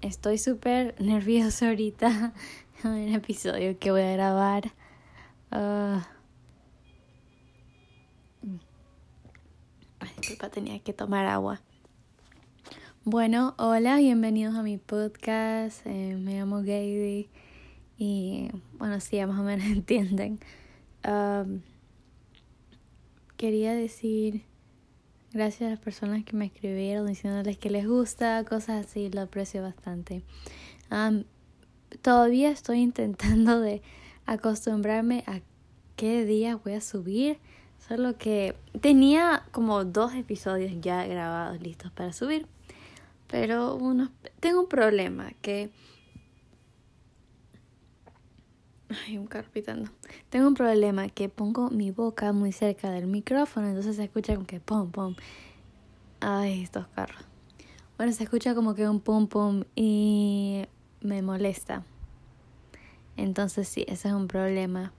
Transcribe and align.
Estoy 0.00 0.38
súper 0.38 0.94
nerviosa 1.00 1.68
ahorita 1.68 2.32
en 2.84 2.90
el 2.90 3.14
episodio 3.14 3.78
que 3.78 3.90
voy 3.92 4.02
a 4.02 4.12
grabar. 4.12 4.72
Uh, 5.52 6.00
disculpa, 10.16 10.48
tenía 10.48 10.80
que 10.80 10.92
tomar 10.92 11.26
agua. 11.26 11.60
Bueno, 13.04 13.54
hola, 13.58 13.96
bienvenidos 13.96 14.56
a 14.56 14.62
mi 14.62 14.78
podcast. 14.78 15.86
Eh, 15.86 16.16
me 16.18 16.38
llamo 16.38 16.58
Gaby 16.58 17.28
y 17.98 18.50
bueno, 18.78 18.98
sí, 19.00 19.16
ya 19.16 19.26
más 19.28 19.38
o 19.38 19.44
menos 19.44 19.66
entienden. 19.70 20.40
Quería 23.36 23.74
decir 23.74 24.44
Gracias 25.34 25.68
a 25.68 25.70
las 25.70 25.80
personas 25.80 26.24
que 26.24 26.36
me 26.36 26.44
escribieron 26.44 27.06
diciéndoles 27.06 27.56
que 27.56 27.70
les 27.70 27.88
gusta, 27.88 28.44
cosas 28.44 28.84
así, 28.84 29.08
lo 29.08 29.22
aprecio 29.22 29.62
bastante. 29.62 30.22
todavía 32.02 32.50
estoy 32.50 32.78
intentando 32.80 33.60
de 33.60 33.80
acostumbrarme 34.26 35.24
a 35.26 35.40
qué 35.96 36.26
día 36.26 36.56
voy 36.56 36.74
a 36.74 36.80
subir. 36.82 37.38
Solo 37.88 38.16
que 38.16 38.54
tenía 38.80 39.44
como 39.50 39.84
dos 39.84 40.14
episodios 40.14 40.72
ya 40.80 41.04
grabados 41.06 41.60
listos 41.62 41.90
para 41.92 42.12
subir. 42.12 42.46
Pero 43.26 43.76
uno, 43.76 44.12
tengo 44.38 44.60
un 44.60 44.68
problema 44.68 45.32
que 45.40 45.70
Ay, 49.06 49.18
un 49.18 49.26
carro 49.26 49.48
Tengo 50.30 50.48
un 50.48 50.54
problema 50.54 51.08
que 51.08 51.28
pongo 51.28 51.70
mi 51.70 51.90
boca 51.90 52.32
muy 52.32 52.52
cerca 52.52 52.90
del 52.90 53.06
micrófono, 53.06 53.68
entonces 53.68 53.96
se 53.96 54.04
escucha 54.04 54.34
como 54.34 54.46
que 54.46 54.60
pum 54.60 54.90
pum. 54.90 55.14
Ay, 56.20 56.62
estos 56.62 56.86
carros. 56.88 57.24
Bueno, 57.96 58.12
se 58.12 58.24
escucha 58.24 58.54
como 58.54 58.74
que 58.74 58.88
un 58.88 59.00
pum 59.00 59.26
pum 59.26 59.64
y 59.74 60.64
me 61.00 61.22
molesta. 61.22 61.84
Entonces 63.16 63.68
sí, 63.68 63.84
ese 63.88 64.08
es 64.08 64.14
un 64.14 64.28
problema. 64.28 64.92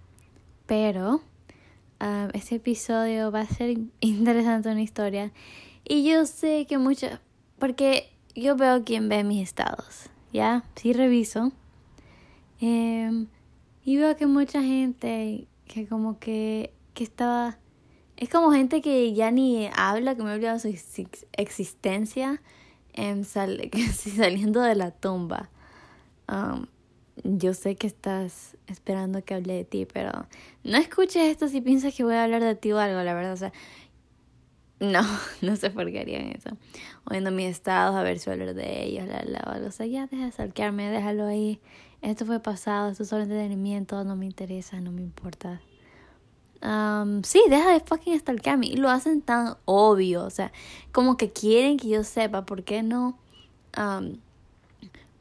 Pero 0.66 1.22
um, 2.02 2.30
este 2.34 2.56
episodio 2.56 3.32
va 3.32 3.42
a 3.42 3.46
ser 3.46 3.78
interesante 4.00 4.70
una 4.70 4.82
historia. 4.82 5.32
Y 5.84 6.10
yo 6.10 6.26
sé 6.26 6.66
que 6.68 6.78
muchos, 6.78 7.20
porque 7.60 8.10
yo 8.36 8.56
veo 8.56 8.84
quién 8.84 9.10
ve 9.10 9.24
mis 9.24 9.44
estados, 9.44 10.10
¿ya? 10.32 10.64
Sí 10.76 10.94
reviso. 10.94 11.52
Eh, 12.62 13.26
y 13.84 13.98
veo 13.98 14.16
que 14.16 14.28
mucha 14.28 14.62
gente 14.62 15.48
que 15.66 15.88
como 15.88 16.20
que, 16.20 16.74
que 16.94 17.04
estaba... 17.04 17.58
Es 18.16 18.30
como 18.30 18.52
gente 18.52 18.82
que 18.82 19.14
ya 19.14 19.32
ni 19.32 19.70
habla, 19.76 20.16
que 20.16 20.24
me 20.24 20.32
ha 20.32 20.34
olvidado 20.36 20.60
su 20.60 20.74
existencia, 21.34 22.42
em, 22.94 23.24
sale, 23.24 23.72
saliendo 23.94 24.62
de 24.62 24.76
la 24.76 24.92
tumba. 24.92 25.50
Um, 26.30 26.68
yo 27.24 27.54
sé 27.54 27.76
que 27.76 27.88
estás 27.88 28.58
esperando 28.68 29.24
que 29.24 29.34
hable 29.34 29.54
de 29.54 29.66
ti, 29.66 29.86
pero 29.86 30.28
no 30.64 30.78
escuches 30.78 31.24
esto 31.24 31.48
si 31.48 31.60
piensas 31.62 31.94
que 31.94 32.04
voy 32.04 32.16
a 32.16 32.24
hablar 32.24 32.44
de 32.44 32.56
ti 32.56 32.72
o 32.72 32.80
algo, 32.80 33.02
la 33.02 33.14
verdad. 33.14 33.34
O 33.34 33.38
sea, 33.38 33.52
no, 34.80 35.02
no 35.42 35.56
sé 35.56 35.70
por 35.72 35.92
qué 35.92 36.02
harían 36.02 36.32
eso. 36.32 36.52
Oyendo 37.10 37.32
mis 37.32 37.48
estados, 37.48 37.96
a 37.96 38.04
ver 38.04 38.20
si 38.20 38.30
hablar 38.30 38.54
de 38.54 38.84
ellos, 38.84 39.08
la, 39.08 39.24
la, 39.24 39.40
algo. 39.40 39.68
O 39.68 39.72
sea, 39.72 39.86
ya 39.86 40.08
deja 40.08 40.26
de 40.26 40.32
salquearme, 40.32 40.90
déjalo 40.90 41.26
ahí 41.26 41.60
esto 42.04 42.26
fue 42.26 42.40
pasado, 42.42 42.90
esto 42.90 43.04
es 43.04 43.10
solo 43.10 43.24
entretenimiento, 43.24 44.04
no 44.04 44.16
me 44.16 44.26
interesa, 44.26 44.80
no 44.82 44.92
me 44.92 45.02
importa. 45.02 45.62
Um, 46.62 47.24
sí, 47.24 47.42
deja 47.50 47.72
de 47.72 47.80
fucking 47.80 48.20
stalkearme. 48.20 48.68
Y 48.68 48.76
lo 48.76 48.90
hacen 48.90 49.22
tan 49.22 49.56
obvio, 49.66 50.24
o 50.26 50.30
sea, 50.30 50.52
como 50.92 51.16
que 51.16 51.32
quieren 51.32 51.78
que 51.78 51.88
yo 51.88 52.04
sepa, 52.04 52.46
¿por 52.46 52.64
qué 52.64 52.84
no? 52.84 53.18
Um, 53.78 54.18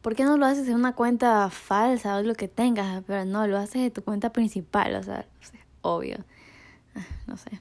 ¿Por 0.02 0.16
qué 0.16 0.24
no 0.24 0.36
lo 0.36 0.46
haces 0.46 0.66
en 0.66 0.74
una 0.74 0.94
cuenta 0.96 1.48
falsa 1.50 2.16
o 2.16 2.22
lo 2.22 2.34
que 2.34 2.48
tengas? 2.48 3.04
Pero 3.06 3.24
no, 3.24 3.46
lo 3.46 3.58
haces 3.58 3.82
de 3.82 3.90
tu 3.90 4.02
cuenta 4.02 4.32
principal, 4.32 4.96
o 4.96 5.02
sea, 5.04 5.26
obvio. 5.82 6.24
Ah, 6.96 7.06
no 7.28 7.36
sé. 7.36 7.60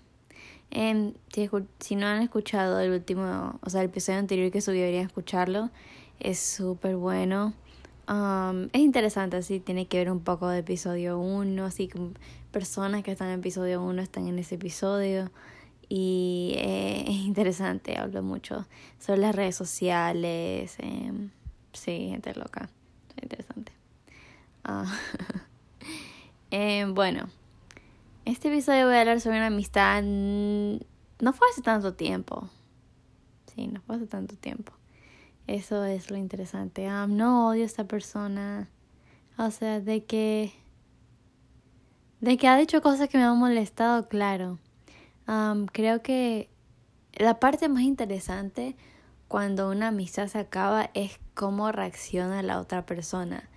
Eh, 0.72 1.14
si, 1.32 1.50
si, 1.80 1.96
no 1.96 2.08
han 2.08 2.24
escuchado 2.24 2.80
el 2.80 2.92
último, 2.92 3.60
o 3.62 3.70
sea, 3.70 3.82
el 3.82 3.90
episodio 3.90 4.20
anterior 4.20 4.52
que 4.52 4.62
subí, 4.62 4.80
deberían 4.80 5.06
escucharlo. 5.06 5.70
Es 6.20 6.40
súper 6.40 6.96
bueno. 6.96 7.54
Um, 8.12 8.66
es 8.74 8.82
interesante, 8.82 9.38
así 9.38 9.62
tiene 9.62 9.88
que 9.88 9.98
ver 9.98 10.12
un 10.12 10.20
poco 10.20 10.50
de 10.50 10.60
episodio 10.60 11.18
1, 11.18 11.64
así 11.64 11.88
como 11.88 12.12
personas 12.52 13.04
que 13.04 13.12
están 13.14 13.30
en 13.30 13.40
episodio 13.40 13.82
1 13.82 14.02
están 14.02 14.28
en 14.28 14.38
ese 14.38 14.56
episodio. 14.56 15.32
Y 15.88 16.56
eh, 16.58 17.06
es 17.08 17.16
interesante, 17.16 17.98
hablo 17.98 18.22
mucho 18.22 18.68
sobre 19.00 19.22
las 19.22 19.34
redes 19.34 19.56
sociales. 19.56 20.76
Eh, 20.80 21.30
sí, 21.72 22.10
gente 22.10 22.34
loca, 22.36 22.70
es 23.16 23.24
interesante. 23.24 23.72
Uh, 24.68 24.86
eh, 26.52 26.86
bueno, 26.90 27.30
este 28.26 28.50
episodio 28.50 28.88
voy 28.88 28.96
a 28.96 29.02
hablar 29.02 29.22
sobre 29.22 29.38
una 29.38 29.48
amistad. 29.48 30.04
No 30.04 31.32
fue 31.32 31.48
hace 31.50 31.62
tanto 31.62 31.94
tiempo. 31.94 32.50
Sí, 33.56 33.68
no 33.68 33.80
fue 33.80 33.96
hace 33.96 34.08
tanto 34.08 34.36
tiempo. 34.36 34.74
Eso 35.48 35.84
es 35.84 36.12
lo 36.12 36.18
interesante. 36.18 36.88
no 37.08 37.50
odio 37.50 37.64
a 37.64 37.66
esta 37.66 37.86
persona. 37.86 38.70
O 39.38 39.52
sea, 39.52 39.80
de 39.80 40.04
que. 40.06 40.54
De 42.20 42.38
que 42.38 42.48
ha 42.48 42.56
dicho 42.56 42.82
cosas 42.82 43.10
que 43.10 43.18
me 43.18 43.24
han 43.24 43.38
molestado, 43.38 44.08
claro. 44.08 44.60
creo 45.74 46.02
que 46.04 46.50
la 47.14 47.40
parte 47.40 47.68
más 47.68 47.84
interesante 47.84 48.76
cuando 49.28 49.70
una 49.70 49.88
amistad 49.88 50.28
se 50.28 50.40
acaba 50.40 50.92
es 50.94 51.20
cómo 51.34 51.72
reacciona 51.72 52.44
la 52.44 52.60
otra 52.60 52.86
persona. 52.86 53.50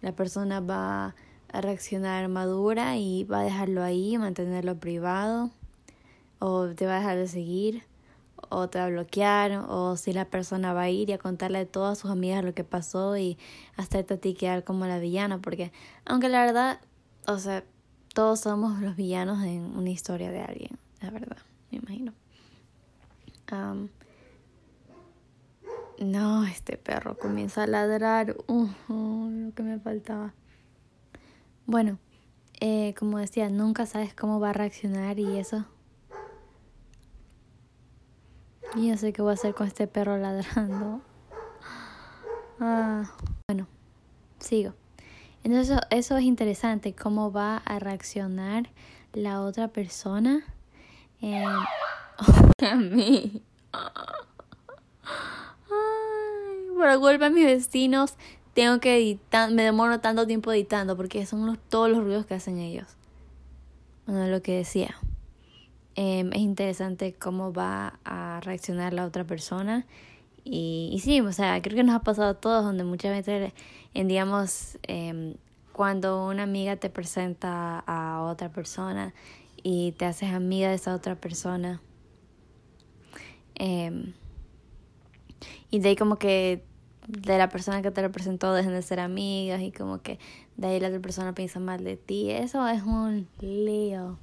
La 0.00 0.12
persona 0.12 0.60
va 0.60 1.14
a 1.52 1.60
reaccionar 1.60 2.28
madura 2.28 2.96
y 2.96 3.24
va 3.24 3.40
a 3.40 3.44
dejarlo 3.44 3.82
ahí, 3.82 4.16
mantenerlo 4.18 4.78
privado, 4.78 5.50
o 6.38 6.68
te 6.68 6.86
va 6.86 6.96
a 6.96 6.98
dejar 6.98 7.16
de 7.18 7.28
seguir, 7.28 7.82
o 8.48 8.68
te 8.68 8.78
va 8.78 8.86
a 8.86 8.88
bloquear 8.88 9.64
o 9.68 9.96
si 9.96 10.12
la 10.12 10.24
persona 10.24 10.72
va 10.72 10.82
a 10.82 10.90
ir 10.90 11.10
y 11.10 11.12
a 11.12 11.18
contarle 11.18 11.58
a 11.58 11.66
todas 11.66 11.98
sus 11.98 12.10
amigas 12.10 12.44
lo 12.44 12.54
que 12.54 12.64
pasó 12.64 13.16
y 13.16 13.38
hacerte 13.76 14.14
a 14.14 14.16
ti 14.16 14.34
quedar 14.34 14.64
como 14.64 14.86
la 14.86 14.98
villana 14.98 15.38
porque 15.38 15.72
aunque 16.04 16.28
la 16.28 16.44
verdad 16.44 16.80
o 17.26 17.38
sea 17.38 17.64
todos 18.14 18.40
somos 18.40 18.80
los 18.80 18.96
villanos 18.96 19.42
en 19.44 19.76
una 19.76 19.90
historia 19.90 20.30
de 20.30 20.40
alguien 20.40 20.78
la 21.00 21.10
verdad 21.10 21.38
me 21.70 21.78
imagino. 21.78 22.12
No 25.98 26.44
este 26.44 26.76
perro 26.76 27.16
comienza 27.16 27.62
a 27.64 27.66
ladrar. 27.66 28.36
Uh, 28.46 28.68
lo 28.88 29.54
que 29.54 29.62
me 29.62 29.80
faltaba. 29.80 30.34
Bueno 31.66 31.98
eh, 32.60 32.94
como 32.98 33.18
decía 33.18 33.48
nunca 33.50 33.86
sabes 33.86 34.14
cómo 34.14 34.40
va 34.40 34.50
a 34.50 34.52
reaccionar 34.52 35.18
y 35.18 35.38
eso 35.38 35.64
y 38.74 38.90
no 38.90 38.96
sé 38.96 39.12
qué 39.12 39.22
voy 39.22 39.30
a 39.30 39.34
hacer 39.34 39.54
con 39.54 39.66
este 39.66 39.86
perro 39.86 40.16
ladrando. 40.16 41.00
Ah, 42.60 43.12
bueno, 43.48 43.66
sigo. 44.38 44.74
Entonces 45.44 45.78
eso, 45.90 46.16
es 46.16 46.24
interesante, 46.24 46.94
cómo 46.94 47.30
va 47.32 47.58
a 47.58 47.78
reaccionar 47.78 48.70
la 49.12 49.42
otra 49.42 49.68
persona 49.68 50.42
eh, 51.22 51.44
a 52.62 52.74
mí. 52.74 53.42
Ay, 53.72 53.88
por 56.76 56.98
culpa 56.98 57.24
de 57.24 57.30
mis 57.30 57.44
vecinos 57.44 58.14
tengo 58.54 58.80
que 58.80 58.96
editar, 58.96 59.52
me 59.52 59.62
demoro 59.62 60.00
tanto 60.00 60.26
tiempo 60.26 60.52
editando 60.52 60.96
porque 60.96 61.24
son 61.26 61.58
todos 61.68 61.88
los 61.88 62.02
ruidos 62.02 62.26
que 62.26 62.34
hacen 62.34 62.58
ellos. 62.58 62.88
Bueno, 64.06 64.26
lo 64.26 64.42
que 64.42 64.56
decía. 64.56 64.96
Em, 66.00 66.32
es 66.32 66.38
interesante 66.38 67.12
cómo 67.12 67.52
va 67.52 67.98
a 68.04 68.38
reaccionar 68.44 68.92
la 68.92 69.04
otra 69.04 69.24
persona. 69.24 69.84
Y, 70.44 70.90
y, 70.92 71.00
sí, 71.00 71.20
o 71.20 71.32
sea, 71.32 71.60
creo 71.60 71.74
que 71.74 71.82
nos 71.82 71.96
ha 71.96 72.04
pasado 72.04 72.28
a 72.30 72.34
todos, 72.34 72.62
donde 72.64 72.84
muchas 72.84 73.10
veces, 73.10 73.52
en, 73.94 74.06
digamos, 74.06 74.78
em, 74.84 75.34
cuando 75.72 76.28
una 76.28 76.44
amiga 76.44 76.76
te 76.76 76.88
presenta 76.88 77.80
a 77.80 78.22
otra 78.22 78.48
persona 78.48 79.12
y 79.64 79.90
te 79.98 80.04
haces 80.04 80.30
amiga 80.32 80.68
de 80.68 80.76
esa 80.76 80.94
otra 80.94 81.16
persona, 81.16 81.82
em, 83.56 84.12
y 85.70 85.80
de 85.80 85.88
ahí 85.88 85.96
como 85.96 86.16
que 86.16 86.62
de 87.08 87.38
la 87.38 87.48
persona 87.48 87.82
que 87.82 87.90
te 87.90 88.02
lo 88.02 88.12
presentó 88.12 88.52
dejen 88.54 88.72
de 88.72 88.82
ser 88.82 89.00
amigas 89.00 89.60
y 89.62 89.72
como 89.72 90.00
que 90.00 90.20
de 90.56 90.68
ahí 90.68 90.80
la 90.80 90.88
otra 90.88 91.00
persona 91.00 91.34
piensa 91.34 91.58
mal 91.58 91.82
de 91.82 91.96
ti, 91.96 92.30
eso 92.30 92.68
es 92.68 92.84
un 92.84 93.26
lío 93.40 94.16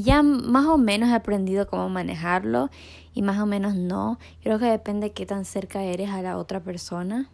ya 0.00 0.22
más 0.22 0.66
o 0.66 0.78
menos 0.78 1.10
he 1.10 1.14
aprendido 1.14 1.66
cómo 1.66 1.88
manejarlo 1.88 2.70
y 3.12 3.22
más 3.22 3.38
o 3.38 3.46
menos 3.46 3.74
no. 3.74 4.18
Creo 4.42 4.58
que 4.58 4.64
depende 4.64 5.08
de 5.08 5.12
qué 5.12 5.26
tan 5.26 5.44
cerca 5.44 5.82
eres 5.82 6.10
a 6.10 6.22
la 6.22 6.38
otra 6.38 6.60
persona. 6.60 7.28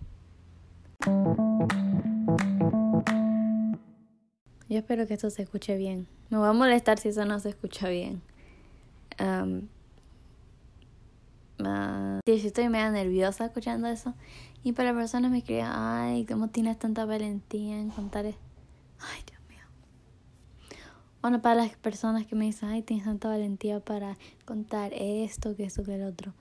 Yo 4.69 4.79
espero 4.79 5.07
que 5.07 5.15
esto 5.15 5.31
se 5.31 5.43
escuche 5.43 5.77
bien. 5.77 6.09
Me 6.31 6.39
voy 6.39 6.49
a 6.49 6.53
molestar 6.53 6.99
si 6.99 7.09
eso 7.09 7.25
no 7.25 7.39
se 7.41 7.51
escucha 7.51 7.89
bien. 7.89 8.21
Uh, 9.19 9.63
sí, 12.27 12.47
estoy 12.47 12.69
medio 12.69 12.91
nerviosa 12.91 13.47
escuchando 13.47 13.89
eso. 13.89 14.15
Y 14.63 14.73
para 14.73 14.93
personas 14.93 15.31
me 15.31 15.39
escriben, 15.39 15.67
ay, 15.69 16.27
¿cómo 16.27 16.49
tienes 16.49 16.79
tanta 16.79 17.05
valentía 17.05 17.79
en 17.79 17.91
contar 17.91 18.27
eso? 18.27 18.39
Ay, 18.99 19.23
Dios. 19.27 19.38
Bueno, 21.20 21.43
para 21.43 21.56
las 21.56 21.76
personas 21.76 22.26
que 22.26 22.37
me 22.37 22.44
dicen, 22.44 22.69
ay, 22.69 22.82
tienes 22.82 23.05
tanta 23.05 23.29
valentía 23.29 23.81
para 23.81 24.17
contar 24.44 24.93
esto, 24.94 25.56
que 25.56 25.65
esto, 25.65 25.82
que 25.85 25.97
el 25.97 26.05
otro. 26.05 26.32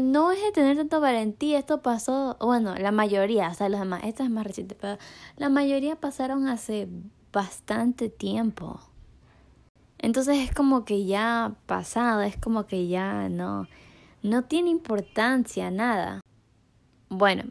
No 0.00 0.32
es 0.32 0.42
de 0.42 0.50
tener 0.50 0.76
tanta 0.76 0.98
valentía, 0.98 1.58
esto 1.58 1.82
pasó, 1.82 2.36
bueno, 2.40 2.74
la 2.74 2.90
mayoría, 2.90 3.48
o 3.48 3.54
sea, 3.54 3.68
los 3.68 3.78
demás, 3.78 4.02
esta 4.04 4.24
es 4.24 4.30
más 4.30 4.46
reciente, 4.46 4.74
pero 4.74 4.98
la 5.36 5.50
mayoría 5.50 5.96
pasaron 5.96 6.48
hace 6.48 6.88
bastante 7.32 8.08
tiempo. 8.08 8.80
Entonces 9.98 10.38
es 10.38 10.54
como 10.54 10.84
que 10.84 11.04
ya 11.04 11.54
pasado, 11.66 12.22
es 12.22 12.36
como 12.36 12.66
que 12.66 12.88
ya 12.88 13.28
no, 13.28 13.68
no 14.22 14.44
tiene 14.44 14.70
importancia 14.70 15.70
nada. 15.70 16.20
Bueno, 17.08 17.44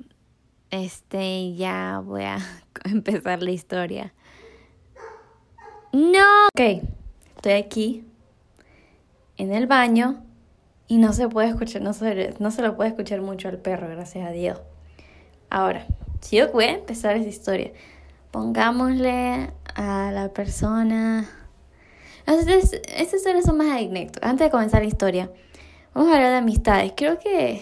este 0.69 1.56
ya 1.56 2.01
voy 2.03 2.24
a 2.24 2.39
empezar 2.86 3.44
la 3.44 3.51
historia. 3.51 4.13
No. 5.92 6.48
Ok, 6.48 6.84
estoy 7.36 7.54
aquí 7.54 8.06
en 9.38 9.54
el 9.54 9.68
baño 9.68 10.24
y 10.88 10.98
no 10.98 11.13
se 11.13 11.28
puede 11.30 11.50
escuchar, 11.50 11.81
no 11.81 11.94
se, 11.94 12.34
no 12.39 12.51
se 12.51 12.62
lo 12.62 12.75
puede 12.75 12.89
escuchar 12.89 13.22
mucho 13.22 13.50
al 13.50 13.57
perro, 13.57 13.88
gracias 13.88 14.28
a 14.28 14.31
Dios. 14.31 14.60
Ahora, 15.50 15.86
si 16.22 16.38
yo 16.38 16.51
voy 16.51 16.66
a 16.66 16.74
empezar 16.74 17.16
esa 17.16 17.30
historia, 17.30 17.72
pongámosle 18.31 19.51
a 19.75 20.12
la 20.12 20.30
persona. 20.34 21.30
Estas, 22.25 22.74
estas 22.74 23.13
historias 23.13 23.45
son 23.45 23.57
más 23.57 23.68
anécdotas. 23.68 24.24
Antes 24.24 24.48
de 24.48 24.51
comenzar 24.51 24.81
la 24.81 24.88
historia, 24.88 25.31
vamos 25.94 26.12
a 26.12 26.16
hablar 26.16 26.31
de 26.31 26.38
amistades. 26.38 26.94
Creo 26.95 27.19
que, 27.19 27.62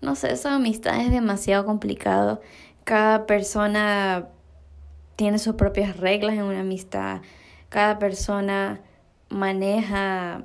no 0.00 0.14
sé, 0.16 0.32
esa 0.32 0.54
amistad 0.54 1.00
es 1.00 1.10
demasiado 1.10 1.64
complicado. 1.64 2.40
Cada 2.84 3.26
persona 3.26 4.28
tiene 5.20 5.38
sus 5.38 5.54
propias 5.54 5.98
reglas 5.98 6.32
en 6.32 6.44
una 6.44 6.60
amistad. 6.60 7.20
Cada 7.68 7.98
persona 7.98 8.80
maneja 9.28 10.44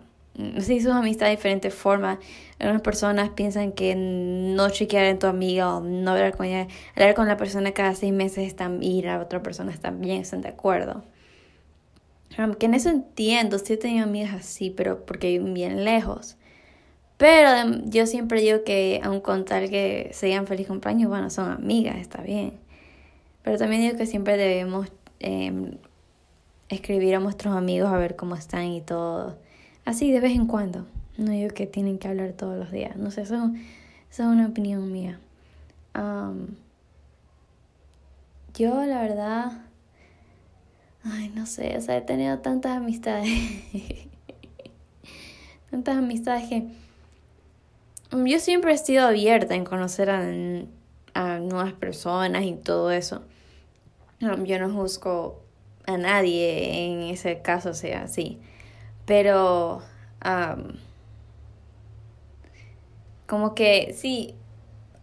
sí, 0.59 0.81
sus 0.81 0.91
amistades 0.91 1.31
de 1.31 1.37
diferentes 1.37 1.73
formas. 1.73 2.19
Algunas 2.59 2.81
personas 2.81 3.29
piensan 3.29 3.71
que 3.71 3.95
no 3.95 4.69
chequear 4.69 5.05
en 5.05 5.17
tu 5.17 5.27
amiga 5.27 5.77
o 5.77 5.79
no 5.79 6.11
hablar 6.11 6.35
con 6.35 6.45
ella, 6.45 6.67
hablar 6.93 7.15
con 7.15 7.25
la 7.29 7.37
persona 7.37 7.71
cada 7.71 7.95
seis 7.95 8.11
meses 8.11 8.45
están, 8.45 8.83
y 8.83 9.01
la 9.01 9.21
otra 9.21 9.41
persona 9.41 9.71
también 9.79 10.19
están 10.19 10.41
de 10.41 10.49
acuerdo. 10.49 11.05
Que 12.59 12.65
en 12.65 12.73
eso 12.73 12.89
entiendo, 12.89 13.55
he 13.55 13.77
tenido 13.77 14.03
amigas 14.03 14.33
así, 14.33 14.71
pero 14.71 15.05
porque 15.05 15.29
viven 15.29 15.53
bien 15.53 15.85
lejos. 15.85 16.35
Pero 17.15 17.79
yo 17.85 18.07
siempre 18.07 18.41
digo 18.41 18.65
que, 18.65 18.99
aun 19.01 19.21
con 19.21 19.45
tal 19.45 19.69
que 19.69 20.09
sean 20.11 20.47
feliz 20.47 20.67
cumpleaños, 20.67 21.07
bueno, 21.07 21.29
son 21.29 21.49
amigas, 21.49 21.95
está 21.95 22.21
bien. 22.21 22.64
Pero 23.45 23.59
también 23.59 23.83
digo 23.83 23.95
que 23.95 24.07
siempre 24.07 24.37
debemos 24.37 24.87
em, 25.19 25.77
escribir 26.67 27.13
a 27.13 27.19
nuestros 27.19 27.55
amigos 27.55 27.93
a 27.93 27.97
ver 27.97 28.15
cómo 28.15 28.35
están 28.35 28.65
y 28.65 28.81
todo. 28.81 29.37
Así 29.85 30.11
de 30.11 30.19
vez 30.19 30.35
en 30.35 30.47
cuando. 30.47 30.87
No 31.17 31.31
digo 31.31 31.53
que 31.53 31.67
tienen 31.67 31.99
que 31.99 32.07
hablar 32.07 32.33
todos 32.33 32.57
los 32.57 32.71
días. 32.71 32.97
No 32.97 33.11
sé, 33.11 33.21
eso, 33.21 33.51
es 34.09 34.19
una 34.19 34.47
opinión 34.47 34.91
mía. 34.91 35.19
yo, 38.55 38.83
la 38.83 39.01
verdad. 39.03 39.51
Ay, 41.03 41.29
no 41.35 41.45
sé, 41.45 41.77
o 41.77 41.81
sea, 41.81 41.97
he 41.97 42.01
tenido 42.01 42.39
tantas 42.39 42.75
amistades. 42.77 43.29
tantas 45.69 45.97
amistades 45.97 46.49
que. 46.49 46.67
Yo 48.11 48.39
siempre 48.39 48.73
he 48.73 48.77
sido 48.79 49.05
abierta 49.05 49.53
en 49.53 49.65
conocer 49.65 50.09
a, 50.09 50.23
a 51.13 51.39
nuevas 51.39 51.73
personas 51.73 52.43
y 52.45 52.53
todo 52.55 52.89
eso. 52.89 53.21
Yo 54.19 54.59
no 54.59 54.69
juzgo 54.69 55.43
a 55.85 55.97
nadie 55.97 56.85
en 56.85 57.01
ese 57.03 57.41
caso, 57.41 57.73
sea 57.73 58.03
así. 58.03 58.39
Pero, 59.05 59.81
como 63.27 63.55
que 63.55 63.93
sí, 63.93 64.35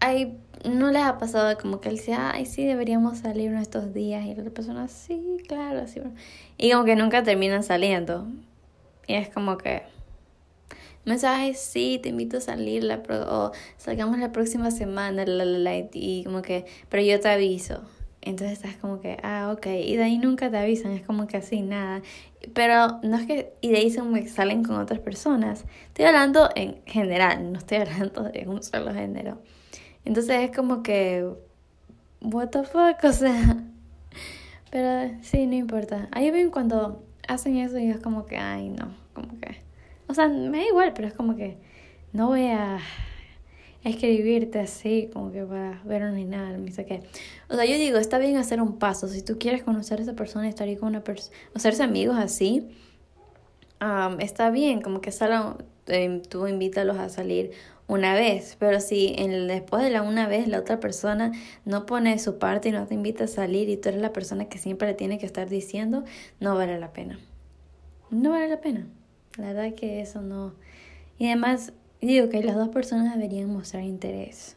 hay, 0.00 0.38
no 0.64 0.90
les 0.90 1.02
ha 1.02 1.18
pasado 1.18 1.56
como 1.58 1.80
que 1.80 1.88
él 1.88 1.96
dice, 1.96 2.14
ay, 2.14 2.46
sí, 2.46 2.64
deberíamos 2.64 3.18
salir 3.18 3.52
estos 3.54 3.94
días. 3.94 4.24
Y 4.24 4.34
la 4.34 4.42
otra 4.42 4.54
persona, 4.54 4.88
sí, 4.88 5.36
claro, 5.46 5.86
sí. 5.86 6.00
Y 6.58 6.72
como 6.72 6.84
que 6.84 6.96
nunca 6.96 7.22
terminan 7.22 7.62
saliendo. 7.62 8.26
Y 9.06 9.14
es 9.14 9.28
como 9.28 9.58
que, 9.58 9.82
mensajes, 11.04 11.58
sí, 11.60 12.00
te 12.02 12.08
invito 12.08 12.38
a 12.38 12.40
salir 12.40 12.84
la 12.84 13.02
o 13.28 13.52
salgamos 13.76 14.18
la 14.18 14.32
próxima 14.32 14.70
semana, 14.70 15.24
la, 15.26 15.44
la, 15.44 15.58
la, 15.58 15.76
y 15.92 16.24
como 16.24 16.42
que, 16.42 16.64
pero 16.88 17.02
yo 17.02 17.20
te 17.20 17.28
aviso. 17.28 17.82
Entonces 18.22 18.58
estás 18.58 18.76
como 18.76 19.00
que, 19.00 19.18
ah, 19.22 19.52
ok. 19.54 19.66
Y 19.66 19.96
de 19.96 20.04
ahí 20.04 20.18
nunca 20.18 20.50
te 20.50 20.56
avisan, 20.56 20.92
es 20.92 21.02
como 21.02 21.26
que 21.26 21.38
así, 21.38 21.60
nada. 21.60 22.02
Pero 22.54 23.00
no 23.02 23.16
es 23.16 23.26
que, 23.26 23.52
y 23.60 23.70
de 23.70 23.78
ahí 23.78 23.90
se 23.90 24.28
salen 24.28 24.62
con 24.64 24.76
otras 24.76 25.00
personas. 25.00 25.64
Estoy 25.88 26.04
hablando 26.06 26.48
en 26.54 26.82
general, 26.86 27.52
no 27.52 27.58
estoy 27.58 27.78
hablando 27.78 28.22
de 28.24 28.48
un 28.48 28.62
solo 28.62 28.94
género. 28.94 29.42
Entonces 30.04 30.50
es 30.50 30.56
como 30.56 30.82
que, 30.82 31.28
what 32.20 32.48
the 32.48 32.62
fuck, 32.62 33.02
o 33.02 33.12
sea. 33.12 33.56
Pero 34.70 35.14
sí, 35.22 35.46
no 35.46 35.54
importa. 35.54 36.08
Ahí 36.12 36.30
ven 36.30 36.50
cuando 36.50 37.04
hacen 37.28 37.56
eso 37.56 37.78
y 37.78 37.90
es 37.90 37.98
como 37.98 38.24
que, 38.26 38.38
ay, 38.38 38.68
no, 38.70 38.94
como 39.12 39.38
que. 39.40 39.62
O 40.06 40.14
sea, 40.14 40.28
me 40.28 40.58
da 40.58 40.64
igual, 40.64 40.92
pero 40.94 41.08
es 41.08 41.14
como 41.14 41.36
que 41.36 41.56
no 42.12 42.26
voy 42.28 42.46
a 42.46 42.78
escribirte 43.84 44.60
así, 44.60 45.10
como 45.12 45.32
que 45.32 45.42
para 45.44 45.82
ver 45.84 46.02
ni 46.12 46.24
nada, 46.24 46.56
ni 46.56 46.70
sé 46.70 46.84
qué. 46.84 47.02
O 47.48 47.54
sea, 47.54 47.64
yo 47.64 47.76
digo, 47.76 47.98
está 47.98 48.18
bien 48.18 48.36
hacer 48.36 48.60
un 48.60 48.78
paso. 48.78 49.08
Si 49.08 49.22
tú 49.22 49.38
quieres 49.38 49.62
conocer 49.62 49.98
a 49.98 50.02
esa 50.02 50.14
persona 50.14 50.46
y 50.46 50.50
estar 50.50 50.68
ahí 50.68 50.76
con 50.76 50.88
una 50.88 51.02
persona, 51.02 51.36
hacerse 51.54 51.82
amigos 51.82 52.16
así, 52.18 52.68
está 54.20 54.50
bien, 54.50 54.80
como 54.80 55.00
que 55.00 55.10
solo, 55.10 55.58
eh, 55.88 56.22
tú 56.28 56.46
invítalos 56.46 56.98
a 56.98 57.08
salir 57.08 57.50
una 57.88 58.14
vez, 58.14 58.56
pero 58.58 58.80
si 58.80 59.14
en, 59.18 59.48
después 59.48 59.82
de 59.82 59.90
la 59.90 60.02
una 60.02 60.28
vez 60.28 60.46
la 60.46 60.60
otra 60.60 60.78
persona 60.78 61.32
no 61.64 61.84
pone 61.84 62.18
su 62.18 62.38
parte 62.38 62.68
y 62.68 62.72
no 62.72 62.86
te 62.86 62.94
invita 62.94 63.24
a 63.24 63.28
salir 63.28 63.68
y 63.68 63.76
tú 63.76 63.88
eres 63.88 64.00
la 64.00 64.12
persona 64.12 64.46
que 64.46 64.58
siempre 64.58 64.88
le 64.88 64.94
tiene 64.94 65.18
que 65.18 65.26
estar 65.26 65.48
diciendo, 65.48 66.04
no 66.40 66.54
vale 66.54 66.78
la 66.78 66.92
pena. 66.92 67.18
No 68.10 68.30
vale 68.30 68.48
la 68.48 68.60
pena. 68.60 68.86
La 69.36 69.52
verdad 69.52 69.74
que 69.74 70.00
eso 70.00 70.22
no. 70.22 70.54
Y 71.18 71.26
además, 71.26 71.72
digo 72.06 72.28
que 72.28 72.42
las 72.42 72.56
dos 72.56 72.68
personas 72.68 73.14
deberían 73.14 73.52
mostrar 73.52 73.84
interés. 73.84 74.56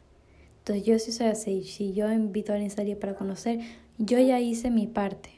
Entonces 0.59 0.85
yo 0.85 0.97
sí 0.97 1.11
soy 1.11 1.27
así, 1.27 1.63
si 1.63 1.93
yo 1.93 2.11
invito 2.11 2.51
a 2.51 2.55
alguien 2.55 2.71
a 2.71 2.75
salir 2.75 2.97
para 2.97 3.15
conocer, 3.15 3.59
yo 3.97 4.19
ya 4.19 4.39
hice 4.39 4.71
mi 4.71 4.87
parte. 4.87 5.29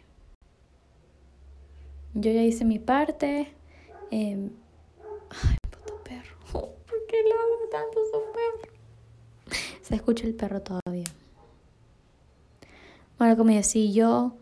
Yo 2.13 2.31
ya 2.31 2.43
hice 2.43 2.65
mi 2.65 2.79
parte. 2.79 3.53
Eh... 4.09 4.49
Ay, 5.29 5.57
puto 5.69 6.01
perro. 6.03 6.37
¿Por 6.51 7.05
qué 7.07 7.17
lo 7.27 7.35
hago 7.35 7.69
tanto 7.69 7.99
su 8.05 8.19
perro? 8.31 8.73
Se 9.81 9.95
escucha 9.95 10.25
el 10.25 10.33
perro 10.33 10.61
todavía. 10.61 11.03
Bueno, 13.19 13.35
como 13.35 13.51
decía, 13.51 13.91
yo 13.91 14.33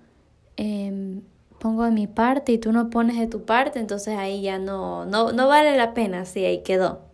eh, 0.57 1.21
pongo 1.59 1.83
de 1.83 1.91
mi 1.91 2.07
parte 2.07 2.51
y 2.51 2.57
tú 2.57 2.71
no 2.71 2.89
pones 2.89 3.17
de 3.17 3.27
tu 3.27 3.45
parte, 3.45 3.79
entonces 3.79 4.17
ahí 4.17 4.41
ya 4.41 4.59
no, 4.59 5.05
no, 5.05 5.31
no 5.31 5.47
vale 5.47 5.75
la 5.77 5.93
pena, 5.93 6.25
sí, 6.25 6.45
ahí 6.45 6.61
quedó. 6.61 7.04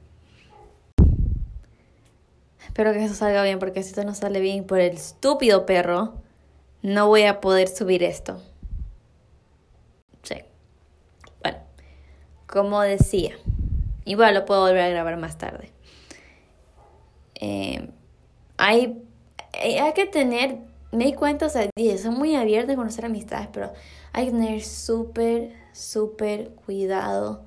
Espero 2.71 2.93
que 2.93 3.03
eso 3.03 3.15
salga 3.15 3.43
bien, 3.43 3.59
porque 3.59 3.83
si 3.83 3.89
esto 3.89 4.05
no 4.05 4.15
sale 4.15 4.39
bien 4.39 4.63
por 4.63 4.79
el 4.79 4.93
estúpido 4.93 5.65
perro, 5.65 6.13
no 6.81 7.09
voy 7.09 7.23
a 7.23 7.41
poder 7.41 7.67
subir 7.67 8.01
esto. 8.01 8.41
Sí. 10.23 10.35
Bueno, 11.41 11.57
como 12.47 12.79
decía, 12.79 13.33
igual 14.05 14.35
lo 14.35 14.45
puedo 14.45 14.61
volver 14.61 14.83
a 14.83 14.87
grabar 14.87 15.17
más 15.17 15.37
tarde. 15.37 15.73
Eh, 17.35 17.89
hay, 18.55 19.03
eh, 19.51 19.81
hay 19.81 19.91
que 19.91 20.05
tener, 20.05 20.59
me 20.93 21.03
di 21.03 21.13
cuenta, 21.13 21.47
o 21.47 21.49
sea, 21.49 21.69
son 22.01 22.13
muy 22.13 22.37
abiertos 22.37 22.71
a 22.71 22.77
conocer 22.77 23.03
amistades, 23.03 23.49
pero 23.51 23.73
hay 24.13 24.27
que 24.27 24.31
tener 24.31 24.63
súper, 24.63 25.51
súper 25.73 26.51
cuidado 26.51 27.43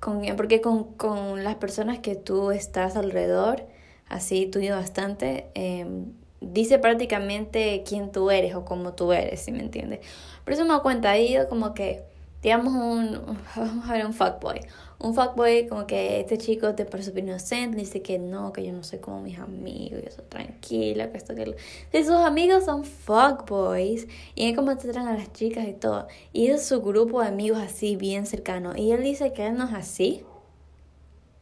con, 0.00 0.20
porque 0.36 0.60
con, 0.60 0.92
con 0.98 1.44
las 1.44 1.54
personas 1.54 2.00
que 2.00 2.14
tú 2.14 2.50
estás 2.50 2.94
alrededor, 2.94 3.72
así 4.14 4.46
tuyo 4.46 4.76
bastante, 4.76 5.46
em, 5.54 6.12
dice 6.40 6.78
prácticamente 6.78 7.82
quién 7.86 8.12
tú 8.12 8.30
eres 8.30 8.54
o 8.54 8.64
cómo 8.64 8.92
tú 8.94 9.12
eres, 9.12 9.40
si 9.40 9.50
me 9.50 9.60
entiendes. 9.60 10.00
Por 10.44 10.52
eso 10.54 10.62
me 10.64 10.70
doy 10.70 10.80
cuenta, 10.82 11.10
ahí 11.10 11.36
como 11.48 11.74
que, 11.74 12.04
digamos, 12.42 12.72
un, 12.74 13.38
vamos 13.56 13.90
a 13.90 13.92
ver, 13.92 14.06
un 14.06 14.12
fuckboy. 14.12 14.60
Un 15.00 15.14
fuckboy 15.14 15.66
como 15.66 15.86
que 15.86 16.20
este 16.20 16.38
chico 16.38 16.74
te 16.76 16.84
parece 16.84 17.10
súper 17.10 17.24
inocente, 17.24 17.76
dice 17.76 18.02
que 18.02 18.18
no, 18.20 18.52
que 18.52 18.64
yo 18.64 18.72
no 18.72 18.84
soy 18.84 19.00
como 19.00 19.20
mis 19.20 19.38
amigos, 19.38 20.00
yo 20.04 20.10
soy 20.12 20.24
tranquila, 20.28 21.10
que 21.10 21.18
esto, 21.18 21.34
que 21.34 21.46
lo... 21.46 21.54
Si 21.90 22.04
sus 22.04 22.14
amigos 22.14 22.64
son 22.64 22.84
fuckboys, 22.84 24.06
y 24.36 24.48
es 24.48 24.56
como 24.56 24.76
tratan 24.78 25.08
a 25.08 25.14
las 25.14 25.32
chicas 25.32 25.66
y 25.66 25.72
todo, 25.72 26.06
y 26.32 26.46
es 26.46 26.64
su 26.64 26.80
grupo 26.80 27.20
de 27.20 27.28
amigos 27.28 27.58
así, 27.58 27.96
bien 27.96 28.26
cercano, 28.26 28.74
y 28.76 28.92
él 28.92 29.02
dice 29.02 29.32
que 29.32 29.46
él 29.46 29.56
no 29.56 29.64
es 29.64 29.74
así, 29.74 30.22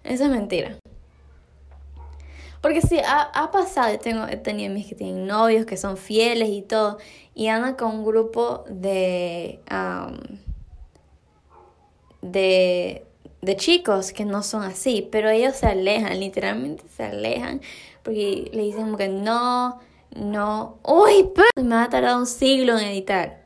eso 0.05 0.25
es 0.25 0.31
mentira. 0.31 0.82
Porque 2.63 2.81
sí, 2.81 2.99
ha, 3.05 3.23
ha 3.23 3.51
pasado, 3.51 3.99
tengo, 3.99 4.27
he 4.29 4.37
tenido 4.37 4.71
amigos 4.71 4.91
que 4.91 4.95
tienen 4.95 5.27
novios, 5.27 5.67
que 5.67 5.77
son 5.77 5.97
fieles 5.97 6.49
y 6.49 6.63
todo, 6.63 6.99
y 7.35 7.49
andan 7.49 7.75
con 7.75 7.91
un 7.97 8.05
grupo 8.05 8.65
de, 8.69 9.61
de, 12.23 13.05
de 13.41 13.57
chicos 13.57 14.13
que 14.13 14.25
no 14.25 14.43
son 14.43 14.63
así, 14.63 15.09
pero 15.11 15.29
ellos 15.29 15.57
se 15.57 15.67
alejan, 15.67 16.19
literalmente 16.21 16.85
se 16.97 17.03
alejan, 17.05 17.61
porque 18.05 18.49
le 18.53 18.63
dicen 18.63 18.85
como 18.85 18.97
que 18.97 19.09
no, 19.09 19.81
no, 20.15 20.79
uy, 20.85 21.31
me 21.57 21.75
va 21.75 21.85
a 21.85 21.91
tardar 21.91 22.17
un 22.17 22.27
siglo 22.27 22.79
en 22.79 22.87
editar. 22.87 23.43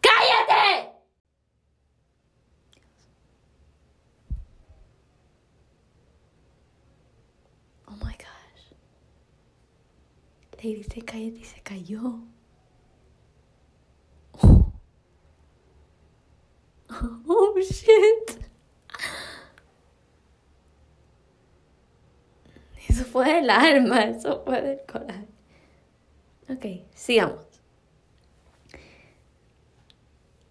¡Cállate! 0.00 0.90
Oh 7.88 7.96
my 8.04 8.12
gosh. 8.12 8.74
Le 10.62 11.02
cállate 11.04 11.38
y 11.38 11.44
se 11.44 11.60
cayó. 11.62 12.20
Oh 17.26 17.54
shit. 17.60 18.40
Eso 22.88 23.04
fue 23.04 23.38
el 23.38 23.48
alma, 23.48 24.02
eso 24.02 24.42
fue 24.44 24.60
del 24.60 24.80
coraje. 24.86 25.26
Ok, 26.48 26.84
sigamos. 26.94 27.46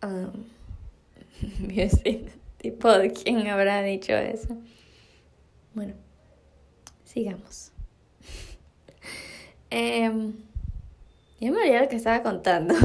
Um, 0.02 0.46
tipo, 2.58 2.90
¿de 2.98 3.12
quién 3.12 3.48
habrá 3.48 3.84
dicho 3.84 4.14
eso? 4.14 4.58
Bueno, 5.76 5.94
sigamos. 7.04 7.69
Um, 9.72 10.34
yo 11.40 11.54
me 11.54 11.60
olvidé 11.60 11.80
lo 11.80 11.88
que 11.88 11.96
estaba 11.96 12.22
contando. 12.22 12.76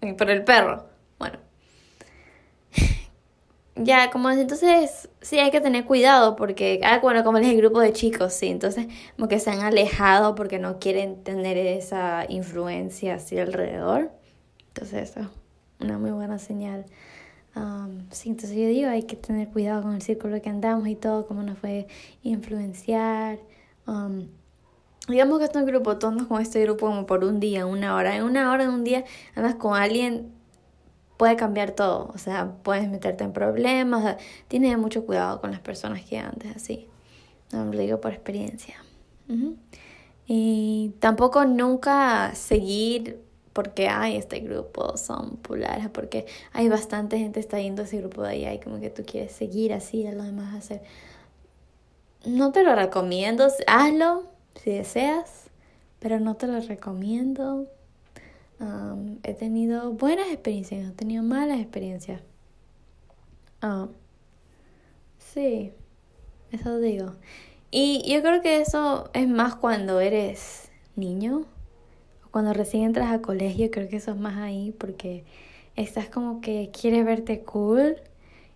Por 0.18 0.30
el 0.30 0.44
perro. 0.44 0.84
Bueno. 1.18 1.38
Ya, 3.76 4.10
como 4.10 4.28
entonces, 4.30 5.08
sí 5.22 5.38
hay 5.38 5.50
que 5.50 5.60
tener 5.60 5.86
cuidado 5.86 6.36
porque, 6.36 6.80
ah, 6.84 6.98
bueno, 7.00 7.24
como 7.24 7.38
es 7.38 7.46
el 7.46 7.56
grupo 7.56 7.80
de 7.80 7.94
chicos, 7.94 8.34
sí, 8.34 8.48
entonces 8.48 8.88
como 9.16 9.26
que 9.26 9.38
se 9.38 9.48
han 9.50 9.60
alejado 9.60 10.34
porque 10.34 10.58
no 10.58 10.78
quieren 10.78 11.22
tener 11.22 11.56
esa 11.56 12.26
influencia 12.28 13.14
así 13.14 13.38
alrededor. 13.38 14.10
Entonces 14.68 15.10
eso, 15.10 15.30
una 15.78 15.96
muy 15.96 16.10
buena 16.10 16.38
señal. 16.38 16.84
Um, 17.56 18.10
sí, 18.10 18.28
entonces 18.28 18.58
yo 18.58 18.66
digo, 18.66 18.90
hay 18.90 19.04
que 19.04 19.16
tener 19.16 19.48
cuidado 19.48 19.82
con 19.82 19.94
el 19.94 20.02
círculo 20.02 20.42
que 20.42 20.50
andamos 20.50 20.86
y 20.88 20.96
todo, 20.96 21.26
cómo 21.26 21.42
nos 21.42 21.58
puede 21.58 21.86
influenciar. 22.22 23.38
Um, 23.86 24.28
digamos 25.10 25.38
que 25.38 25.44
estás 25.44 25.62
en 25.62 25.66
grupo, 25.66 25.98
todos 25.98 26.22
con 26.24 26.40
este 26.40 26.62
grupo 26.62 26.86
como 26.86 27.06
por 27.06 27.24
un 27.24 27.40
día, 27.40 27.66
una 27.66 27.94
hora. 27.94 28.16
En 28.16 28.24
una 28.24 28.52
hora, 28.52 28.64
en 28.64 28.70
un 28.70 28.84
día, 28.84 29.04
andas 29.34 29.54
con 29.56 29.76
alguien 29.76 30.32
puede 31.20 31.36
cambiar 31.36 31.72
todo, 31.72 32.10
o 32.14 32.16
sea, 32.16 32.54
puedes 32.62 32.88
meterte 32.88 33.24
en 33.24 33.34
problemas, 33.34 34.16
tiene 34.48 34.74
mucho 34.78 35.04
cuidado 35.04 35.38
con 35.42 35.50
las 35.50 35.60
personas 35.60 36.02
que 36.02 36.16
antes 36.16 36.56
así, 36.56 36.88
lo 37.52 37.70
digo 37.72 38.00
por 38.00 38.12
experiencia. 38.12 38.76
Y 40.26 40.94
tampoco 40.98 41.44
nunca 41.44 42.34
seguir 42.34 43.20
porque 43.52 43.88
hay 43.88 44.16
este 44.16 44.40
grupo, 44.40 44.96
son 44.96 45.36
populares, 45.36 45.90
porque 45.92 46.24
hay 46.52 46.70
bastante 46.70 47.18
gente 47.18 47.38
está 47.38 47.60
yendo 47.60 47.82
a 47.82 47.84
ese 47.84 47.98
grupo 47.98 48.22
de 48.22 48.30
ahí 48.30 48.54
y 48.54 48.58
como 48.58 48.80
que 48.80 48.88
tú 48.88 49.02
quieres 49.04 49.32
seguir 49.32 49.74
así 49.74 50.06
a 50.06 50.12
los 50.12 50.24
demás 50.24 50.54
hacer. 50.54 50.80
No 52.24 52.50
te 52.50 52.64
lo 52.64 52.74
recomiendo, 52.74 53.46
hazlo 53.66 54.29
si 54.54 54.70
deseas, 54.70 55.50
pero 55.98 56.20
no 56.20 56.36
te 56.36 56.46
lo 56.46 56.60
recomiendo 56.60 57.68
he 59.22 59.34
tenido 59.34 59.92
buenas 59.92 60.28
experiencias, 60.28 60.90
he 60.90 60.92
tenido 60.92 61.22
malas 61.22 61.60
experiencias. 61.60 62.20
sí, 65.18 65.72
eso 66.52 66.78
digo. 66.78 67.14
Y 67.70 68.02
yo 68.12 68.20
creo 68.20 68.42
que 68.42 68.60
eso 68.60 69.10
es 69.14 69.28
más 69.28 69.54
cuando 69.54 70.00
eres 70.00 70.70
niño, 70.96 71.46
o 72.24 72.30
cuando 72.30 72.52
recién 72.52 72.84
entras 72.84 73.12
a 73.12 73.22
colegio, 73.22 73.70
creo 73.70 73.88
que 73.88 73.96
eso 73.96 74.10
es 74.12 74.18
más 74.18 74.36
ahí, 74.38 74.72
porque 74.72 75.24
estás 75.76 76.08
como 76.10 76.40
que 76.40 76.70
quieres 76.78 77.04
verte 77.04 77.40
cool 77.42 77.96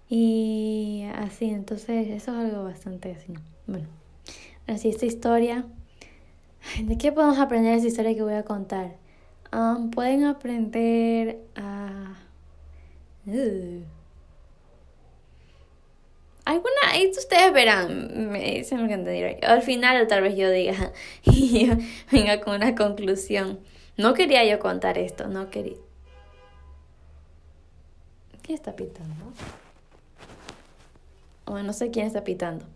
y 0.09 1.05
así, 1.15 1.47
entonces 1.47 2.09
eso 2.09 2.33
es 2.33 2.47
algo 2.47 2.65
bastante 2.65 3.13
así. 3.13 3.33
Bueno, 3.67 3.87
así 4.67 4.91
esta 4.91 5.07
historia, 5.07 5.65
¿de 6.81 6.99
qué 6.99 7.13
podemos 7.13 7.39
aprender 7.39 7.75
esa 7.75 7.87
historia 7.87 8.15
que 8.15 8.23
voy 8.23 8.35
a 8.35 8.45
contar? 8.45 8.97
pueden 9.93 10.25
aprender 10.25 11.39
a... 11.55 12.15
Alguna, 16.45 16.99
y 16.99 17.09
ustedes 17.09 17.53
verán, 17.55 18.31
me 18.31 18.57
dicen 18.57 18.83
lo 18.83 18.89
que. 18.89 19.41
Al 19.47 19.63
final 19.63 20.07
tal 20.09 20.23
vez 20.23 20.37
yo 20.37 20.51
diga 20.51 20.93
y 21.25 21.71
venga 22.13 22.41
con 22.41 22.57
una 22.57 22.75
conclusión. 22.75 23.61
No 23.97 24.13
quería 24.13 24.45
yo 24.45 24.59
contar 24.59 24.99
esto, 24.99 25.29
no 25.29 25.49
quería. 25.49 25.79
¿Quién 28.43 28.57
está 28.57 28.77
pitando? 28.77 29.33
Oh, 31.47 31.59
no 31.63 31.73
sé 31.73 31.91
quién 31.91 32.07
está 32.07 32.25
pitando. 32.25 32.67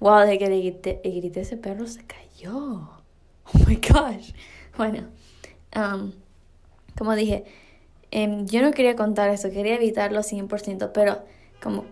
Wow, 0.00 0.20
desde 0.20 0.38
que 0.38 0.48
le 0.48 0.58
grité, 0.60 1.00
le 1.04 1.10
grité 1.10 1.40
ese 1.40 1.58
perro 1.58 1.86
se 1.86 2.02
cayó. 2.06 2.95
Oh 3.54 3.58
my 3.68 3.76
gosh. 3.76 4.32
Bueno, 4.76 5.04
como 6.98 7.14
dije, 7.14 7.44
em, 8.10 8.46
yo 8.46 8.62
no 8.62 8.72
quería 8.72 8.96
contar 8.96 9.30
eso, 9.30 9.50
quería 9.50 9.74
evitarlo 9.76 10.22
100%, 10.22 10.90
pero 10.92 11.24
como... 11.62 11.84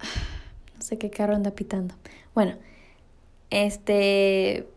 No 0.76 0.82
sé 0.82 0.98
qué 0.98 1.10
carro 1.10 1.34
anda 1.34 1.50
pitando. 1.52 1.94
Bueno, 2.34 2.54
este... 3.50 4.68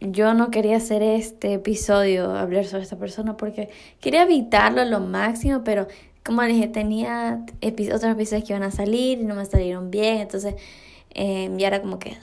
Yo 0.00 0.34
no 0.34 0.50
quería 0.50 0.76
hacer 0.76 1.02
este 1.02 1.54
episodio, 1.54 2.36
hablar 2.36 2.66
sobre 2.66 2.82
esta 2.82 2.98
persona, 2.98 3.38
porque 3.38 3.70
quería 3.98 4.24
evitarlo 4.24 4.84
lo 4.84 5.00
máximo, 5.00 5.64
pero 5.64 5.86
como 6.22 6.42
dije, 6.42 6.68
tenía 6.68 7.46
otros 7.62 8.04
episodios 8.04 8.44
que 8.44 8.52
iban 8.52 8.62
a 8.62 8.70
salir 8.70 9.20
y 9.20 9.24
no 9.24 9.34
me 9.34 9.46
salieron 9.46 9.90
bien, 9.90 10.18
entonces 10.18 10.54
eh, 11.14 11.50
ya 11.56 11.68
era 11.68 11.80
como 11.80 11.98
que, 11.98 12.18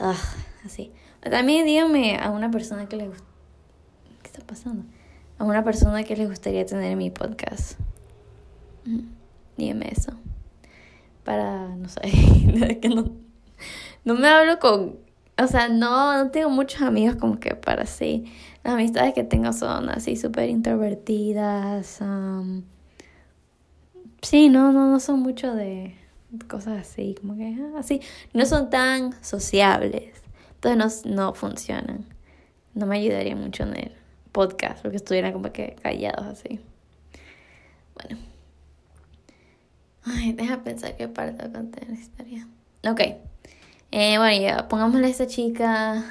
así. 0.65 0.91
También 1.21 1.65
dígame 1.65 2.17
a 2.17 2.29
una 2.31 2.51
persona 2.51 2.87
que 2.87 2.97
le 2.97 3.07
gusta 3.07 3.33
está 4.33 4.45
pasando? 4.45 4.83
A 5.37 5.43
una 5.43 5.63
persona 5.63 6.03
que 6.03 6.15
les 6.15 6.27
gustaría 6.27 6.65
tener 6.65 6.95
mi 6.97 7.11
podcast. 7.11 7.79
Dígame 9.57 9.89
eso. 9.91 10.13
Para, 11.23 11.67
no 11.75 11.87
sé, 11.87 12.01
que 12.81 12.89
no, 12.89 13.11
no 14.03 14.15
me 14.15 14.27
hablo 14.27 14.59
con, 14.59 14.97
o 15.37 15.47
sea, 15.47 15.69
no, 15.69 16.17
no 16.17 16.31
tengo 16.31 16.49
muchos 16.49 16.81
amigos 16.81 17.15
como 17.15 17.39
que 17.39 17.55
para 17.55 17.83
así. 17.83 18.25
Las 18.63 18.73
amistades 18.73 19.13
que 19.13 19.23
tengo 19.23 19.53
son 19.53 19.89
así 19.89 20.15
súper 20.15 20.49
introvertidas. 20.49 21.99
sí, 24.21 24.49
no, 24.49 24.71
no, 24.71 24.89
no 24.89 24.99
son 24.99 25.19
mucho 25.19 25.53
de 25.53 25.95
cosas 26.47 26.79
así, 26.79 27.15
como 27.21 27.37
que 27.37 27.55
ah, 27.59 27.79
así. 27.79 28.01
No 28.33 28.45
son 28.45 28.69
tan 28.69 29.13
sociables. 29.23 30.22
Entonces 30.63 31.05
no, 31.05 31.15
no 31.15 31.33
funcionan. 31.33 32.05
No 32.73 32.85
me 32.85 32.97
ayudaría 32.97 33.35
mucho 33.35 33.63
en 33.63 33.75
él 33.77 33.91
podcast, 34.31 34.81
porque 34.81 34.97
estuvieran 34.97 35.31
como 35.31 35.51
que 35.51 35.75
callados 35.81 36.25
así. 36.25 36.59
Bueno. 37.95 38.17
Ay, 40.05 40.33
deja 40.33 40.63
pensar 40.63 40.97
qué 40.97 41.07
parte 41.07 41.47
de 41.47 41.53
contar 41.53 41.87
la 41.87 41.95
historia. 41.95 42.47
Ok. 42.85 42.99
Eh, 43.91 44.17
bueno, 44.17 44.41
ya, 44.41 44.67
pongámosle 44.67 45.07
a 45.07 45.09
esta 45.09 45.27
chica. 45.27 46.03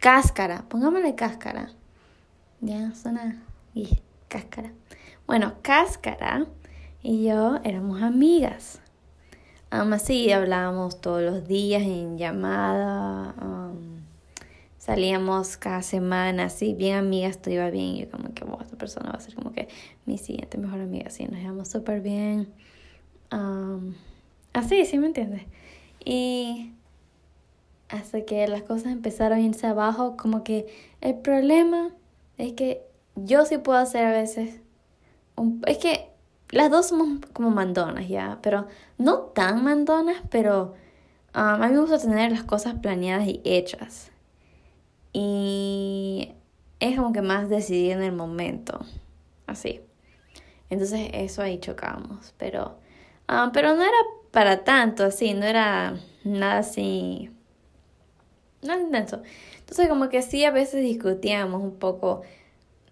cáscara, 0.00 0.64
pongámosle 0.68 1.14
cáscara. 1.14 1.70
Ya, 2.60 2.94
suena. 2.94 3.42
Y 3.74 3.98
cáscara. 4.28 4.72
Bueno, 5.26 5.54
cáscara 5.62 6.46
y 7.02 7.24
yo 7.24 7.58
éramos 7.64 8.02
amigas. 8.02 8.80
Um, 9.72 9.92
así 9.92 10.30
hablábamos 10.30 11.00
todos 11.00 11.22
los 11.22 11.48
días 11.48 11.82
en 11.82 12.18
llamada. 12.18 13.34
salíamos 14.76 15.56
cada 15.56 15.82
semana, 15.82 16.44
así, 16.46 16.74
bien 16.74 16.96
amigas, 16.96 17.40
todo 17.40 17.54
iba 17.54 17.70
bien. 17.70 17.96
Y 17.96 18.00
yo 18.00 18.10
como 18.10 18.34
que, 18.34 18.44
esta 18.44 18.76
persona 18.76 19.10
va 19.10 19.16
a 19.16 19.20
ser 19.20 19.34
como 19.34 19.52
que 19.52 19.68
mi 20.04 20.18
siguiente 20.18 20.58
mejor 20.58 20.80
amiga. 20.80 21.06
Así, 21.06 21.24
nos 21.24 21.40
llevamos 21.40 21.68
súper 21.68 22.02
bien. 22.02 22.52
así, 24.52 24.84
¿sí 24.84 24.98
me 24.98 25.06
entiendes? 25.06 25.44
Y 26.04 26.72
hasta 27.88 28.22
que 28.26 28.46
las 28.48 28.62
cosas 28.62 28.92
empezaron 28.92 29.38
a 29.38 29.40
irse 29.40 29.66
abajo, 29.66 30.16
como 30.16 30.44
que 30.44 30.66
el 31.00 31.14
problema 31.14 31.90
es 32.40 32.54
que 32.54 32.86
yo 33.16 33.44
sí 33.44 33.58
puedo 33.58 33.78
hacer 33.78 34.06
a 34.06 34.12
veces, 34.12 34.60
es 35.66 35.78
que 35.78 36.10
las 36.50 36.70
dos 36.70 36.88
somos 36.88 37.20
como 37.32 37.50
mandonas 37.50 38.08
ya, 38.08 38.38
pero 38.42 38.66
no 38.98 39.18
tan 39.18 39.62
mandonas, 39.62 40.16
pero 40.30 40.74
um, 41.34 41.40
a 41.40 41.68
mí 41.68 41.74
me 41.74 41.80
gusta 41.80 41.98
tener 41.98 42.32
las 42.32 42.44
cosas 42.44 42.74
planeadas 42.74 43.26
y 43.28 43.40
hechas. 43.44 44.10
Y 45.12 46.34
es 46.80 46.96
como 46.96 47.12
que 47.12 47.22
más 47.22 47.48
decidí 47.48 47.90
en 47.90 48.02
el 48.02 48.12
momento, 48.12 48.80
así. 49.46 49.80
Entonces 50.70 51.10
eso 51.12 51.42
ahí 51.42 51.58
chocamos, 51.58 52.34
pero, 52.38 52.78
um, 53.28 53.52
pero 53.52 53.74
no 53.74 53.82
era 53.82 53.98
para 54.30 54.64
tanto 54.64 55.04
así, 55.04 55.34
no 55.34 55.44
era 55.44 55.96
nada 56.24 56.58
así 56.58 57.30
no 58.62 58.78
intenso. 58.78 59.22
Entonces 59.70 59.88
como 59.88 60.08
que 60.08 60.20
sí, 60.20 60.44
a 60.44 60.50
veces 60.50 60.82
discutíamos 60.82 61.62
un 61.62 61.76
poco, 61.76 62.22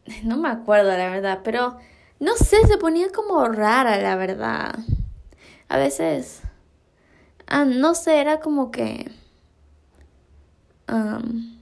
no 0.22 0.36
me 0.36 0.48
acuerdo 0.48 0.96
la 0.96 1.10
verdad, 1.10 1.40
pero 1.42 1.76
no 2.20 2.36
sé, 2.36 2.64
se 2.68 2.78
ponía 2.78 3.08
como 3.10 3.44
rara 3.46 3.98
la 4.00 4.14
verdad. 4.14 4.78
A 5.68 5.76
veces, 5.76 6.40
ah, 7.48 7.64
no 7.64 7.96
sé, 7.96 8.20
era 8.20 8.38
como 8.38 8.70
que... 8.70 9.10
Um, 10.88 11.58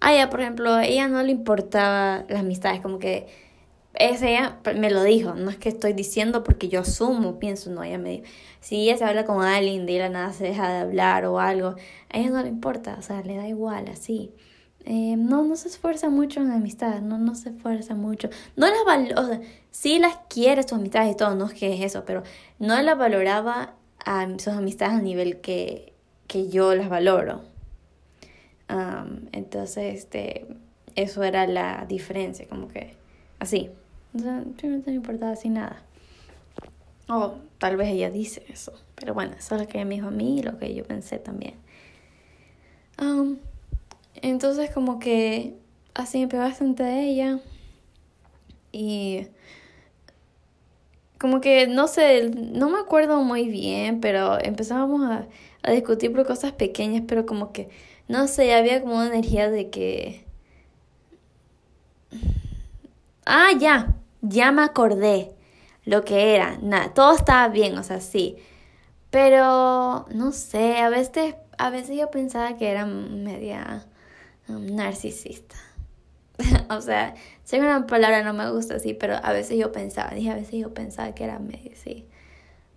ah, 0.00 0.12
ya, 0.12 0.28
por 0.28 0.42
ejemplo, 0.42 0.74
a 0.74 0.84
ella 0.84 1.08
no 1.08 1.22
le 1.22 1.32
importaba 1.32 2.26
las 2.28 2.40
amistades, 2.40 2.82
como 2.82 2.98
que 2.98 3.26
ella 3.94 4.58
me 4.76 4.90
lo 4.90 5.02
dijo, 5.02 5.32
no 5.34 5.48
es 5.48 5.56
que 5.56 5.70
estoy 5.70 5.94
diciendo 5.94 6.44
porque 6.44 6.68
yo 6.68 6.80
asumo, 6.80 7.38
pienso, 7.38 7.70
no, 7.70 7.82
ella 7.82 7.96
me 7.96 8.10
dijo, 8.10 8.24
si 8.60 8.82
ella 8.82 8.98
se 8.98 9.04
habla 9.04 9.24
con 9.24 9.42
alguien, 9.42 9.86
de 9.86 9.98
la 9.98 10.10
nada 10.10 10.34
se 10.34 10.44
deja 10.44 10.68
de 10.70 10.80
hablar 10.80 11.24
o 11.24 11.40
algo, 11.40 11.74
a 12.10 12.18
ella 12.18 12.28
no 12.28 12.42
le 12.42 12.48
importa, 12.50 12.96
o 12.98 13.02
sea, 13.02 13.22
le 13.22 13.34
da 13.36 13.48
igual, 13.48 13.88
así. 13.88 14.30
Eh, 14.90 15.16
no, 15.18 15.44
no 15.44 15.54
se 15.54 15.68
esfuerza 15.68 16.08
mucho 16.08 16.40
en 16.40 16.50
amistad, 16.50 17.02
no, 17.02 17.18
no 17.18 17.34
se 17.34 17.50
esfuerza 17.50 17.94
mucho. 17.94 18.30
No 18.56 18.66
las 18.68 18.84
valora, 18.86 19.20
o 19.20 19.26
sea, 19.26 19.40
sí 19.70 19.98
las 19.98 20.16
quiere 20.30 20.62
sus 20.62 20.72
amistades 20.78 21.12
y 21.12 21.14
todo, 21.14 21.34
no 21.34 21.44
es 21.44 21.52
que 21.52 21.74
es 21.74 21.82
eso, 21.82 22.04
pero 22.06 22.22
no 22.58 22.80
las 22.80 22.96
valoraba 22.96 23.74
a 24.06 24.26
sus 24.38 24.54
amistades 24.54 24.94
al 24.94 25.04
nivel 25.04 25.42
que, 25.42 25.92
que 26.26 26.48
yo 26.48 26.74
las 26.74 26.88
valoro. 26.88 27.42
entonces, 29.32 29.94
este, 29.94 30.46
eso 30.94 31.22
era 31.22 31.46
la 31.46 31.84
diferencia, 31.86 32.48
como 32.48 32.68
que 32.68 32.94
así. 33.40 33.70
O 34.14 34.20
sea, 34.20 34.42
no 34.42 34.82
me 34.86 34.92
importaba 34.94 35.32
así 35.32 35.50
nada. 35.50 35.82
O 37.10 37.34
tal 37.58 37.76
vez 37.76 37.88
ella 37.88 38.10
dice 38.10 38.42
eso. 38.48 38.72
Pero 38.94 39.12
bueno, 39.12 39.34
eso 39.38 39.54
es 39.54 39.60
lo 39.60 39.68
que 39.68 39.76
ella 39.76 39.84
me 39.84 39.96
dijo 39.96 40.08
a 40.08 40.12
mí 40.12 40.38
y 40.38 40.42
lo 40.42 40.58
que 40.58 40.74
yo 40.74 40.84
pensé 40.84 41.18
también. 41.18 41.56
Um, 42.98 43.36
entonces 44.22 44.70
como 44.70 44.98
que 44.98 45.54
así 45.94 46.20
me 46.20 46.28
pegó 46.28 46.42
bastante 46.42 46.82
de 46.82 47.02
ella. 47.04 47.40
Y 48.72 49.28
como 51.18 51.40
que 51.40 51.66
no 51.66 51.88
sé, 51.88 52.30
no 52.30 52.70
me 52.70 52.78
acuerdo 52.78 53.22
muy 53.22 53.48
bien, 53.48 54.00
pero 54.00 54.38
empezábamos 54.40 55.02
a, 55.10 55.26
a 55.62 55.72
discutir 55.72 56.12
por 56.12 56.26
cosas 56.26 56.52
pequeñas, 56.52 57.04
pero 57.06 57.26
como 57.26 57.52
que, 57.52 57.68
no 58.08 58.28
sé, 58.28 58.54
había 58.54 58.80
como 58.82 58.96
una 58.96 59.08
energía 59.08 59.50
de 59.50 59.70
que... 59.70 60.26
Ah, 63.26 63.50
ya, 63.58 63.96
ya 64.22 64.52
me 64.52 64.62
acordé 64.62 65.34
lo 65.84 66.04
que 66.04 66.34
era, 66.34 66.58
nada, 66.62 66.94
todo 66.94 67.14
estaba 67.16 67.48
bien, 67.48 67.76
o 67.78 67.82
sea, 67.82 68.00
sí. 68.00 68.36
Pero, 69.10 70.06
no 70.14 70.32
sé, 70.32 70.78
a 70.78 70.88
veces, 70.90 71.34
a 71.58 71.70
veces 71.70 71.98
yo 71.98 72.10
pensaba 72.10 72.56
que 72.56 72.68
era 72.70 72.86
media 72.86 73.86
um, 74.48 74.74
narcisista. 74.74 75.56
o 76.70 76.80
sea, 76.80 77.14
sé 77.44 77.58
una 77.58 77.86
palabra 77.86 78.22
no 78.22 78.32
me 78.32 78.50
gusta 78.50 78.76
así, 78.76 78.94
pero 78.94 79.16
a 79.22 79.32
veces 79.32 79.58
yo 79.58 79.72
pensaba, 79.72 80.10
dije, 80.10 80.30
a 80.30 80.36
veces 80.36 80.60
yo 80.60 80.72
pensaba 80.72 81.14
que 81.14 81.24
era 81.24 81.38
medio 81.38 81.72
así. 81.72 82.06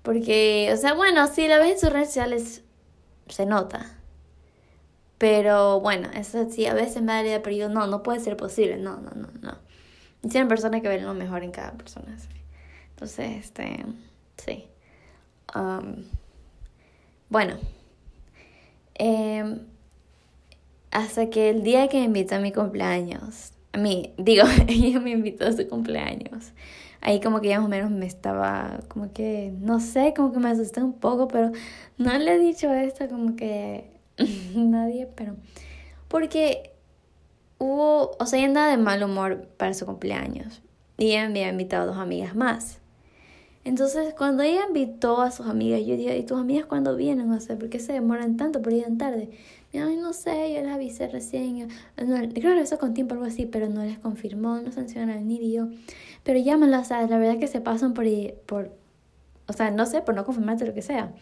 Porque, 0.02 0.72
o 0.74 0.78
sea, 0.78 0.94
bueno, 0.94 1.28
sí, 1.28 1.48
la 1.48 1.60
vez 1.60 1.74
en 1.74 1.80
sus 1.80 1.90
redes 1.92 2.08
sociales 2.08 2.64
se 3.28 3.46
nota. 3.46 3.98
Pero 5.18 5.80
bueno, 5.80 6.10
eso 6.16 6.50
sí, 6.50 6.66
a 6.66 6.74
veces 6.74 7.04
me 7.04 7.14
da 7.14 7.22
la 7.22 7.28
idea, 7.28 7.44
pero 7.44 7.56
yo 7.56 7.70
no, 7.70 7.86
no 7.86 8.02
puede 8.02 8.20
ser 8.20 8.36
posible, 8.38 8.78
no, 8.78 8.98
no, 8.98 9.12
no, 9.12 9.28
no. 9.42 9.58
Y 10.24 10.30
tienen 10.30 10.48
personas 10.48 10.82
que 10.82 10.88
ven 10.88 11.06
lo 11.06 11.14
mejor 11.14 11.44
en 11.44 11.52
cada 11.52 11.74
persona. 11.74 12.18
Entonces, 12.90 13.46
este, 13.46 13.86
sí. 14.38 14.68
Um, 15.56 16.06
bueno. 17.30 17.56
Em, 18.96 19.60
hasta 20.92 21.30
que 21.30 21.50
el 21.50 21.64
día 21.64 21.88
que 21.88 22.00
me 22.00 22.06
invitó 22.06 22.36
a 22.36 22.40
mi 22.40 22.52
cumpleaños, 22.52 23.54
a 23.74 23.78
mí, 23.78 24.14
digo, 24.18 24.46
ella 24.68 25.00
me 25.00 25.12
invitó 25.12 25.48
a 25.48 25.54
su 25.54 25.68
cumpleaños. 25.68 26.54
Ahí 27.00 27.20
como 27.20 27.42
que 27.42 27.48
ya 27.48 27.58
más 27.58 27.66
o 27.66 27.70
menos 27.70 27.90
me 27.90 28.06
estaba, 28.06 28.82
como 28.88 29.12
que, 29.12 29.52
no 29.60 29.80
sé, 29.80 30.14
como 30.16 30.32
que 30.32 30.40
me 30.40 30.50
asusté 30.50 30.84
un 30.84 30.94
poco, 30.94 31.28
pero 31.28 31.52
no 31.98 32.16
le 32.20 32.36
he 32.36 32.40
dicho 32.40 32.72
esto 32.72 33.08
como 33.08 33.36
que 33.36 33.90
nadie, 34.56 35.08
pero... 35.16 35.36
Porque 36.08 36.74
hubo, 37.58 38.12
o 38.20 38.26
sea, 38.26 38.38
ella 38.38 38.50
andaba 38.50 38.68
de 38.68 38.78
mal 38.78 39.02
humor 39.02 39.48
para 39.58 39.74
su 39.74 39.86
cumpleaños 39.86 40.62
y 40.98 41.12
ella 41.12 41.30
me 41.30 41.40
había 41.40 41.50
invitado 41.50 41.84
a 41.84 41.86
dos 41.88 41.98
amigas 41.98 42.36
más. 42.36 42.82
Entonces, 43.64 44.14
cuando 44.16 44.44
ella 44.44 44.66
invitó 44.68 45.22
a 45.22 45.32
sus 45.32 45.48
amigas, 45.48 45.82
yo 45.86 45.96
dije, 45.96 46.18
¿y 46.18 46.24
tus 46.24 46.40
amigas 46.40 46.66
cuándo 46.66 46.96
vienen? 46.96 47.32
O 47.32 47.40
sea, 47.40 47.58
¿por 47.58 47.70
qué 47.70 47.80
se 47.80 47.94
demoran 47.94 48.36
tanto? 48.36 48.62
¿Por 48.62 48.74
llegan 48.74 48.98
tarde? 48.98 49.30
Ay, 49.74 49.96
no 49.96 50.12
sé, 50.12 50.54
yo 50.54 50.62
les 50.62 50.72
avisé 50.72 51.08
recién. 51.08 51.70
No, 51.98 52.18
creo 52.18 52.34
que 52.34 52.60
avisó 52.60 52.78
con 52.78 52.94
tiempo 52.94 53.14
algo 53.14 53.26
así, 53.26 53.46
pero 53.46 53.70
no 53.70 53.84
les 53.84 54.00
confirmó, 54.00 54.58
no 54.58 54.72
venir 55.06 55.42
y 55.42 55.54
yo. 55.54 55.70
Pero 56.24 56.40
llámala, 56.40 56.80
o 56.80 56.84
sea, 56.84 57.08
la 57.08 57.18
verdad 57.18 57.40
que 57.40 57.48
se 57.48 57.62
pasan 57.62 57.94
por, 57.94 58.06
por, 58.46 58.72
o 59.48 59.54
sea, 59.54 59.72
no 59.72 59.86
sé, 59.86 60.02
por 60.02 60.14
no 60.16 60.26
confirmarte 60.26 60.66
lo 60.66 60.74
que 60.74 60.82
sea. 60.82 61.14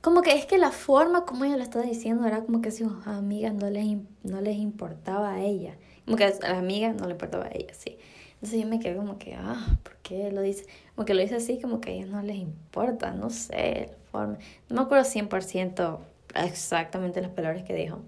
Como 0.00 0.22
que 0.22 0.34
es 0.34 0.46
que 0.46 0.58
la 0.58 0.72
forma 0.72 1.24
como 1.24 1.44
ella 1.44 1.56
lo 1.56 1.62
estaba 1.62 1.84
diciendo 1.84 2.26
era 2.26 2.42
como 2.42 2.60
que 2.60 2.70
sus 2.70 2.92
amigas 3.06 3.54
no 3.54 3.70
les, 3.70 3.96
no 4.24 4.40
les 4.40 4.56
importaba 4.56 5.34
a 5.34 5.42
ella. 5.42 5.76
Como 6.04 6.16
que 6.16 6.24
a 6.24 6.28
las 6.28 6.42
amigas 6.44 6.96
no 6.96 7.06
le 7.06 7.12
importaba 7.12 7.46
a 7.46 7.50
ella, 7.52 7.74
sí. 7.74 7.96
Entonces 8.34 8.60
yo 8.60 8.68
me 8.68 8.80
quedé 8.80 8.96
como 8.96 9.18
que, 9.18 9.34
ah, 9.34 9.78
¿por 9.82 9.96
qué 9.98 10.30
lo 10.30 10.42
dice? 10.42 10.66
Como 10.94 11.06
que 11.06 11.14
lo 11.14 11.22
dice 11.22 11.36
así, 11.36 11.60
como 11.60 11.80
que 11.80 11.90
a 11.90 11.94
ellas 11.94 12.08
no 12.08 12.22
les 12.22 12.36
importa, 12.36 13.12
no 13.12 13.30
sé, 13.30 13.90
la 13.90 14.10
forma. 14.10 14.38
No 14.68 14.76
me 14.76 14.82
acuerdo 14.82 15.04
100% 15.04 15.98
exactamente 16.44 17.20
las 17.20 17.30
palabras 17.30 17.62
que 17.62 17.74
dijo. 17.74 18.02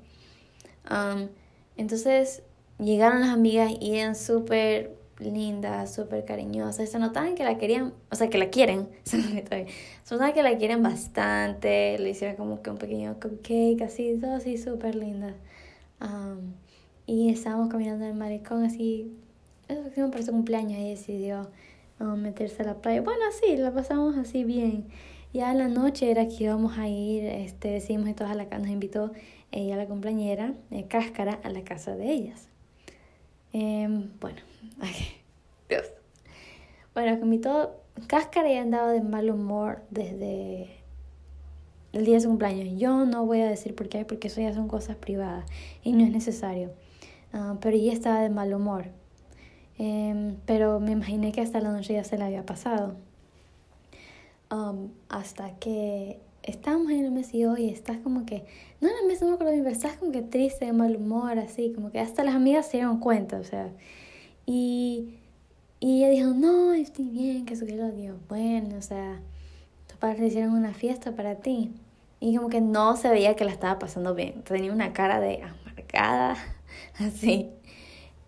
Um, 0.90 1.28
entonces 1.76 2.42
llegaron 2.78 3.20
las 3.20 3.30
amigas 3.30 3.72
y 3.80 3.96
eran 3.96 4.14
súper 4.16 4.96
linda, 5.18 5.86
súper 5.86 6.24
cariñosa. 6.24 6.86
Se 6.86 6.98
notaban 6.98 7.34
que 7.34 7.44
la 7.44 7.58
querían, 7.58 7.92
o 8.10 8.14
sea, 8.16 8.30
que 8.30 8.38
la 8.38 8.50
quieren. 8.50 8.88
Se 9.04 10.14
notaban 10.14 10.32
que 10.32 10.42
la 10.42 10.56
quieren 10.58 10.82
bastante. 10.82 11.98
Le 11.98 12.10
hicieron 12.10 12.36
como 12.36 12.62
que 12.62 12.70
un 12.70 12.78
pequeño 12.78 13.14
cupcake, 13.20 13.82
así, 13.82 14.16
todo 14.20 14.34
así, 14.34 14.58
súper 14.58 14.94
linda. 14.94 15.34
y 17.06 17.30
estábamos 17.30 17.68
caminando 17.68 18.04
en 18.04 18.12
el 18.12 18.16
malecón, 18.16 18.64
así. 18.64 19.12
Eso 19.68 19.82
fue 19.94 20.10
para 20.10 20.22
su 20.22 20.32
cumpleaños 20.32 20.78
y 20.78 20.90
decidió 20.90 21.48
meterse 21.98 22.62
a 22.62 22.66
la 22.66 22.74
playa. 22.74 23.02
Bueno, 23.02 23.20
así, 23.28 23.56
la 23.56 23.72
pasamos 23.72 24.16
así 24.16 24.44
bien. 24.44 24.86
Ya 25.32 25.50
a 25.50 25.54
la 25.54 25.68
noche 25.68 26.10
era 26.10 26.26
que 26.26 26.44
íbamos 26.44 26.78
a 26.78 26.88
ir, 26.88 27.24
este, 27.24 27.68
decidimos 27.68 28.14
todas 28.16 28.32
a 28.32 28.34
la 28.34 28.46
casa, 28.46 28.60
nos 28.60 28.70
invitó 28.70 29.12
ella, 29.52 29.76
la 29.76 29.86
compañera, 29.86 30.54
de 30.70 30.86
Cáscara, 30.86 31.38
a 31.42 31.50
la 31.50 31.62
casa 31.62 31.96
de 31.96 32.10
ellas. 32.10 32.48
Em, 33.52 34.10
bueno, 34.20 34.38
Ay, 34.80 34.94
Dios. 35.68 35.84
Bueno, 36.94 37.18
con 37.18 37.28
mi 37.28 37.38
todo, 37.38 37.76
Cáscara 38.06 38.50
ya 38.50 38.62
andaba 38.62 38.92
de 38.92 39.02
mal 39.02 39.30
humor 39.30 39.82
desde 39.90 40.68
el 41.92 42.04
día 42.04 42.14
de 42.14 42.20
su 42.20 42.28
cumpleaños. 42.28 42.78
Yo 42.78 43.04
no 43.04 43.26
voy 43.26 43.40
a 43.40 43.48
decir 43.48 43.74
por 43.74 43.88
qué, 43.88 44.04
porque 44.04 44.28
eso 44.28 44.40
ya 44.40 44.52
son 44.52 44.68
cosas 44.68 44.96
privadas 44.96 45.44
y 45.82 45.92
no 45.92 46.04
es 46.04 46.10
necesario. 46.10 46.70
Ah, 47.32 47.56
pero 47.60 47.76
ella 47.76 47.92
estaba 47.92 48.20
de 48.20 48.30
mal 48.30 48.52
humor. 48.54 48.86
Em, 49.78 50.36
pero 50.46 50.80
me 50.80 50.92
imaginé 50.92 51.32
que 51.32 51.40
hasta 51.40 51.60
la 51.60 51.72
noche 51.72 51.94
ya 51.94 52.04
se 52.04 52.18
le 52.18 52.24
había 52.24 52.44
pasado. 52.44 52.96
Um, 54.50 54.92
hasta 55.08 55.58
que 55.58 56.20
estábamos 56.42 56.90
en 56.90 57.04
el 57.04 57.10
mes 57.10 57.34
y 57.34 57.44
hoy 57.44 57.68
estás 57.68 57.98
como 57.98 58.24
que, 58.24 58.44
no 58.80 58.88
en 58.88 58.94
el 59.02 59.06
mes, 59.06 59.20
no 59.20 59.28
me 59.28 59.34
acuerdo 59.34 59.52
bien, 59.52 59.64
pero 59.64 59.76
estás 59.76 59.96
como 59.98 60.12
que 60.12 60.22
triste, 60.22 60.64
de 60.64 60.72
mal 60.72 60.96
humor, 60.96 61.38
así, 61.38 61.72
como 61.74 61.90
que 61.90 62.00
hasta 62.00 62.24
las 62.24 62.34
amigas 62.34 62.66
se 62.66 62.78
dieron 62.78 62.98
cuenta, 62.98 63.38
o 63.38 63.44
sea, 63.44 63.70
y, 64.46 65.18
y 65.80 65.98
ella 65.98 66.08
dijo, 66.08 66.30
no, 66.30 66.72
estoy 66.72 67.10
bien, 67.10 67.44
que 67.44 67.52
eso 67.52 67.66
que 67.66 67.76
lo 67.76 67.90
dio. 67.90 68.16
Bueno, 68.28 68.76
o 68.78 68.82
sea, 68.82 69.20
tus 69.86 69.98
padres 69.98 70.28
hicieron 70.28 70.54
una 70.54 70.72
fiesta 70.72 71.12
para 71.12 71.36
ti. 71.36 71.72
Y 72.20 72.34
como 72.34 72.48
que 72.48 72.62
no 72.62 72.96
se 72.96 73.10
veía 73.10 73.36
que 73.36 73.44
la 73.44 73.52
estaba 73.52 73.78
pasando 73.78 74.14
bien. 74.14 74.42
Tenía 74.42 74.72
una 74.72 74.94
cara 74.94 75.20
de 75.20 75.42
amargada, 75.42 76.36
así. 76.98 77.50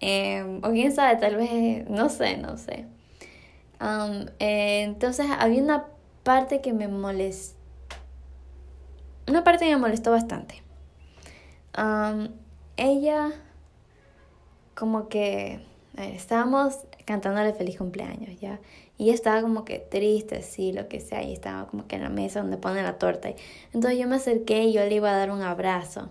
Em, 0.01 0.59
o 0.63 0.71
quién 0.71 0.93
sabe, 0.93 1.19
tal 1.19 1.37
vez, 1.37 1.89
no 1.89 2.11
sé, 2.11 2.37
no 2.37 2.59
sé. 2.59 2.85
Um, 3.81 4.27
eh, 4.39 4.83
entonces 4.83 5.27
había 5.39 5.63
una 5.63 5.87
parte 6.31 6.61
que 6.61 6.73
me 6.73 6.87
molestó. 6.87 7.59
Una 9.27 9.43
parte 9.43 9.65
que 9.65 9.73
me 9.73 9.81
molestó 9.81 10.13
bastante. 10.13 10.63
ella 12.77 13.33
como 14.77 15.09
que 15.09 15.61
estábamos 15.97 16.79
cantándole 17.05 17.53
feliz 17.53 17.79
cumpleaños, 17.79 18.39
¿ya? 18.39 18.61
Y 18.97 19.07
ella 19.07 19.15
estaba 19.15 19.43
como 19.43 19.65
que 19.65 19.81
triste, 19.81 20.43
sí, 20.43 20.73
lo 20.73 20.87
que 20.87 21.01
sea, 21.01 21.25
y 21.25 21.33
estaba 21.33 21.67
como 21.67 21.89
que 21.89 21.97
en 21.97 22.03
la 22.03 22.11
mesa 22.11 22.43
donde 22.43 22.59
ponen 22.59 22.85
la 22.85 22.97
torta. 22.97 23.31
Entonces 23.73 23.99
yo 23.99 24.07
me 24.07 24.15
acerqué 24.15 24.63
y 24.63 24.73
yo 24.73 24.85
le 24.85 24.95
iba 24.95 25.11
a 25.11 25.17
dar 25.17 25.33
un 25.33 25.43
abrazo, 25.43 26.11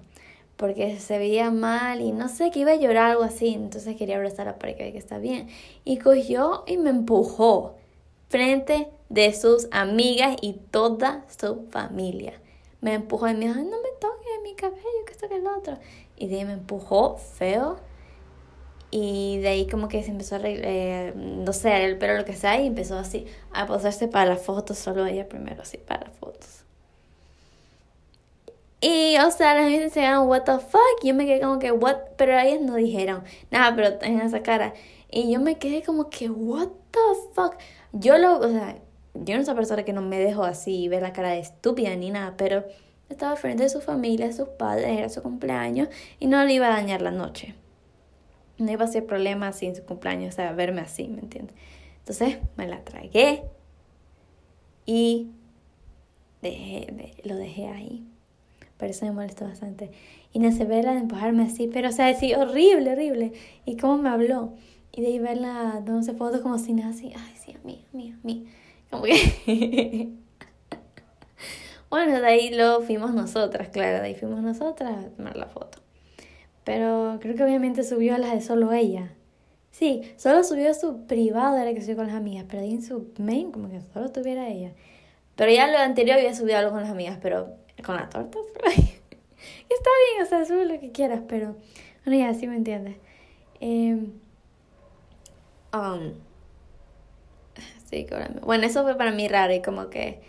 porque 0.57 0.99
se 0.99 1.17
veía 1.17 1.49
mal 1.49 2.01
y 2.01 2.11
no 2.11 2.27
sé, 2.27 2.51
que 2.51 2.59
iba 2.59 2.71
a 2.71 2.75
llorar 2.75 3.11
algo 3.11 3.23
así, 3.23 3.53
entonces 3.53 3.95
quería 3.95 4.17
abrazarla 4.17 4.59
para 4.59 4.75
que 4.75 4.83
vea 4.83 4.91
que 4.91 4.97
está 4.97 5.17
bien. 5.17 5.47
Y 5.85 5.97
cogió 5.97 6.65
y 6.67 6.75
me 6.75 6.89
empujó 6.89 7.78
frente 8.29 8.87
de 9.09 9.33
sus 9.33 9.67
amigas 9.71 10.37
y 10.41 10.53
toda 10.53 11.25
su 11.37 11.67
familia. 11.71 12.33
Me 12.81 12.93
empujó 12.93 13.27
y 13.27 13.33
me 13.33 13.47
dijo, 13.47 13.55
no 13.55 13.81
me 13.81 13.89
toques 13.99 14.27
mi 14.43 14.55
cabello, 14.55 15.05
que 15.05 15.11
esto 15.11 15.27
que 15.27 15.35
el 15.35 15.47
otro. 15.47 15.77
Y 16.15 16.27
de 16.27 16.37
ahí 16.37 16.45
me 16.45 16.53
empujó 16.53 17.17
feo 17.17 17.77
y 18.91 19.39
de 19.39 19.49
ahí 19.49 19.67
como 19.67 19.87
que 19.87 20.01
se 20.03 20.11
empezó 20.11 20.35
a 20.35 20.39
eh, 20.43 21.13
no 21.15 21.53
sé, 21.53 21.85
el 21.85 21.97
pelo 21.97 22.17
lo 22.17 22.25
que 22.25 22.35
sea 22.35 22.59
y 22.59 22.67
empezó 22.67 22.97
así 22.97 23.25
a 23.51 23.67
posarse 23.67 24.07
para 24.07 24.31
las 24.31 24.41
fotos, 24.41 24.77
solo 24.79 25.05
ella 25.05 25.27
primero 25.27 25.61
así 25.61 25.77
para 25.77 26.07
las 26.07 26.17
fotos. 26.17 26.63
Y 28.81 29.17
o 29.17 29.29
sea, 29.31 29.53
las 29.53 29.69
gente 29.69 29.89
se 29.89 30.01
llaman 30.01 30.27
what 30.27 30.43
the 30.43 30.57
fuck, 30.59 31.03
yo 31.03 31.13
me 31.13 31.25
quedé 31.25 31.41
como 31.41 31.59
que 31.59 31.71
what, 31.71 31.97
pero 32.17 32.39
ellas 32.39 32.61
no 32.61 32.75
dijeron 32.75 33.23
nada, 33.51 33.75
pero 33.75 34.01
en 34.01 34.21
esa 34.21 34.41
cara. 34.41 34.73
Y 35.11 35.31
yo 35.31 35.39
me 35.39 35.57
quedé 35.57 35.83
como 35.83 36.09
que 36.09 36.29
what 36.29 36.69
the 36.91 36.99
fuck. 37.33 37.55
Yo 37.91 38.17
lo, 38.17 38.39
o 38.39 38.49
sea, 38.49 38.77
yo 39.13 39.37
no 39.37 39.43
soy 39.43 39.55
persona 39.55 39.83
que 39.83 39.93
no 39.93 40.01
me 40.01 40.19
dejo 40.19 40.43
así 40.43 40.87
ver 40.87 41.01
la 41.01 41.13
cara 41.13 41.29
de 41.31 41.39
estúpida 41.39 41.95
ni 41.95 42.11
nada, 42.11 42.35
pero 42.37 42.65
estaba 43.09 43.35
frente 43.35 43.63
de 43.63 43.69
su 43.69 43.81
familia, 43.81 44.31
sus 44.31 44.49
padres, 44.49 44.97
era 44.97 45.09
su 45.09 45.21
cumpleaños 45.21 45.89
y 46.19 46.27
no 46.27 46.43
le 46.45 46.53
iba 46.53 46.67
a 46.67 46.71
dañar 46.71 47.01
la 47.01 47.11
noche 47.11 47.55
no 48.59 48.71
iba 48.71 48.85
a 48.85 48.87
ser 48.87 49.05
problema 49.05 49.51
sin 49.53 49.75
su 49.75 49.83
cumpleaños, 49.83 50.33
o 50.33 50.35
sea, 50.35 50.51
verme 50.51 50.81
así, 50.81 51.07
¿me 51.07 51.21
entiendes? 51.21 51.55
Entonces 51.99 52.37
me 52.57 52.67
la 52.67 52.83
tragué 52.83 53.43
y 54.85 55.29
dejé, 56.41 57.13
lo 57.23 57.35
dejé 57.35 57.67
ahí. 57.67 58.05
Por 58.77 58.87
eso 58.87 59.05
me 59.05 59.11
molestó 59.11 59.45
bastante. 59.45 59.91
Y 60.31 60.39
verla 60.39 60.93
de 60.93 60.99
empujarme 60.99 61.43
así, 61.43 61.69
pero 61.71 61.89
o 61.89 61.91
sea, 61.91 62.13
sí, 62.13 62.33
horrible, 62.33 62.91
horrible. 62.91 63.33
Y 63.65 63.77
cómo 63.77 63.97
me 63.97 64.09
habló. 64.09 64.53
Y 64.91 65.01
de 65.01 65.07
ahí 65.07 65.19
verla 65.19 65.83
se 66.01 66.13
fotos 66.13 66.41
como 66.41 66.57
si 66.57 66.73
nada 66.73 66.89
así, 66.89 67.13
ay, 67.15 67.33
sí, 67.37 67.53
a 67.53 67.65
mí, 67.65 67.85
a 67.93 67.97
mí, 67.97 68.11
a 68.11 68.19
mí. 68.23 68.47
Como 68.89 69.03
que... 69.03 70.09
bueno, 71.89 72.19
de 72.19 72.27
ahí 72.27 72.49
lo 72.49 72.81
fuimos 72.81 73.13
nosotras, 73.13 73.69
claro, 73.69 73.99
de 73.99 74.07
ahí 74.07 74.15
fuimos 74.15 74.41
nosotras 74.41 75.05
a 75.05 75.09
tomar 75.09 75.35
la 75.37 75.47
foto. 75.47 75.79
Pero 76.63 77.17
creo 77.21 77.35
que 77.35 77.43
obviamente 77.43 77.83
subió 77.83 78.15
a 78.15 78.17
las 78.17 78.33
de 78.33 78.41
solo 78.41 78.73
ella. 78.73 79.13
Sí, 79.71 80.01
solo 80.17 80.43
subió 80.43 80.71
a 80.71 80.73
su 80.73 81.05
privado, 81.05 81.57
era 81.57 81.73
que 81.73 81.81
subió 81.81 81.95
con 81.95 82.07
las 82.07 82.15
amigas, 82.15 82.45
pero 82.49 82.63
ahí 82.63 82.71
en 82.71 82.81
su 82.81 83.13
main 83.17 83.51
como 83.51 83.69
que 83.69 83.81
solo 83.93 84.11
tuviera 84.11 84.47
ella. 84.49 84.71
Pero 85.35 85.51
ya 85.51 85.67
lo 85.71 85.77
anterior 85.77 86.17
había 86.17 86.35
subido 86.35 86.57
algo 86.57 86.71
con 86.71 86.81
las 86.81 86.89
amigas, 86.89 87.17
pero 87.21 87.55
con 87.85 87.95
la 87.95 88.09
torta. 88.09 88.37
Está 88.67 89.89
bien, 90.11 90.23
o 90.23 90.25
sea, 90.25 90.45
sube 90.45 90.65
lo 90.65 90.79
que 90.79 90.91
quieras, 90.91 91.21
pero 91.27 91.55
bueno, 92.05 92.19
ya 92.19 92.33
sí 92.33 92.47
me 92.47 92.57
entiendes. 92.57 92.97
Em, 93.61 94.11
um, 95.73 96.13
sí, 97.89 98.07
bueno, 98.43 98.65
eso 98.65 98.83
fue 98.83 98.95
para 98.97 99.11
mí 99.11 99.27
raro 99.27 99.53
y 99.53 99.61
como 99.61 99.89
que 99.89 100.21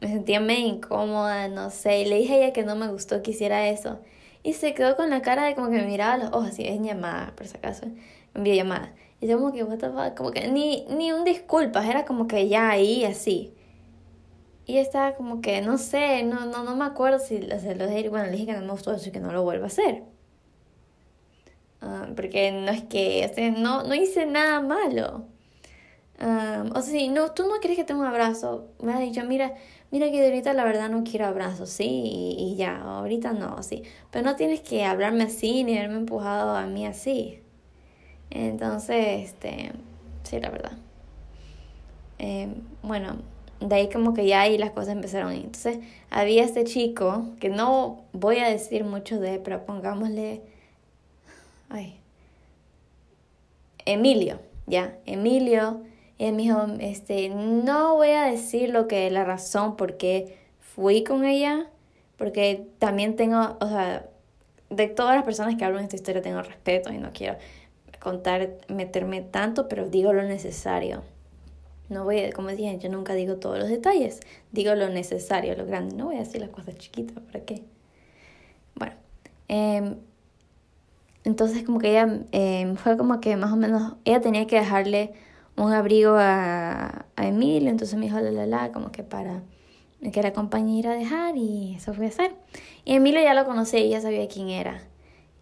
me 0.00 0.08
sentía 0.08 0.40
medio 0.40 0.66
incómoda, 0.66 1.48
no 1.48 1.70
sé. 1.70 2.00
Y 2.00 2.04
le 2.06 2.16
dije 2.18 2.34
a 2.34 2.36
ella 2.38 2.52
que 2.52 2.64
no 2.64 2.76
me 2.76 2.88
gustó 2.88 3.22
que 3.22 3.30
hiciera 3.32 3.68
eso. 3.68 4.00
Y 4.42 4.54
se 4.54 4.74
quedó 4.74 4.96
con 4.96 5.10
la 5.10 5.22
cara 5.22 5.44
de 5.44 5.54
como 5.54 5.70
que 5.70 5.76
me 5.76 5.86
miraba 5.86 6.16
los 6.18 6.28
ojos, 6.30 6.48
así, 6.48 6.66
en 6.66 6.84
llamada, 6.84 7.32
por 7.36 7.46
si 7.46 7.56
acaso, 7.56 7.86
en 8.34 8.42
videollamada. 8.42 8.94
Y 9.20 9.28
yo 9.28 9.38
como 9.38 9.52
que, 9.52 9.62
what 9.64 9.78
the 9.78 9.90
fuck, 9.90 10.16
como 10.16 10.32
que 10.32 10.48
ni, 10.48 10.84
ni 10.90 11.12
un 11.12 11.24
disculpas, 11.24 11.86
era 11.88 12.04
como 12.04 12.26
que 12.26 12.48
ya 12.48 12.70
ahí, 12.70 13.04
así. 13.04 13.54
Y 14.66 14.78
estaba 14.78 15.14
como 15.16 15.40
que, 15.40 15.60
no 15.60 15.78
sé, 15.78 16.22
no, 16.24 16.46
no, 16.46 16.62
no 16.64 16.76
me 16.76 16.84
acuerdo 16.84 17.18
si 17.18 17.40
lo 17.40 17.56
dije, 17.86 18.08
bueno, 18.08 18.26
le 18.26 18.32
dije 18.32 18.46
que 18.46 18.52
no 18.54 18.60
me 18.62 18.70
gustó 18.72 18.92
eso 18.94 19.08
y 19.08 19.12
que 19.12 19.20
no 19.20 19.32
lo 19.32 19.42
vuelva 19.42 19.64
a 19.64 19.66
hacer. 19.68 20.04
Ah, 21.82 22.06
porque 22.14 22.52
no 22.52 22.70
es 22.70 22.82
que, 22.84 23.54
no, 23.58 23.82
no 23.82 23.94
hice 23.94 24.24
nada 24.26 24.60
malo. 24.60 25.24
Ah, 26.20 26.64
o 26.74 26.80
sea, 26.82 26.92
si 26.92 27.08
no, 27.08 27.32
tú 27.32 27.44
no 27.48 27.56
quieres 27.60 27.76
que 27.76 27.84
tenga 27.84 28.00
un 28.00 28.06
abrazo, 28.06 28.68
me 28.80 28.92
ha 28.94 29.00
dicho, 29.00 29.24
mira, 29.24 29.54
mira 29.90 30.10
que 30.10 30.24
ahorita 30.24 30.52
la 30.54 30.64
verdad 30.64 30.88
no 30.90 31.02
quiero 31.04 31.26
abrazos, 31.26 31.70
sí, 31.70 31.84
y, 32.38 32.54
ya, 32.56 32.80
ahorita 32.80 33.32
no, 33.32 33.62
sí. 33.64 33.82
Pero 34.10 34.24
no 34.24 34.36
tienes 34.36 34.60
que 34.60 34.84
hablarme 34.84 35.24
así 35.24 35.64
ni 35.64 35.76
haberme 35.76 35.96
empujado 35.98 36.56
a 36.56 36.66
mí 36.66 36.86
así. 36.86 37.40
Entonces, 38.30 39.24
este, 39.24 39.72
sí, 40.24 40.40
la 40.40 40.50
verdad. 40.50 40.72
Em, 42.18 42.54
bueno, 42.82 43.16
de 43.60 43.74
ahí 43.74 43.88
como 43.90 44.14
que 44.14 44.26
ya 44.26 44.42
ahí 44.42 44.58
las 44.58 44.70
cosas 44.70 44.90
empezaron. 44.90 45.32
Entonces, 45.32 45.78
había 46.10 46.44
este 46.44 46.64
chico, 46.64 47.26
que 47.40 47.48
no 47.48 48.02
voy 48.12 48.38
a 48.38 48.48
decir 48.48 48.84
mucho 48.84 49.18
de, 49.20 49.38
pero 49.40 49.66
pongámosle, 49.66 50.42
Emilio, 53.84 54.40
ya, 54.66 54.96
Emilio 55.06 55.82
y 56.22 56.30
me 56.30 56.42
dijo, 56.42 56.66
este, 56.78 57.30
no 57.30 57.96
voy 57.96 58.10
a 58.10 58.26
decir 58.26 58.70
lo 58.70 58.86
que 58.86 59.10
la 59.10 59.24
razón 59.24 59.74
por 59.74 59.96
qué 59.96 60.38
fui 60.60 61.02
con 61.02 61.24
ella, 61.24 61.68
porque 62.16 62.68
también 62.78 63.16
tengo, 63.16 63.56
o 63.60 63.68
sea, 63.68 64.06
de 64.70 64.86
todas 64.86 65.16
las 65.16 65.24
personas 65.24 65.56
que 65.56 65.64
hablan 65.64 65.82
esta 65.82 65.96
historia 65.96 66.22
tengo 66.22 66.40
respeto 66.40 66.92
y 66.92 66.98
no 66.98 67.10
quiero 67.12 67.36
contar, 67.98 68.50
meterme 68.68 69.22
tanto, 69.22 69.66
pero 69.66 69.88
digo 69.88 70.12
lo 70.12 70.22
necesario. 70.22 71.02
No 71.88 72.04
voy, 72.04 72.30
como 72.30 72.50
dije, 72.50 72.78
yo 72.78 72.88
nunca 72.88 73.14
digo 73.14 73.36
todos 73.36 73.58
los 73.58 73.68
detalles, 73.68 74.20
digo 74.52 74.76
lo 74.76 74.90
necesario, 74.90 75.56
lo 75.56 75.66
grande, 75.66 75.96
no 75.96 76.04
voy 76.06 76.16
a 76.16 76.20
decir 76.20 76.40
las 76.40 76.50
cosas 76.50 76.76
chiquitas, 76.76 77.18
¿para 77.18 77.44
qué? 77.44 77.64
Bueno, 78.76 78.94
em, 79.48 79.96
entonces 81.24 81.62
como 81.64 81.78
que 81.78 81.90
ella 81.90 82.24
em, 82.32 82.76
fue 82.76 82.96
como 82.96 83.20
que 83.20 83.36
más 83.36 83.52
o 83.52 83.56
menos, 83.56 83.94
ella 84.04 84.20
tenía 84.20 84.46
que 84.46 84.56
dejarle 84.56 85.12
un 85.56 85.72
abrigo 85.72 86.14
a, 86.16 87.06
a 87.16 87.26
Emilio, 87.26 87.70
entonces 87.70 87.98
me 87.98 88.06
dijo 88.06 88.20
la 88.20 88.30
la 88.30 88.46
la, 88.46 88.72
como 88.72 88.90
que 88.92 89.02
para 89.02 89.42
que 90.10 90.22
la 90.22 90.28
acompañe 90.28 90.86
a 90.86 90.92
dejar 90.92 91.36
y 91.36 91.74
eso 91.76 91.94
fue 91.94 92.06
hacer. 92.06 92.34
Y 92.84 92.94
Emilio 92.94 93.22
ya 93.22 93.34
lo 93.34 93.44
conocía 93.44 93.80
y 93.80 93.90
ya 93.90 94.00
sabía 94.00 94.26
quién 94.26 94.48
era. 94.48 94.82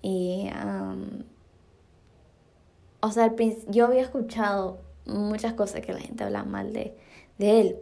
Y, 0.03 0.49
o 3.01 3.11
sea, 3.11 3.35
yo 3.69 3.87
había 3.87 4.03
escuchado 4.03 4.81
muchas 5.07 5.55
cosas 5.55 5.81
que 5.81 5.93
la 5.93 6.01
gente 6.01 6.25
hablaba 6.25 6.45
mal 6.45 6.73
de, 6.73 6.95
de 7.39 7.61
él. 7.61 7.77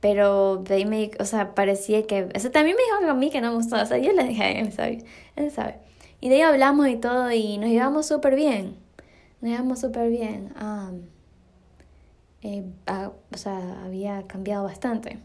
Pero 0.00 0.58
de 0.58 0.74
ahí 0.74 0.84
me, 0.86 1.10
o 1.20 1.24
sea, 1.24 1.54
parecía 1.54 2.06
que, 2.06 2.24
o 2.24 2.50
también 2.50 2.76
me 2.76 2.82
dijo 2.82 2.96
algo 2.98 3.10
a 3.10 3.14
mí 3.14 3.30
que 3.30 3.40
no 3.40 3.50
me 3.50 3.56
gustó, 3.56 3.80
o 3.80 3.86
sea, 3.86 3.98
yo 3.98 4.12
le 4.12 4.24
dije 4.24 4.60
él, 4.60 4.72
sabe, 4.72 5.04
él 5.36 5.50
sabe. 5.50 5.80
Y 6.20 6.28
de 6.28 6.36
ahí 6.36 6.40
hablamos 6.42 6.88
y 6.88 6.96
todo 6.96 7.30
y 7.30 7.58
nos 7.58 7.70
llevamos 7.70 8.06
súper 8.06 8.34
bien, 8.34 8.76
nos 9.40 9.50
llevamos 9.50 9.80
súper 9.80 10.10
bien. 10.10 10.52
Eh, 12.42 12.64
o 12.86 13.36
sea, 13.36 13.82
había 13.84 14.26
cambiado 14.26 14.64
bastante. 14.64 15.18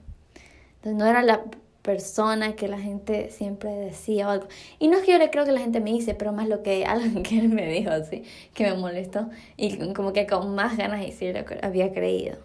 Entonces 0.75 0.95
no 0.97 1.05
era 1.05 1.23
la 1.23 1.43
persona 1.83 2.55
que 2.55 2.67
la 2.67 2.79
gente 2.79 3.29
siempre 3.29 3.69
decía 3.71 4.27
o 4.27 4.31
algo. 4.31 4.47
Y 4.79 4.87
no 4.87 4.97
es 4.97 5.03
que 5.03 5.11
yo 5.11 5.17
le 5.17 5.29
creo 5.29 5.45
que 5.45 5.51
la 5.51 5.59
gente 5.59 5.79
me 5.79 5.91
dice, 5.91 6.15
pero 6.15 6.31
más 6.31 6.47
lo 6.47 6.63
que 6.63 6.85
algo 6.85 7.21
que 7.23 7.39
él 7.39 7.49
me 7.49 7.67
dijo 7.71 7.91
así, 7.91 8.23
que 8.53 8.63
me 8.65 8.75
molestó. 8.75 9.29
Y 9.57 9.93
como 9.93 10.13
que 10.13 10.25
con 10.25 10.55
más 10.55 10.77
ganas 10.77 11.01
de 11.01 11.45
había 11.61 11.93
creído. 11.93 12.37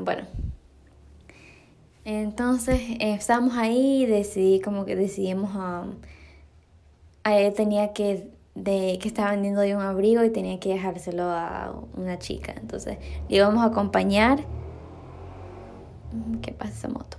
Bueno. 0.00 0.26
Entonces 2.04 2.80
eh, 2.80 3.14
estábamos 3.14 3.56
ahí 3.56 4.02
y 4.02 4.06
decidí, 4.06 4.60
como 4.60 4.84
que 4.84 4.96
decidimos 4.96 5.50
a... 5.54 5.86
él 7.24 7.52
tenía 7.54 7.92
que 7.92 8.30
de 8.54 8.98
que 9.00 9.08
estaba 9.08 9.30
vendiendo 9.30 9.62
de 9.62 9.74
un 9.74 9.82
abrigo 9.82 10.22
y 10.24 10.30
tenía 10.30 10.60
que 10.60 10.70
dejárselo 10.70 11.24
a 11.24 11.74
una 11.96 12.18
chica. 12.18 12.54
Entonces 12.60 12.98
le 13.28 13.36
íbamos 13.36 13.62
a 13.62 13.66
acompañar. 13.66 14.44
¿Qué 16.42 16.52
pasa 16.52 16.72
esa 16.72 16.88
moto? 16.88 17.16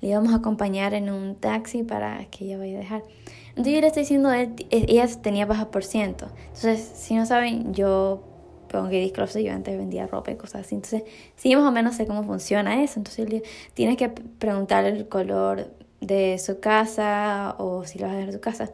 Le 0.00 0.10
íbamos 0.10 0.32
a 0.32 0.36
acompañar 0.36 0.94
en 0.94 1.10
un 1.10 1.34
taxi 1.34 1.82
para 1.82 2.26
que 2.26 2.44
ella 2.44 2.58
vaya 2.58 2.76
a 2.76 2.80
dejar. 2.80 3.02
Entonces 3.50 3.74
yo 3.74 3.80
le 3.80 3.86
estoy 3.86 4.02
diciendo, 4.02 4.32
él, 4.32 4.54
ella 4.70 5.06
tenía 5.20 5.46
baja 5.46 5.70
por 5.70 5.82
ciento. 5.82 6.28
Entonces, 6.48 6.80
si 6.94 7.14
no 7.14 7.26
saben, 7.26 7.72
yo 7.72 8.22
pongo 8.68 8.90
que 8.90 9.10
Closet 9.12 9.42
yo 9.42 9.52
antes 9.52 9.76
vendía 9.76 10.06
ropa 10.06 10.30
y 10.30 10.36
cosas 10.36 10.66
así. 10.66 10.74
Entonces, 10.74 11.04
sí, 11.36 11.56
más 11.56 11.64
o 11.64 11.72
menos 11.72 11.96
sé 11.96 12.06
cómo 12.06 12.22
funciona 12.22 12.82
eso. 12.82 13.00
Entonces, 13.00 13.42
tienes 13.74 13.96
que 13.96 14.10
preguntar 14.10 14.84
el 14.84 15.08
color 15.08 15.72
de 16.00 16.38
su 16.38 16.60
casa 16.60 17.56
o 17.58 17.84
si 17.84 17.98
lo 17.98 18.06
vas 18.06 18.12
a 18.12 18.16
dejar 18.16 18.28
en 18.28 18.34
su 18.34 18.40
casa. 18.40 18.70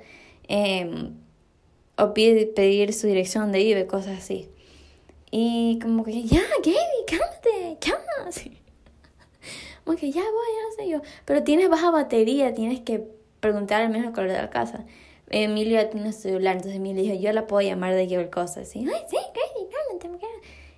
Eh, 0.55 1.11
o 1.97 2.13
pide, 2.13 2.47
pedir 2.47 2.93
su 2.93 3.07
dirección 3.07 3.45
donde 3.45 3.59
vive, 3.61 3.87
cosas 3.87 4.19
así. 4.19 4.51
Y 5.31 5.79
como 5.81 6.05
que, 6.05 6.25
ya, 6.25 6.43
Gaby, 6.63 6.77
cálmate, 7.07 7.79
calma. 7.81 8.29
Así. 8.29 8.59
Como 9.83 9.97
que 9.97 10.13
ya 10.13 10.21
voy, 10.21 10.31
ya 10.31 10.69
no 10.69 10.77
sé 10.77 10.91
yo. 10.91 11.01
Pero 11.25 11.43
tienes 11.43 11.71
baja 11.71 11.91
batería, 11.91 12.53
tienes 12.53 12.81
que 12.81 13.03
preguntar 13.41 13.81
al 13.81 13.89
menos 13.89 14.09
el 14.09 14.13
color 14.13 14.31
de 14.31 14.37
la 14.37 14.51
casa. 14.51 14.85
Emilio 15.31 15.81
ya 15.81 15.89
tiene 15.89 16.13
su 16.13 16.21
celular, 16.21 16.57
entonces 16.57 16.77
Emilio 16.77 17.03
dijo, 17.03 17.15
yo 17.15 17.33
la 17.33 17.47
puedo 17.47 17.67
llamar 17.67 17.95
de 17.95 18.07
cualquier 18.07 18.29
cosa, 18.29 18.61
así, 18.61 18.81
ay, 18.81 19.03
sí, 19.09 19.17
Katie, 19.17 19.99
cálmate, 19.99 20.27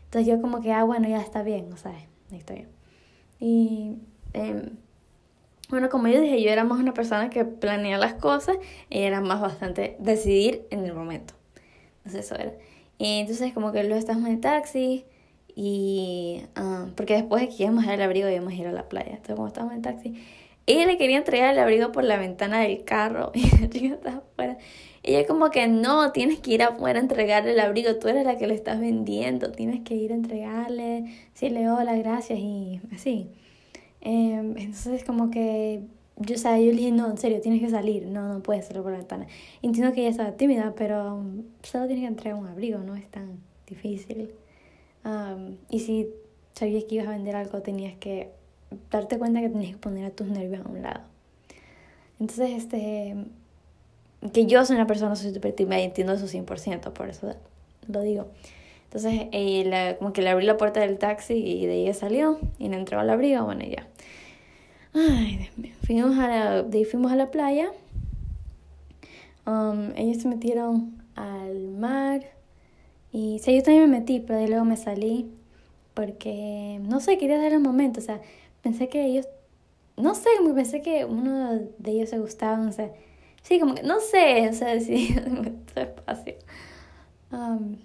Entonces 0.05 0.33
yo 0.33 0.41
como 0.41 0.61
que, 0.63 0.73
ah, 0.73 0.85
bueno, 0.85 1.09
ya 1.09 1.21
está 1.21 1.43
bien, 1.43 1.73
o 1.73 1.77
sea, 1.77 1.93
está 2.31 2.55
bien. 2.55 2.69
Y, 3.41 3.99
em, 4.33 4.77
bueno, 5.69 5.89
como 5.89 6.09
yo 6.09 6.21
dije, 6.21 6.43
yo 6.43 6.51
era 6.51 6.65
más 6.65 6.79
una 6.79 6.95
persona 6.95 7.31
que 7.31 7.45
planea 7.45 7.99
las 7.99 8.15
cosas 8.15 8.57
y 8.91 9.01
era 9.01 9.21
más 9.21 9.41
bastante 9.41 9.97
decidir 9.99 10.67
en 10.71 10.85
el 10.85 10.95
momento. 10.95 11.35
Entonces 11.99 12.27
eso 12.27 12.37
era. 12.37 12.53
Y 12.99 13.21
entonces 13.21 13.53
como 13.53 13.73
que 13.73 13.83
luego 13.83 13.99
estamos 13.99 14.27
en 14.27 14.35
el 14.35 14.41
taxi 14.41 15.05
y... 15.55 16.43
Ah, 16.55 16.87
porque 16.97 17.15
después 17.15 17.43
de 17.43 17.49
que 17.49 17.63
íbamos 17.63 17.87
al 17.87 18.01
abrigo 18.01 18.29
íbamos 18.29 18.53
a 18.53 18.57
ir 18.57 18.67
a 18.67 18.73
la 18.73 18.89
playa. 18.89 19.11
Entonces 19.11 19.37
como 19.37 19.49
estábamos 19.49 19.73
en 19.73 19.79
el 19.79 19.83
taxi, 19.83 20.15
ella 20.67 20.87
le 20.87 20.97
quería 20.97 21.19
entregar 21.19 21.53
el 21.53 21.59
abrigo 21.59 21.93
por 21.93 22.05
la 22.05 22.17
ventana 22.17 22.61
del 22.61 22.85
carro 22.85 23.33
y 23.35 23.51
la 23.51 23.95
estaba 23.95 24.17
afuera. 24.19 24.59
Ella 25.03 25.27
como 25.27 25.51
que 25.51 25.67
no, 25.67 26.13
tienes 26.13 26.39
que 26.41 26.53
ir 26.53 26.63
afuera 26.63 26.99
a 26.99 27.03
entregarle 27.03 27.53
el 27.53 27.61
abrigo, 27.61 27.97
tú 27.97 28.09
eres 28.09 28.25
la 28.25 28.39
que 28.39 28.47
le 28.47 28.55
estás 28.55 28.81
vendiendo, 28.81 29.53
tienes 29.53 29.81
que 29.83 29.95
ir 29.95 30.13
a 30.13 30.15
entregarle, 30.15 31.05
decirle 31.33 31.69
hola, 31.69 31.95
gracias 31.97 32.39
y 32.39 32.81
así. 32.95 33.31
Em, 34.05 34.57
entonces 34.59 35.03
como 35.05 35.31
que 35.31 35.83
yo, 36.17 36.37
o 36.37 36.39
sea, 36.39 36.59
yo 36.59 36.67
le 36.67 36.77
dije, 36.77 36.93
no, 36.93 37.11
en 37.11 37.19
serio, 37.19 37.41
tienes 37.41 37.61
que 37.61 37.71
salir, 37.71 38.07
no, 38.07 38.33
no 38.33 38.43
puedes 38.43 38.67
salir 38.67 38.83
por 38.83 38.93
la 38.93 38.99
ventana. 38.99 39.27
Entiendo 39.63 39.93
que 39.93 40.03
ella 40.03 40.11
estaba 40.11 40.33
tímida, 40.33 40.75
pero 40.77 41.25
solo 41.63 41.87
tienes 41.87 42.05
que 42.05 42.09
entregar 42.09 42.39
un 42.39 42.47
abrigo, 42.47 42.79
no 42.79 42.95
es 42.95 43.11
tan 43.11 43.41
difícil. 43.67 44.31
y 45.71 45.81
si 45.81 46.09
sabías 46.55 46.85
que 46.85 46.97
ibas 46.97 47.09
a 47.09 47.11
vender 47.11 47.37
algo, 47.37 47.61
tenías 47.63 47.95
que 47.99 48.31
darte 48.91 49.19
cuenta 49.19 49.41
que 49.41 49.49
tenías 49.49 49.73
que 49.73 49.79
poner 49.79 50.05
a 50.05 50.11
tus 50.11 50.29
nervios 50.29 50.65
a 50.65 50.69
un 50.69 50.83
lado. 50.83 51.01
Entonces, 52.21 52.51
este, 52.51 53.17
que 54.33 54.47
yo 54.47 54.65
soy 54.65 54.77
una 54.77 54.87
persona 54.87 55.17
soy 55.17 55.35
súper 55.35 55.53
tímida 55.53 55.81
y 55.81 55.85
entiendo 55.85 56.13
eso 56.13 56.27
100%, 56.27 56.93
por 56.93 57.09
eso 57.09 57.35
lo 57.89 58.01
digo. 58.03 58.29
Entonces, 58.95 59.27
eh, 59.33 59.97
como 59.99 60.13
que 60.13 60.23
le 60.23 60.31
abrí 60.31 60.47
la 60.47 60.57
puerta 60.57 60.79
del 60.79 60.99
taxi 60.99 61.35
y 61.35 61.67
de 61.67 61.73
ahí 61.73 61.95
salió 61.95 62.39
y 62.61 62.69
le 62.69 62.77
entró 62.77 63.01
al 63.01 63.11
abrigo, 63.11 63.45
bueno, 63.45 63.65
ya. 63.65 63.89
Ay, 64.95 65.51
Fuimos 65.85 66.17
a 66.17 66.29
la, 66.29 66.63
de 66.63 66.79
ahí 66.79 66.85
fuimos 66.85 67.11
a 67.11 67.17
la 67.17 67.33
playa. 67.33 67.73
Um, 69.47 69.91
ellos 69.97 70.23
se 70.23 70.29
metieron 70.29 71.03
al 71.17 71.73
mar. 71.73 72.23
Y 73.11 73.41
sí, 73.41 73.57
yo 73.57 73.65
también 73.65 73.91
me 73.91 73.99
metí, 73.99 74.21
pero 74.21 74.39
de 74.39 74.47
luego 74.47 74.65
me 74.65 74.77
salí. 74.77 75.29
Porque, 75.95 76.79
no 76.83 77.01
sé, 77.01 77.19
quería 77.19 77.39
dar 77.39 77.53
el 77.53 77.61
momento. 77.61 77.99
O 77.99 78.03
sea, 78.03 78.21
pensé 78.63 78.89
que 78.89 79.05
ellos, 79.05 79.27
no 79.97 80.15
sé, 80.15 80.29
pensé 80.55 80.83
que 80.83 81.05
uno 81.05 81.59
de 81.79 81.91
ellos 81.91 82.11
se 82.11 82.21
gustaba, 82.21 82.65
o 82.65 82.71
sea, 82.71 82.93
sí, 83.43 83.59
como 83.59 83.75
que, 83.75 83.83
no 83.83 83.99
sé, 83.99 84.49
o 84.49 84.53
sea, 84.53 84.79
sí, 84.81 85.17
espacio. 85.75 86.35
Um, 87.33 87.79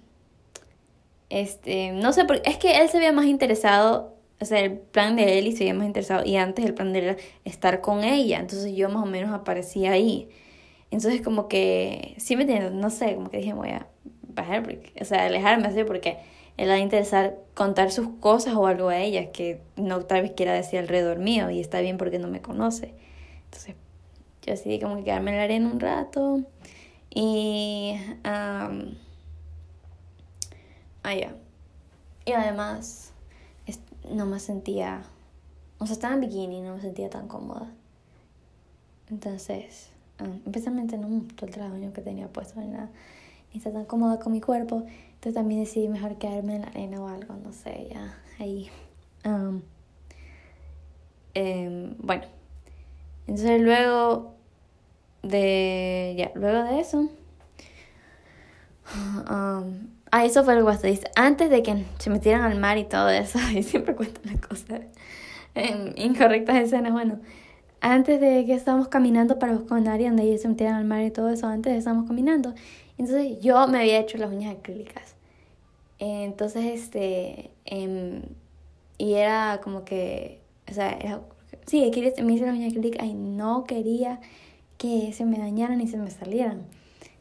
este, 1.30 1.92
no 1.92 2.12
sé, 2.12 2.24
porque 2.24 2.50
es 2.50 2.58
que 2.58 2.80
él 2.82 2.88
se 2.88 2.98
veía 2.98 3.12
más 3.12 3.26
interesado, 3.26 4.16
o 4.40 4.44
sea, 4.44 4.60
el 4.60 4.78
plan 4.78 5.16
de 5.16 5.38
él 5.38 5.46
y 5.46 5.52
se 5.52 5.60
veía 5.60 5.74
más 5.74 5.86
interesado, 5.86 6.24
y 6.26 6.36
antes 6.36 6.64
el 6.64 6.74
plan 6.74 6.92
de 6.92 6.98
él 6.98 7.04
era 7.06 7.16
estar 7.44 7.80
con 7.80 8.04
ella, 8.04 8.40
entonces 8.40 8.74
yo 8.74 8.88
más 8.90 9.02
o 9.02 9.06
menos 9.06 9.32
aparecía 9.32 9.92
ahí. 9.92 10.28
Entonces 10.90 11.22
como 11.22 11.48
que, 11.48 12.14
sí 12.18 12.36
me 12.36 12.42
entiendes, 12.42 12.72
no 12.72 12.90
sé, 12.90 13.14
como 13.14 13.30
que 13.30 13.38
dije, 13.38 13.52
voy 13.54 13.70
a 13.70 13.86
bajar, 14.34 14.64
o 15.00 15.04
sea, 15.04 15.26
alejarme 15.26 15.68
así 15.68 15.84
porque 15.84 16.18
él 16.56 16.68
va 16.68 16.74
a 16.74 16.78
interesar 16.78 17.36
contar 17.54 17.92
sus 17.92 18.08
cosas 18.20 18.54
o 18.54 18.66
algo 18.66 18.88
a 18.88 18.98
ella 18.98 19.30
que 19.30 19.60
no 19.76 20.04
tal 20.04 20.22
vez 20.22 20.32
quiera 20.32 20.52
decir 20.52 20.80
alrededor 20.80 21.18
mío 21.18 21.48
y 21.50 21.60
está 21.60 21.80
bien 21.80 21.96
porque 21.96 22.18
no 22.18 22.28
me 22.28 22.42
conoce. 22.42 22.92
Entonces 23.44 23.76
yo 24.42 24.52
decidí 24.52 24.80
como 24.80 24.96
que 24.96 25.04
quedarme 25.04 25.30
en 25.30 25.36
la 25.36 25.44
arena 25.44 25.70
un 25.70 25.80
rato 25.80 26.40
y... 27.14 27.94
Um, 28.24 28.94
ah, 31.02 31.14
ya. 31.14 31.34
Y 32.24 32.32
además 32.32 33.12
no 34.10 34.26
me 34.26 34.40
sentía... 34.40 35.02
O 35.78 35.86
sea, 35.86 35.94
estaba 35.94 36.14
en 36.14 36.20
bikini 36.20 36.60
no 36.60 36.74
me 36.74 36.80
sentía 36.80 37.08
tan 37.08 37.26
cómoda. 37.28 37.70
Entonces, 39.08 39.90
especialmente 40.44 40.98
no 40.98 41.22
todo 41.34 41.46
el 41.46 41.52
trabajo 41.52 41.76
que 41.92 42.02
tenía 42.02 42.28
puesto 42.28 42.60
ni 42.60 42.68
nada. 42.68 42.90
Ni 43.52 43.58
está 43.58 43.72
tan 43.72 43.84
cómoda 43.86 44.18
con 44.18 44.32
mi 44.32 44.40
cuerpo. 44.40 44.84
Entonces 45.14 45.34
también 45.34 45.60
decidí 45.60 45.88
mejor 45.88 46.16
quedarme 46.16 46.56
en 46.56 46.62
la 46.62 46.68
arena 46.68 47.00
o 47.00 47.08
algo, 47.08 47.34
no 47.34 47.52
sé, 47.52 47.88
ya 47.90 48.18
ahí. 48.38 48.70
Um, 49.24 49.60
em, 51.34 51.94
bueno, 51.98 52.24
entonces 53.26 53.60
luego 53.60 54.34
de, 55.22 56.14
ya, 56.16 56.32
luego 56.34 56.64
de 56.64 56.80
eso, 56.80 57.10
um, 59.30 59.90
ah, 60.10 60.24
eso 60.24 60.44
fue 60.44 60.54
algo 60.54 60.68
así, 60.68 61.00
antes 61.16 61.50
de 61.50 61.62
que 61.62 61.84
se 61.98 62.10
metieran 62.10 62.42
al 62.42 62.58
mar 62.58 62.78
y 62.78 62.84
todo 62.84 63.08
eso, 63.10 63.38
y 63.54 63.62
siempre 63.62 63.94
cuento 63.94 64.20
las 64.24 64.40
cosas 64.40 64.80
en 65.54 65.94
incorrectas 65.96 66.56
escenas, 66.56 66.92
bueno, 66.92 67.18
antes 67.80 68.20
de 68.20 68.44
que 68.44 68.54
estábamos 68.54 68.88
caminando 68.88 69.38
para 69.38 69.54
buscar 69.54 69.78
un 69.78 69.88
área 69.88 70.08
donde 70.08 70.24
ellos 70.24 70.42
se 70.42 70.48
metieran 70.48 70.76
al 70.76 70.84
mar 70.84 71.02
y 71.02 71.10
todo 71.10 71.30
eso, 71.30 71.46
antes 71.46 71.76
estábamos 71.76 72.06
caminando, 72.06 72.54
entonces 72.98 73.40
yo 73.40 73.66
me 73.68 73.78
había 73.78 73.98
hecho 73.98 74.18
las 74.18 74.30
uñas 74.30 74.54
acrílicas. 74.54 75.14
Entonces, 75.98 76.64
este, 76.64 77.50
em, 77.64 78.22
y 78.98 79.14
era 79.14 79.60
como 79.62 79.84
que, 79.84 80.40
o 80.68 80.74
sea, 80.74 80.92
era, 80.92 81.20
sí, 81.66 81.90
me 82.22 82.32
hice 82.34 82.46
las 82.46 82.54
uñas 82.54 82.72
acrílicas 82.72 83.06
y 83.06 83.14
no 83.14 83.64
quería 83.64 84.20
que 84.78 85.12
se 85.12 85.24
me 85.24 85.38
dañaran 85.38 85.78
ni 85.78 85.86
se 85.86 85.98
me 85.98 86.10
salieran. 86.10 86.64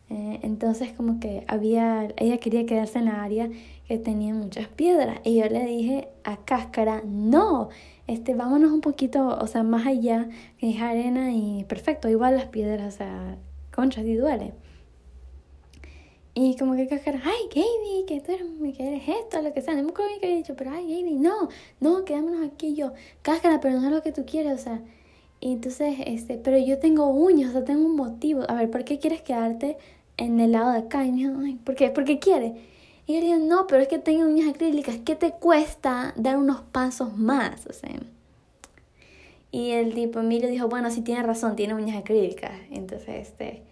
Eh, 0.10 0.40
entonces 0.42 0.92
como 0.92 1.20
que 1.20 1.44
había, 1.48 2.08
ella 2.18 2.38
quería 2.38 2.66
quedarse 2.66 2.98
en 2.98 3.06
la 3.06 3.24
área 3.24 3.50
que 3.88 4.00
tenía 4.00 4.34
muchas 4.34 4.68
piedras 4.68 5.20
y 5.24 5.38
yo 5.38 5.46
le 5.46 5.66
dije 5.66 6.08
a 6.24 6.38
Cáscara, 6.38 7.04
no, 7.06 7.70
este, 8.08 8.34
vámonos 8.34 8.72
un 8.72 8.82
poquito, 8.82 9.28
o 9.28 9.46
sea, 9.46 9.62
más 9.62 9.86
allá, 9.86 10.28
que 10.58 10.72
es 10.72 10.82
arena 10.82 11.32
y 11.32 11.64
perfecto, 11.66 12.10
igual 12.10 12.36
las 12.36 12.46
piedras, 12.46 12.96
o 12.96 12.98
sea, 12.98 13.38
concha, 13.72 14.02
si 14.02 14.16
duele. 14.16 14.54
Y 16.34 16.56
como 16.58 16.76
que 16.76 16.88
Cáscara, 16.88 17.22
ay, 17.24 17.50
Gaby, 17.54 18.06
que 18.08 18.22
tú 18.22 18.32
eres, 18.32 18.78
que 18.78 18.88
eres 18.88 19.04
esto, 19.10 19.42
lo 19.42 19.54
que 19.54 19.62
sea. 19.62 19.76
No 19.76 19.84
me 19.84 19.90
acuerdo 19.90 20.12
que 20.20 20.28
había 20.28 20.38
dicho, 20.38 20.56
pero 20.56 20.72
ay, 20.72 20.84
Gaby, 20.84 21.16
no, 21.16 21.50
no, 21.82 22.06
quedámonos 22.06 22.48
aquí 22.48 22.76
yo. 22.76 22.94
Cáscara, 23.22 23.60
pero 23.60 23.80
no 23.80 23.88
es 23.88 23.94
lo 23.94 24.02
que 24.02 24.12
tú 24.12 24.26
quieres, 24.26 24.54
o 24.54 24.64
sea. 24.64 24.82
Y 25.42 25.54
entonces, 25.54 25.98
este, 26.06 26.38
pero 26.38 26.58
yo 26.58 26.80
tengo 26.80 27.08
uñas, 27.08 27.50
o 27.50 27.54
sea, 27.54 27.66
tengo 27.66 27.86
un 27.86 27.96
motivo. 27.96 28.44
A 28.48 28.54
ver, 28.56 28.72
¿por 28.72 28.86
qué 28.86 29.00
quieres 29.00 29.22
quedarte 29.22 29.78
en 30.20 30.40
el 30.40 30.52
lado 30.52 30.72
de 30.72 30.80
acá? 30.80 31.06
Y 31.06 31.12
me 31.12 31.18
dijo, 31.18 31.40
ay, 31.44 31.56
¿por 31.56 31.76
qué? 31.76 31.90
¿Por 31.90 32.04
qué 32.04 32.20
quieres? 32.20 32.54
Y 33.08 33.14
yo 33.14 33.20
le 33.20 33.26
dije, 33.26 33.40
no, 33.40 33.66
pero 33.68 33.82
es 33.82 33.88
que 33.88 33.98
tengo 33.98 34.26
uñas 34.26 34.50
acrílicas. 34.50 34.98
¿Qué 35.04 35.16
te 35.16 35.32
cuesta 35.32 36.14
dar 36.16 36.38
unos 36.38 36.62
pasos 36.62 37.18
más? 37.18 37.66
O 37.66 37.74
sea. 37.74 37.90
Y 39.52 39.72
el 39.72 39.96
tipo 39.96 40.20
Emilio 40.20 40.48
dijo, 40.50 40.68
bueno, 40.68 40.92
sí 40.92 41.02
tiene 41.02 41.24
razón, 41.24 41.56
tiene 41.56 41.74
uñas 41.74 41.98
acrílicas. 41.98 42.52
Entonces, 42.70 43.28
este. 43.28 43.64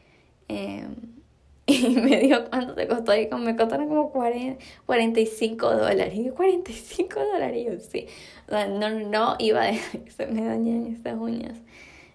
Eh, 0.50 0.88
y 1.68 1.90
me 1.90 2.18
dijo 2.20 2.46
cuánto 2.50 2.74
te 2.76 2.88
costó 2.88 3.14
y 3.14 3.28
me 3.28 3.56
costaron 3.58 3.90
como 3.90 4.10
40, 4.12 4.64
45 4.86 5.76
dólares. 5.76 6.16
Y 6.16 6.24
yo, 6.24 6.34
45 6.34 7.20
dólares, 7.20 7.58
y 7.58 7.66
yo 7.66 7.80
sí. 7.80 8.08
O 8.48 8.52
sea, 8.52 8.68
no, 8.68 8.90
no 8.90 9.36
iba 9.38 9.64
a 9.64 9.66
dejar 9.66 10.02
que 10.02 10.12
se 10.12 10.28
me 10.28 10.46
dañen 10.46 10.88
estas 10.88 11.16
uñas. 11.20 11.58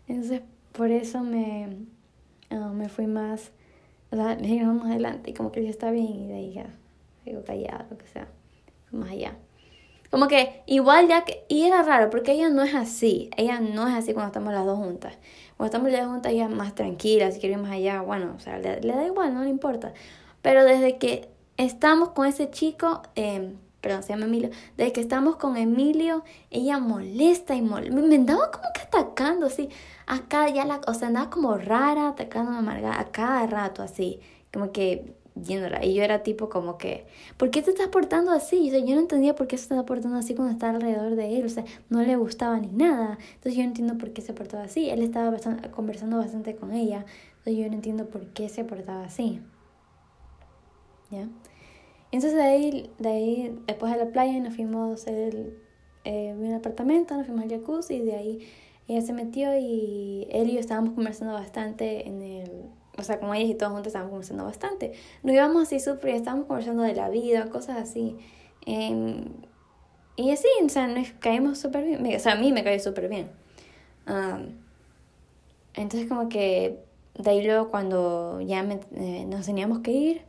Entonces, 0.09 0.41
por 0.73 0.91
eso 0.91 1.21
me, 1.21 1.69
ah, 2.51 2.73
me 2.75 2.89
fui 2.89 3.07
más, 3.07 3.53
o 4.13 4.17
sea, 4.17 4.35
le 4.35 4.47
dije, 4.47 4.65
más 4.65 4.91
adelante. 4.91 5.31
Y 5.31 5.35
como 5.35 5.51
que 5.51 5.65
ya 5.65 5.71
está 5.71 5.91
bien, 5.91 6.21
y 6.21 6.27
de 6.27 6.35
ahí 6.35 6.53
ya, 6.53 6.67
digo 7.25 7.43
callado, 7.45 7.87
lo 7.91 7.99
que 7.99 8.07
sea, 8.07 8.29
más 8.91 9.11
allá. 9.11 9.37
Como 10.11 10.29
que 10.29 10.63
igual 10.67 11.09
ya 11.09 11.25
que, 11.25 11.45
y 11.49 11.63
era 11.63 11.83
raro, 11.83 12.11
porque 12.11 12.33
ella 12.33 12.51
no 12.51 12.63
es 12.63 12.75
así, 12.75 13.31
ella 13.39 13.61
no 13.61 13.89
es 13.89 13.95
así 13.95 14.13
cuando 14.13 14.29
estamos 14.29 14.53
las 14.53 14.67
dos 14.67 14.77
juntas. 14.77 15.15
Cuando 15.57 15.71
estamos 15.71 15.91
las 15.91 16.03
dos 16.03 16.11
juntas 16.11 16.33
ella 16.33 16.45
es 16.45 16.51
más 16.51 16.75
tranquila, 16.75 17.31
si 17.33 17.41
quiere 17.41 17.55
ir 17.55 17.63
más 17.63 17.73
allá, 17.73 18.03
bueno, 18.03 18.35
o 18.37 18.39
sea, 18.39 18.59
le, 18.59 18.79
da 18.81 19.07
igual, 19.07 19.33
no 19.33 19.43
le 19.43 19.49
importa. 19.49 19.95
Pero 20.43 20.65
desde 20.65 20.99
que 20.99 21.31
estamos 21.57 22.11
con 22.11 22.27
ese 22.27 22.51
chico, 22.51 23.01
eh, 23.17 23.55
perdón, 23.83 24.03
se 24.03 24.15
llama 24.15 24.25
Emilio, 24.25 24.51
desde 24.77 24.93
que 24.93 25.01
estamos 25.03 25.37
con 25.37 25.57
Emilio, 25.59 26.25
ella 26.51 26.79
molesta 26.79 27.55
y 27.55 27.61
molesta, 27.61 27.95
me 27.95 28.15
andaba 28.15 28.51
como 28.51 28.65
que 28.73 28.81
atacando, 28.81 29.47
así, 29.47 29.69
acá 30.07 30.49
ya 30.49 30.65
la, 30.65 30.81
o 30.87 30.95
sea, 30.95 31.09
andaba 31.09 31.29
como 31.29 31.59
rara, 31.59 32.09
atacándome 32.09 32.59
amargada, 32.59 33.01
a 33.01 33.11
cada 33.11 33.47
rato, 33.47 33.83
así, 33.83 34.21
como 34.53 34.73
que 34.73 35.15
yéndola. 35.35 35.85
Y 35.85 35.95
yo 35.95 36.03
era 36.03 36.23
tipo 36.23 36.49
como 36.49 36.79
que, 36.79 37.07
¿por 37.37 37.51
qué 37.51 37.63
te 37.63 37.71
estás 37.71 37.89
portando 37.89 38.33
así? 38.33 38.69
O 38.69 38.71
sea, 38.71 38.81
yo 38.81 38.95
no 38.95 39.01
entendía 39.01 39.35
por 39.35 39.47
qué 39.47 39.57
se 39.57 39.65
estaba 39.65 39.85
portando 39.85 40.19
así 40.19 40.35
cuando 40.35 40.53
estaba 40.53 40.75
alrededor 40.75 41.17
de 41.17 41.39
él. 41.39 41.47
O 41.47 41.49
sea, 41.49 41.65
no 41.89 42.03
le 42.03 42.17
gustaba 42.17 42.59
ni 42.59 42.69
nada. 42.69 43.19
Entonces 43.35 43.55
yo 43.55 43.63
no 43.63 43.69
entiendo 43.69 43.99
por 43.99 44.13
qué 44.13 44.23
se 44.23 44.35
portaba 44.35 44.65
así. 44.65 44.91
Él 44.91 45.03
estaba 45.03 45.35
conversando 45.71 46.19
bastante 46.19 46.57
con 46.57 46.73
ella. 46.73 47.05
Entonces 47.39 47.57
yo 47.57 47.69
no 47.69 47.75
entiendo 47.75 48.07
por 48.07 48.27
qué 48.29 48.49
se 48.49 48.65
portaba 48.65 49.05
así. 49.05 49.41
¿Ya? 51.11 51.29
Entonces 52.13 52.35
de 52.35 52.43
ahí, 52.43 52.91
de 52.99 53.09
ahí 53.09 53.59
después 53.67 53.93
de 53.93 53.99
la 53.99 54.11
playa 54.13 54.39
nos 54.39 54.55
fuimos 54.55 55.07
el, 55.07 55.59
eh, 56.05 56.35
un 56.39 56.53
apartamento, 56.55 57.17
nos 57.17 57.27
fuimos 57.27 57.45
al 57.45 57.51
jacuzzi 57.51 57.95
y 57.95 58.03
de 58.03 58.15
ahí 58.15 58.49
ella 58.87 59.01
se 59.01 59.13
metió 59.13 59.57
y 59.59 60.29
él 60.31 60.51
y 60.51 60.55
yo 60.55 60.61
estábamos 60.61 60.95
conversando 60.95 61.35
bastante 61.35 62.07
en 62.07 62.23
el 62.23 62.51
o 62.99 63.03
sea, 63.03 63.19
como 63.19 63.35
ellas 63.35 63.51
y 63.51 63.55
todos 63.55 63.73
juntos 63.73 63.89
estábamos 63.89 64.11
conversando 64.11 64.45
bastante. 64.45 64.93
Nos 65.23 65.35
íbamos 65.35 65.63
así 65.63 65.81
súper, 65.81 66.15
estábamos 66.15 66.47
conversando 66.47 66.83
de 66.83 66.95
la 66.95 67.09
vida, 67.09 67.49
cosas 67.49 67.79
así. 67.79 68.17
Em, 68.67 69.25
y 70.17 70.31
así, 70.31 70.47
o 70.65 70.69
sea, 70.69 70.87
nos 70.89 71.11
caímos 71.13 71.59
súper 71.59 71.85
bien. 71.85 72.15
O 72.15 72.19
sea, 72.19 72.33
a 72.33 72.37
mí 72.37 72.53
me 72.53 72.63
cae 72.63 72.79
súper 72.81 73.09
bien. 73.09 73.31
entonces 75.75 76.09
como 76.09 76.29
que 76.29 76.81
de 77.15 77.31
ahí 77.31 77.43
luego 77.45 77.71
cuando 77.71 78.41
ya 78.41 78.61
eh, 78.61 79.25
nos 79.27 79.47
teníamos 79.47 79.81
que 79.81 79.93
ir, 79.93 80.23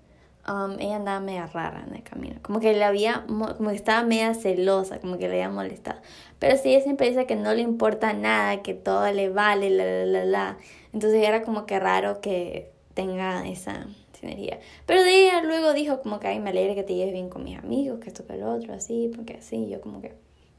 ella 0.46 0.98
andaba 0.98 1.20
media 1.22 1.48
rara 1.48 1.86
en 1.88 1.96
el 1.96 2.04
camino. 2.04 2.36
Como 2.42 2.60
que 2.60 2.74
le 2.74 2.84
había, 2.84 3.24
como 3.28 3.70
que 3.70 3.76
estaba 3.76 4.04
media 4.04 4.34
celosa, 4.34 5.00
como 5.00 5.18
que 5.18 5.30
le 5.30 5.36
había 5.36 5.50
molestado. 5.50 6.02
Pero 6.40 6.58
sí, 6.58 6.70
ella 6.70 6.84
siempre 6.84 7.08
dice 7.08 7.26
que 7.26 7.36
no 7.36 7.54
le 7.54 7.62
importa 7.62 8.14
nada, 8.14 8.62
que 8.62 8.74
todo 8.74 9.10
le 9.12 9.30
vale, 9.30 9.70
la, 9.70 9.86
la, 9.86 10.06
la, 10.06 10.26
la. 10.26 10.58
Entonces 10.92 11.26
era 11.26 11.44
como 11.44 11.66
que 11.66 11.80
raro 11.80 12.20
que 12.20 12.72
tenga 12.94 13.48
esa 13.48 13.88
sinergia. 14.20 14.60
Pero 14.86 15.02
de 15.04 15.24
ella 15.24 15.42
luego 15.44 15.74
dijo 15.74 16.02
como 16.02 16.20
que, 16.20 16.28
ay, 16.28 16.40
me 16.40 16.50
alegra 16.50 16.76
que 16.76 16.84
te 16.84 16.94
lleves 16.94 17.14
bien 17.14 17.30
con 17.30 17.44
mis 17.44 17.58
amigos, 17.58 18.00
que 18.00 18.10
esto 18.10 18.26
que 18.28 18.34
el 18.34 18.44
otro, 18.44 18.74
así, 18.74 19.12
porque 19.16 19.36
así, 19.36 19.70
yo 19.70 19.80
como 19.80 20.02
que, 20.02 20.14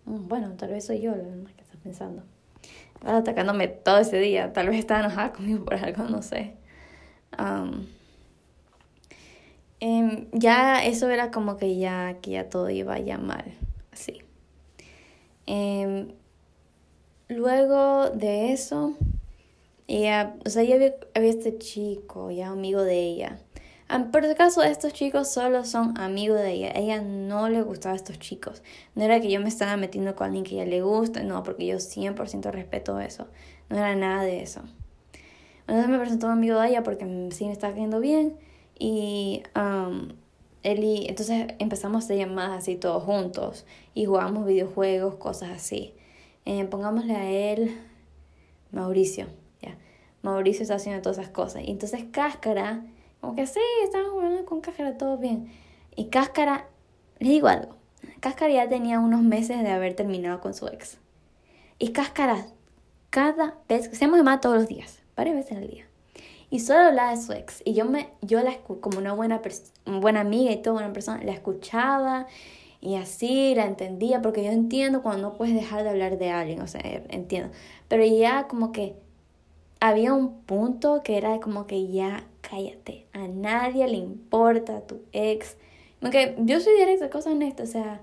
mm, 0.07 0.29
bueno, 0.29 0.51
tal 0.57 0.71
vez 0.71 0.87
soy 0.87 1.01
yo 1.01 1.15
lo 1.15 1.23
que 1.23 1.63
estás 1.63 1.77
pensando. 1.83 2.23
Estaba 2.95 3.19
atacándome 3.19 3.69
todo 3.69 3.99
ese 3.99 4.19
día, 4.19 4.53
tal 4.55 4.69
vez 4.69 4.79
estaba 4.79 5.01
enojada 5.01 5.33
conmigo 5.33 5.65
por 5.65 5.75
algo, 5.75 6.05
no 6.05 6.23
sé. 6.23 6.55
Em, 9.87 10.29
ya 10.33 10.83
eso 10.83 11.11
era 11.11 11.31
como 11.31 11.59
que 11.59 11.77
ya, 11.77 12.17
que 12.23 12.31
ya 12.31 12.49
todo 12.49 12.71
iba 12.71 12.99
ya 13.01 13.19
mal, 13.19 13.45
así. 13.93 14.23
Em, 15.45 16.09
luego 17.29 18.09
de 18.09 18.53
eso, 18.53 18.95
ella, 19.87 20.37
o 20.47 20.49
sea, 20.49 20.63
ya 20.63 20.77
había, 20.77 20.95
había 21.15 21.29
este 21.29 21.59
chico, 21.59 22.31
ya 22.31 22.49
amigo 22.49 22.83
de 22.83 22.99
ella. 22.99 23.39
Por 24.11 24.25
el 24.25 24.35
caso, 24.37 24.63
estos 24.63 24.95
chicos 24.95 25.31
solo 25.31 25.67
son 25.67 25.99
amigos 26.01 26.41
de 26.41 26.53
ella. 26.53 26.73
A 26.75 26.79
ella 26.79 27.03
no 27.03 27.51
le 27.51 27.61
gustaba 27.61 27.93
a 27.93 27.97
estos 27.97 28.19
chicos. 28.19 28.63
No 28.95 29.05
era 29.05 29.21
que 29.21 29.31
yo 29.31 29.39
me 29.41 29.49
estaba 29.49 29.77
metiendo 29.77 30.17
con 30.17 30.29
alguien 30.29 30.45
que 30.45 30.55
ella 30.55 30.65
le 30.65 30.81
gusta, 30.81 31.23
no, 31.23 31.43
porque 31.43 31.67
yo 31.67 31.77
100% 31.77 32.51
respeto 32.53 32.99
eso. 33.01 33.29
No 33.69 33.77
era 33.77 33.95
nada 33.95 34.23
de 34.23 34.43
eso. 34.43 34.63
Entonces 35.67 35.91
me 35.91 35.99
presentó 35.99 36.29
un 36.29 36.33
amigo 36.33 36.59
de 36.59 36.69
ella 36.69 36.83
porque 36.83 37.05
sí 37.33 37.45
me 37.45 37.53
estaba 37.53 37.75
cayendo 37.75 38.01
bien. 38.01 38.39
Y 38.79 39.43
um, 39.57 40.09
y, 40.63 41.07
entonces 41.09 41.49
empezamos 41.59 42.11
a 42.11 42.15
llamadas 42.15 42.59
así 42.59 42.77
todos 42.77 43.03
juntos. 43.03 43.67
Y 43.95 44.07
jugamos 44.07 44.47
videojuegos, 44.47 45.17
cosas 45.17 45.51
así. 45.51 45.95
Eh, 46.45 46.65
pongámosle 46.65 47.17
a 47.17 47.31
él 47.31 47.77
Mauricio. 48.73 49.27
Ya. 49.61 49.77
Mauricio 50.23 50.63
está 50.63 50.77
haciendo 50.77 51.03
todas 51.03 51.19
esas 51.19 51.31
cosas. 51.31 51.63
Y 51.65 51.71
entonces 51.71 52.05
Cáscara 52.11 52.83
como 53.25 53.37
que 53.37 53.47
sí, 53.47 53.61
estábamos 53.83 54.13
jugando 54.13 54.45
con 54.45 54.61
Cáscara, 54.61 54.99
todo 54.99 55.17
bien. 55.17 55.51
Y 55.97 56.11
Cáscara, 56.11 56.69
le 57.21 57.31
digo 57.31 57.49
algo, 57.49 57.75
Cáscara 58.21 58.53
ya 58.53 58.69
tenía 58.69 59.01
unos 59.01 59.23
meses 59.23 59.63
de 59.63 59.71
haber 59.71 59.97
terminado 59.97 60.43
con 60.43 60.53
su 60.53 60.67
ex. 60.67 60.99
Y 61.79 61.93
Cáscara, 61.93 62.47
cada 63.09 63.57
vez, 63.67 63.89
se 63.97 64.05
hemos 64.05 64.19
llamado 64.19 64.41
todos 64.41 64.57
los 64.57 64.69
días, 64.69 65.01
varias 65.17 65.37
veces 65.37 65.57
al 65.57 65.69
día. 65.69 65.87
Y 66.55 66.61
solo 66.61 66.83
hablaba 66.83 67.11
de 67.11 67.17
su 67.21 67.33
ex. 67.33 67.63
Y 67.65 67.75
yo, 67.75 67.85
me, 67.85 68.11
yo 68.23 68.41
la 68.41 68.57
como 68.59 68.99
una 68.99 69.13
buena, 69.13 69.43
buena 69.87 70.21
amiga 70.21 70.53
y 70.53 70.63
toda 70.63 70.75
buena 70.75 70.93
persona, 70.93 71.21
la 71.25 71.33
escuchaba 71.33 72.29
y 72.81 72.95
así 72.95 73.57
la 73.57 73.65
entendía, 73.65 74.23
porque 74.23 74.45
yo 74.45 74.53
entiendo 74.53 75.03
cuando 75.03 75.31
no 75.31 75.35
puedes 75.35 75.53
dejar 75.53 75.83
de 75.83 75.89
hablar 75.91 76.17
de 76.17 76.31
alguien, 76.31 76.61
o 76.61 76.69
sea, 76.69 76.81
entiendo. 77.09 77.51
Pero 77.89 78.05
ya 78.05 78.47
como 78.47 78.71
que 78.71 78.95
había 79.81 80.15
un 80.15 80.43
punto 80.43 81.03
que 81.03 81.17
era 81.17 81.41
como 81.41 81.67
que 81.67 81.89
ya 81.89 82.25
cállate, 82.41 83.09
a 83.13 83.27
nadie 83.27 83.89
le 83.89 83.97
importa 83.97 84.83
tu 84.83 85.03
ex. 85.11 85.57
Porque 85.99 86.37
yo 86.39 86.61
soy 86.61 86.79
directa, 86.79 87.11
cosa 87.11 87.33
honesta, 87.33 87.65
o 87.65 87.67
sea, 87.67 88.01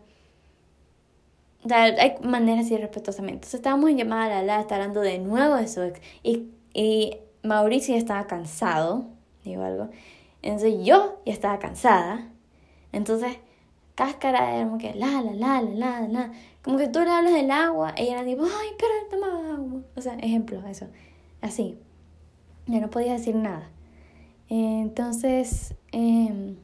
hay 1.70 2.16
maneras 2.22 2.70
y 2.70 2.76
respetuosamente. 2.76 3.36
Entonces 3.36 3.54
estábamos 3.54 3.90
en 3.92 3.98
llamada 3.98 4.40
a 4.40 4.42
la 4.42 4.58
la, 4.58 4.60
está 4.60 4.76
hablando 4.76 5.00
de 5.00 5.20
nuevo 5.20 5.56
de 5.56 5.70
su 5.70 5.82
ex. 5.84 6.02
Y, 6.22 6.50
y 6.74 7.18
Mauricio 7.44 7.96
ya 7.96 8.00
estaba 8.00 8.28
cansado, 8.28 9.06
digo 9.44 9.64
algo. 9.64 9.90
Entonces 10.42 10.84
yo 10.84 11.22
ya 11.26 11.34
estaba 11.34 11.60
cansada. 11.60 12.28
Entonces, 12.92 13.38
cáscara 13.96 14.56
era 14.56 14.66
como 14.66 14.78
que 14.78 14.94
la, 14.96 15.22
la, 15.22 15.34
la, 15.34 15.62
la, 15.62 16.02
la, 16.02 16.08
la. 16.08 16.32
Como 16.64 16.78
que 16.78 16.88
tú 16.88 17.00
le 17.00 17.10
hablas 17.10 17.34
del 17.34 17.52
agua, 17.52 17.94
ella 17.98 18.14
era 18.14 18.26
tipo, 18.26 18.44
ay, 18.44 18.70
pero 18.78 18.94
toma 19.10 19.56
agua. 19.56 19.82
O 19.96 20.02
sea, 20.02 20.14
ejemplo, 20.16 20.62
eso. 20.68 20.88
Así. 21.42 21.78
Ya 22.68 22.80
no 22.80 22.90
podía 22.90 23.14
decir 23.14 23.36
nada. 23.36 23.70
Entonces, 24.48 25.74
em, 25.92 26.58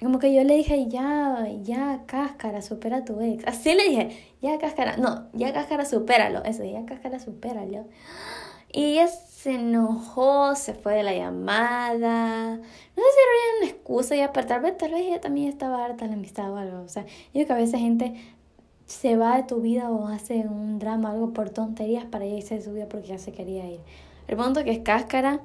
como 0.00 0.18
que 0.18 0.34
yo 0.34 0.42
le 0.44 0.56
dije, 0.56 0.88
ya, 0.88 1.46
ya, 1.62 2.02
cáscara, 2.06 2.62
supera 2.62 2.98
a 2.98 3.04
tu 3.04 3.20
ex. 3.20 3.44
Así 3.46 3.74
le 3.74 3.84
dije, 3.88 4.34
ya, 4.40 4.58
cáscara, 4.58 4.96
no, 4.96 5.28
ya, 5.32 5.52
cáscara, 5.52 5.84
supéralo. 5.84 6.42
Eso, 6.44 6.64
ya, 6.64 6.84
cáscara, 6.86 7.18
supéralo. 7.20 7.86
Y 8.72 8.84
ella 8.92 9.08
se 9.42 9.54
enojó, 9.54 10.54
se 10.54 10.72
fue 10.72 10.94
de 10.94 11.02
la 11.02 11.14
llamada. 11.14 12.54
No 12.54 12.62
sé 12.62 12.94
si 12.94 13.18
era 13.18 13.58
una 13.58 13.70
excusa 13.72 14.14
y 14.14 14.20
aparte, 14.20 14.50
tal 14.50 14.62
vez, 14.62 14.78
tal 14.78 14.92
vez 14.92 15.00
ella 15.00 15.20
también 15.20 15.48
estaba 15.48 15.84
harta 15.84 16.04
de 16.04 16.12
la 16.12 16.16
amistad 16.16 16.52
o 16.52 16.58
algo. 16.58 16.82
O 16.82 16.88
sea, 16.88 17.04
yo 17.06 17.32
creo 17.32 17.46
que 17.48 17.52
a 17.52 17.56
veces 17.56 17.80
gente 17.80 18.14
se 18.86 19.16
va 19.16 19.38
de 19.38 19.42
tu 19.42 19.60
vida 19.60 19.90
o 19.90 20.06
hace 20.06 20.46
un 20.46 20.78
drama, 20.78 21.10
algo 21.10 21.32
por 21.32 21.50
tonterías 21.50 22.04
para 22.04 22.24
irse 22.24 22.54
de 22.54 22.62
su 22.62 22.72
vida 22.72 22.88
porque 22.88 23.08
ya 23.08 23.18
se 23.18 23.32
quería 23.32 23.68
ir. 23.68 23.80
El 24.28 24.36
punto 24.36 24.62
que 24.62 24.70
es 24.70 24.78
cáscara 24.78 25.40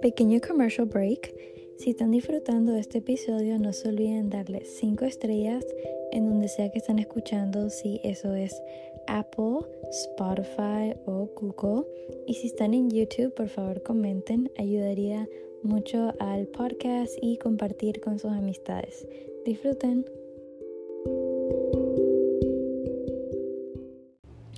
Pequeño 0.00 0.38
commercial 0.40 0.86
break. 0.86 1.34
Si 1.78 1.90
están 1.90 2.12
disfrutando 2.12 2.72
de 2.72 2.80
este 2.80 2.98
episodio, 2.98 3.58
no 3.58 3.72
se 3.72 3.88
olviden 3.88 4.30
darle 4.30 4.64
5 4.64 5.04
estrellas 5.04 5.64
en 6.12 6.28
donde 6.28 6.48
sea 6.48 6.70
que 6.70 6.78
están 6.78 6.98
escuchando, 6.98 7.70
si 7.70 8.00
eso 8.04 8.34
es 8.34 8.60
Apple, 9.06 9.60
Spotify 9.90 10.94
o 11.06 11.28
Google. 11.36 11.86
Y 12.26 12.34
si 12.34 12.48
están 12.48 12.74
en 12.74 12.90
YouTube, 12.90 13.34
por 13.34 13.48
favor 13.48 13.82
comenten, 13.82 14.50
ayudaría 14.58 15.28
mucho 15.62 16.14
al 16.20 16.46
podcast 16.46 17.12
y 17.20 17.38
compartir 17.38 18.00
con 18.00 18.18
sus 18.18 18.32
amistades. 18.32 19.06
Disfruten. 19.44 20.04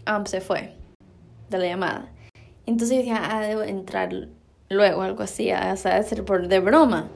Um, 0.08 0.24
se 0.26 0.40
fue 0.40 0.70
de 1.48 1.58
la 1.58 1.66
llamada. 1.66 2.12
Entonces 2.66 2.96
yo 2.96 3.02
dije, 3.02 3.14
ah, 3.16 3.40
debo 3.46 3.62
entrar 3.62 4.28
luego, 4.68 5.02
algo 5.02 5.22
así, 5.22 5.50
o 5.52 5.76
sea, 5.76 6.02
ser 6.02 6.24
por 6.24 6.48
de 6.48 6.60
broma. 6.60 7.10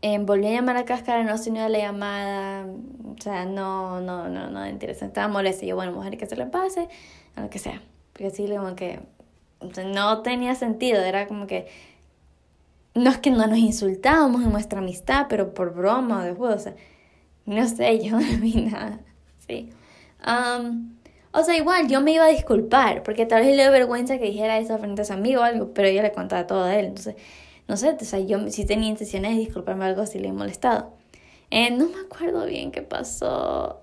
Eh, 0.00 0.18
volví 0.20 0.46
a 0.46 0.50
llamar 0.52 0.76
a 0.76 0.84
Cáscara, 0.84 1.24
no 1.24 1.36
se 1.38 1.50
unió 1.50 1.68
la 1.68 1.78
llamada, 1.78 2.66
o 2.66 3.20
sea, 3.20 3.44
no, 3.44 4.00
no, 4.00 4.28
no, 4.28 4.48
no, 4.48 4.68
interesa, 4.68 5.06
estaba 5.06 5.28
molesta. 5.28 5.64
Y 5.64 5.68
yo, 5.68 5.76
bueno, 5.76 5.92
mujer, 5.92 6.16
que 6.16 6.26
se 6.26 6.36
le 6.36 6.46
pase, 6.46 6.88
a 7.34 7.42
lo 7.42 7.50
que 7.50 7.58
sea. 7.58 7.82
Porque 8.12 8.28
así, 8.28 8.48
como 8.48 8.76
que 8.76 9.00
no 9.84 10.22
tenía 10.22 10.54
sentido, 10.54 11.00
era 11.02 11.26
como 11.26 11.46
que 11.46 11.66
no 12.94 13.10
es 13.10 13.18
que 13.18 13.30
no 13.30 13.46
nos 13.46 13.58
insultábamos 13.58 14.42
en 14.42 14.52
nuestra 14.52 14.80
amistad, 14.80 15.26
pero 15.28 15.54
por 15.54 15.74
broma 15.74 16.20
o 16.20 16.22
después, 16.24 16.54
o 16.54 16.58
sea, 16.58 16.74
no 17.46 17.66
sé, 17.68 17.98
yo 18.04 18.18
no 18.20 18.38
vi 18.40 18.66
nada, 18.66 19.00
sí. 19.46 19.70
Um, 20.26 20.96
o 21.32 21.42
sea, 21.42 21.56
igual 21.56 21.88
yo 21.88 22.00
me 22.00 22.12
iba 22.12 22.24
a 22.24 22.28
disculpar, 22.28 23.02
porque 23.02 23.26
tal 23.26 23.42
vez 23.42 23.56
le 23.56 23.62
dio 23.62 23.72
vergüenza 23.72 24.18
que 24.18 24.24
dijera 24.24 24.58
eso 24.58 24.78
frente 24.78 25.02
a 25.02 25.04
su 25.04 25.12
amigo 25.12 25.40
o 25.40 25.44
algo, 25.44 25.72
pero 25.74 25.88
yo 25.90 26.02
le 26.02 26.12
contaba 26.12 26.46
todo 26.46 26.64
a 26.64 26.76
él. 26.76 26.86
Entonces, 26.86 27.16
no 27.68 27.76
sé, 27.76 27.96
o 28.00 28.04
sea, 28.04 28.18
yo 28.20 28.48
sí 28.50 28.64
tenía 28.64 28.88
intenciones 28.88 29.32
de 29.32 29.40
disculparme 29.40 29.84
algo 29.84 30.06
si 30.06 30.18
le 30.18 30.28
he 30.28 30.32
molestado. 30.32 30.90
Eh, 31.50 31.70
no 31.70 31.88
me 31.88 32.00
acuerdo 32.00 32.46
bien 32.46 32.70
qué 32.70 32.82
pasó. 32.82 33.80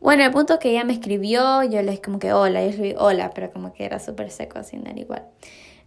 bueno, 0.00 0.24
el 0.24 0.30
punto 0.30 0.58
que 0.58 0.70
ella 0.70 0.84
me 0.84 0.92
escribió, 0.92 1.62
yo 1.64 1.82
le 1.82 1.90
dije 1.90 2.02
como 2.02 2.18
que 2.18 2.32
hola, 2.32 2.62
yo 2.62 2.70
escribí 2.70 2.94
hola, 2.96 3.30
pero 3.34 3.52
como 3.52 3.72
que 3.72 3.84
era 3.84 3.98
súper 3.98 4.30
seco, 4.30 4.58
así 4.60 4.76
no 4.76 4.90
era 4.90 4.98
igual. 4.98 5.24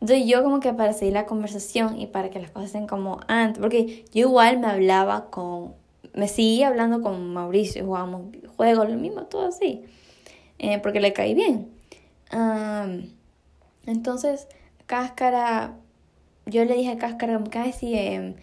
Entonces 0.01 0.27
yo 0.27 0.43
como 0.43 0.59
que 0.59 0.73
para 0.73 0.93
seguir 0.93 1.13
la 1.13 1.25
conversación 1.25 1.99
y 1.99 2.07
para 2.07 2.29
que 2.29 2.39
las 2.39 2.51
cosas 2.51 2.71
sean 2.71 2.87
como 2.87 3.19
antes, 3.27 3.59
porque 3.61 4.05
yo 4.13 4.27
igual 4.27 4.59
me 4.59 4.67
hablaba 4.67 5.29
con, 5.29 5.73
me 6.13 6.27
seguía 6.27 6.67
hablando 6.67 7.01
con 7.01 7.33
Mauricio, 7.33 7.85
jugábamos 7.85 8.23
juegos, 8.57 8.89
lo 8.89 8.97
mismo, 8.97 9.23
todo 9.23 9.47
así. 9.47 9.83
Eh, 10.59 10.79
porque 10.79 10.99
le 10.99 11.13
caí 11.13 11.33
bien. 11.33 11.69
entonces, 13.85 14.47
Cáscara, 14.85 15.75
yo 16.45 16.65
le 16.65 16.75
dije 16.75 16.91
a 16.91 16.97
Cáscara, 16.97 17.41
casi 17.49 17.71
si 17.71 17.95
eh, 17.95 18.35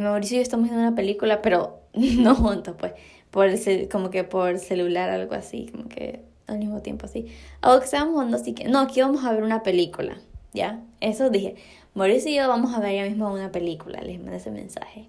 Mauricio 0.00 0.36
y 0.36 0.38
yo 0.38 0.42
estamos 0.42 0.68
viendo 0.68 0.82
una 0.82 0.94
película, 0.94 1.42
pero 1.42 1.80
no 1.94 2.34
juntos, 2.34 2.76
pues, 2.78 2.92
por 3.30 3.50
como 3.90 4.10
que 4.10 4.24
por 4.24 4.58
celular, 4.58 5.10
algo 5.10 5.34
así, 5.34 5.68
como 5.70 5.88
que 5.88 6.20
al 6.46 6.58
mismo 6.58 6.80
tiempo 6.80 7.06
así. 7.06 7.26
O 7.62 7.78
que 7.78 7.84
estábamos 7.84 8.14
jugando 8.14 8.36
así 8.36 8.54
que, 8.54 8.68
no, 8.68 8.80
aquí 8.80 9.00
vamos 9.00 9.24
a 9.24 9.32
ver 9.32 9.42
una 9.42 9.62
película, 9.62 10.18
¿ya? 10.52 10.82
Eso 11.00 11.30
dije, 11.30 11.56
Mauricio 11.94 12.30
y 12.30 12.36
yo 12.36 12.48
vamos 12.48 12.74
a 12.74 12.80
ver 12.80 12.94
ya 12.94 13.04
mismo 13.04 13.32
una 13.32 13.52
película, 13.52 14.00
les 14.00 14.18
mandé 14.18 14.36
ese 14.36 14.50
mensaje. 14.50 15.08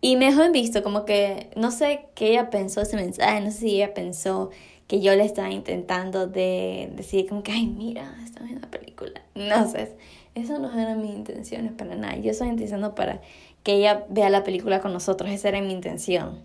Y 0.00 0.16
me 0.16 0.26
dejó 0.26 0.42
en 0.42 0.52
visto, 0.52 0.82
como 0.82 1.04
que 1.04 1.50
no 1.56 1.70
sé 1.70 2.06
qué 2.14 2.30
ella 2.30 2.50
pensó 2.50 2.80
ese 2.80 2.96
mensaje, 2.96 3.40
no 3.40 3.50
sé 3.50 3.58
si 3.58 3.76
ella 3.76 3.94
pensó 3.94 4.50
que 4.88 5.00
yo 5.00 5.14
le 5.14 5.24
estaba 5.24 5.50
intentando 5.50 6.26
de 6.26 6.90
decir 6.94 7.28
como 7.28 7.42
que, 7.42 7.52
ay, 7.52 7.66
mira, 7.66 8.14
está 8.24 8.42
viendo 8.42 8.62
la 8.62 8.70
película. 8.70 9.22
No 9.34 9.68
sé, 9.70 9.96
eso 10.34 10.58
no 10.58 10.72
eran 10.78 11.02
mis 11.02 11.14
intenciones 11.14 11.72
para 11.72 11.94
nada. 11.94 12.16
Yo 12.16 12.30
estoy 12.30 12.48
intentando 12.48 12.94
para 12.94 13.20
que 13.62 13.74
ella 13.74 14.04
vea 14.08 14.30
la 14.30 14.44
película 14.44 14.80
con 14.80 14.92
nosotros, 14.92 15.30
esa 15.30 15.48
era 15.48 15.60
mi 15.60 15.72
intención. 15.72 16.40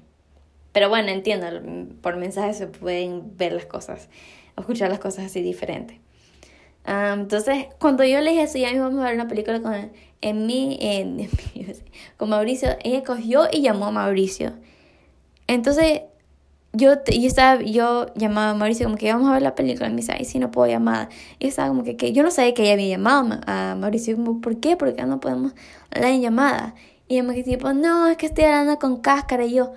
Pero 0.72 0.90
bueno, 0.90 1.10
entiendo, 1.10 1.48
por 2.02 2.18
mensaje 2.18 2.54
se 2.54 2.68
pueden 2.68 3.36
ver 3.38 3.54
las 3.54 3.66
cosas, 3.66 4.10
escuchar 4.58 4.90
las 4.90 5.00
cosas 5.00 5.26
así 5.26 5.42
diferentes. 5.42 5.98
entonces, 6.86 7.66
cuando 7.80 8.04
yo 8.04 8.22
le 8.22 8.32
dije 8.32 8.44
eso, 8.44 8.58
ya 8.58 8.72
vamos 8.80 9.02
a 9.02 9.06
ver 9.06 9.16
una 9.16 9.28
película 9.28 9.62
con, 9.62 9.92
en 10.22 10.46
mí, 10.46 10.78
en, 10.82 11.30
con 12.18 12.30
Mauricio, 12.30 12.70
ella 12.84 13.04
cogió 13.04 13.48
y 13.52 13.62
llamó 13.62 13.88
a 13.88 13.92
Mauricio. 13.92 14.54
Entonces, 15.48 16.02
yo, 16.74 16.94
yo 17.06 17.28
estaba, 17.28 17.62
yo 17.62 18.14
llamaba 18.16 18.52
a 18.52 18.54
Mauricio 18.54 18.86
como 18.86 18.98
que 18.98 19.12
vamos 19.12 19.30
a 19.30 19.34
ver 19.34 19.42
la 19.42 19.56
película. 19.56 19.88
Y 19.88 19.92
me 19.92 19.98
dice, 19.98 20.14
ay, 20.18 20.26
si 20.26 20.40
no 20.40 20.52
puedo 20.52 20.70
llamar. 20.70 21.10
Y 21.40 21.48
estaba 21.48 21.70
como 21.70 21.84
que, 21.84 21.96
que 21.96 22.14
yo 22.14 22.24
no 22.24 22.32
sabía 22.32 22.54
que 22.54 22.64
ella 22.64 22.74
había 22.74 22.90
llamado 22.90 23.40
a 23.48 23.76
Mauricio. 23.76 24.16
Como, 24.16 24.42
¿por 24.42 24.58
qué? 24.60 24.78
Porque 24.78 25.04
no 25.04 25.20
podemos 25.20 25.54
hablar 25.92 26.12
en 26.12 26.22
llamada. 26.22 26.76
Y 27.08 27.22
me 27.22 27.34
dice, 27.34 27.52
tipo, 27.52 27.74
no, 27.74 28.08
es 28.08 28.18
que 28.18 28.28
estoy 28.28 28.46
hablando 28.46 28.78
con 28.80 28.98
Cáscara. 28.98 29.46
Y 29.46 29.54
yo, 29.54 29.74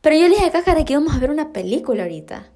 pero 0.00 0.16
yo 0.16 0.28
le 0.28 0.34
dije 0.34 0.46
a 0.46 0.52
Cáscara 0.52 0.84
que 0.84 0.92
íbamos 0.92 1.14
a 1.14 1.18
ver 1.18 1.30
una 1.30 1.52
película 1.52 2.02
ahorita. 2.02 2.46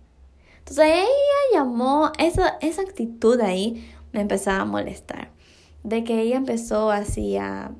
Entonces 0.59 0.87
ella 0.87 1.61
llamó, 1.61 2.13
esa, 2.19 2.59
esa 2.61 2.83
actitud 2.83 3.41
ahí 3.41 3.91
me 4.13 4.21
empezaba 4.21 4.61
a 4.61 4.65
molestar 4.67 5.31
de 5.83 6.05
que 6.05 6.21
ella 6.21 6.37
empezó 6.37 6.91
así 6.91 7.37
a 7.37 7.73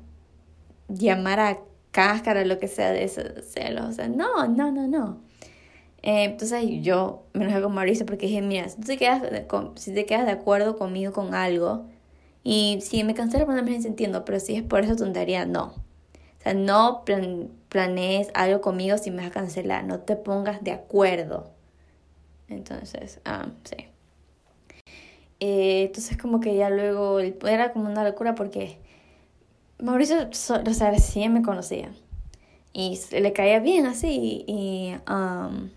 llamar 0.87 1.39
a 1.39 1.59
cáscara, 1.91 2.45
lo 2.45 2.59
que 2.59 2.67
sea 2.67 2.91
de 2.91 3.03
esos 3.03 3.25
celos. 3.45 3.85
O 3.85 3.91
sea, 3.91 4.07
no, 4.07 4.47
no, 4.47 4.71
no, 4.71 4.87
no. 4.87 5.21
Eh, 6.01 6.23
entonces 6.23 6.63
yo 6.81 7.23
me 7.33 7.45
enojé 7.45 7.61
con 7.61 7.73
Mauricio 7.73 8.05
porque 8.05 8.27
dije, 8.27 8.41
mira, 8.41 8.69
si 8.69 8.79
te, 8.81 8.97
quedas 8.97 9.21
de, 9.21 9.45
si 9.75 9.93
te 9.93 10.05
quedas 10.05 10.25
de 10.25 10.31
acuerdo 10.31 10.77
conmigo 10.77 11.11
con 11.11 11.33
algo, 11.33 11.85
y 12.43 12.79
si 12.81 13.03
me 13.03 13.13
cansé 13.13 13.37
de 13.37 13.45
ponerme 13.45 13.75
en 13.75 13.85
entiendo, 13.85 14.25
pero 14.25 14.39
si 14.39 14.55
es 14.55 14.63
por 14.63 14.81
eso 14.83 14.95
tontería, 14.95 15.45
no. 15.45 15.65
O 15.65 16.41
sea, 16.41 16.53
no 16.53 17.03
planees 17.69 18.29
algo 18.33 18.61
conmigo 18.61 18.97
si 18.97 19.11
me 19.11 19.17
vas 19.17 19.27
a 19.27 19.31
cancelar, 19.31 19.83
no 19.83 19.99
te 19.99 20.15
pongas 20.15 20.63
de 20.63 20.71
acuerdo. 20.71 21.51
Entonces, 22.47 23.19
ah, 23.25 23.47
sí. 23.65 23.87
Eh, 25.41 25.83
entonces 25.83 26.17
como 26.17 26.39
que 26.39 26.55
ya 26.55 26.69
luego 26.69 27.19
era 27.19 27.71
como 27.71 27.89
una 27.89 28.03
locura 28.03 28.35
porque 28.35 28.77
Mauricio, 29.79 30.29
o 30.29 30.33
sea, 30.73 30.99
sí 30.99 31.29
me 31.29 31.41
conocía 31.41 31.91
y 32.73 32.99
le 33.11 33.33
caía 33.33 33.59
bien 33.59 33.85
así 33.85 34.43
y... 34.47 34.95
Um, 35.09 35.69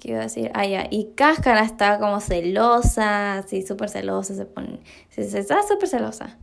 ¿Qué 0.00 0.10
iba 0.10 0.20
a 0.20 0.22
decir? 0.22 0.50
Ah, 0.54 0.66
ya. 0.66 0.86
Y 0.90 1.12
Cáscara 1.14 1.62
estaba 1.62 1.98
como 1.98 2.20
celosa, 2.20 3.38
así 3.38 3.66
súper 3.66 3.88
celosa, 3.90 4.34
se 4.34 4.46
pone... 4.46 4.80
Se, 5.10 5.22
estaba 5.38 5.62
súper 5.62 5.88
celosa. 5.88 6.38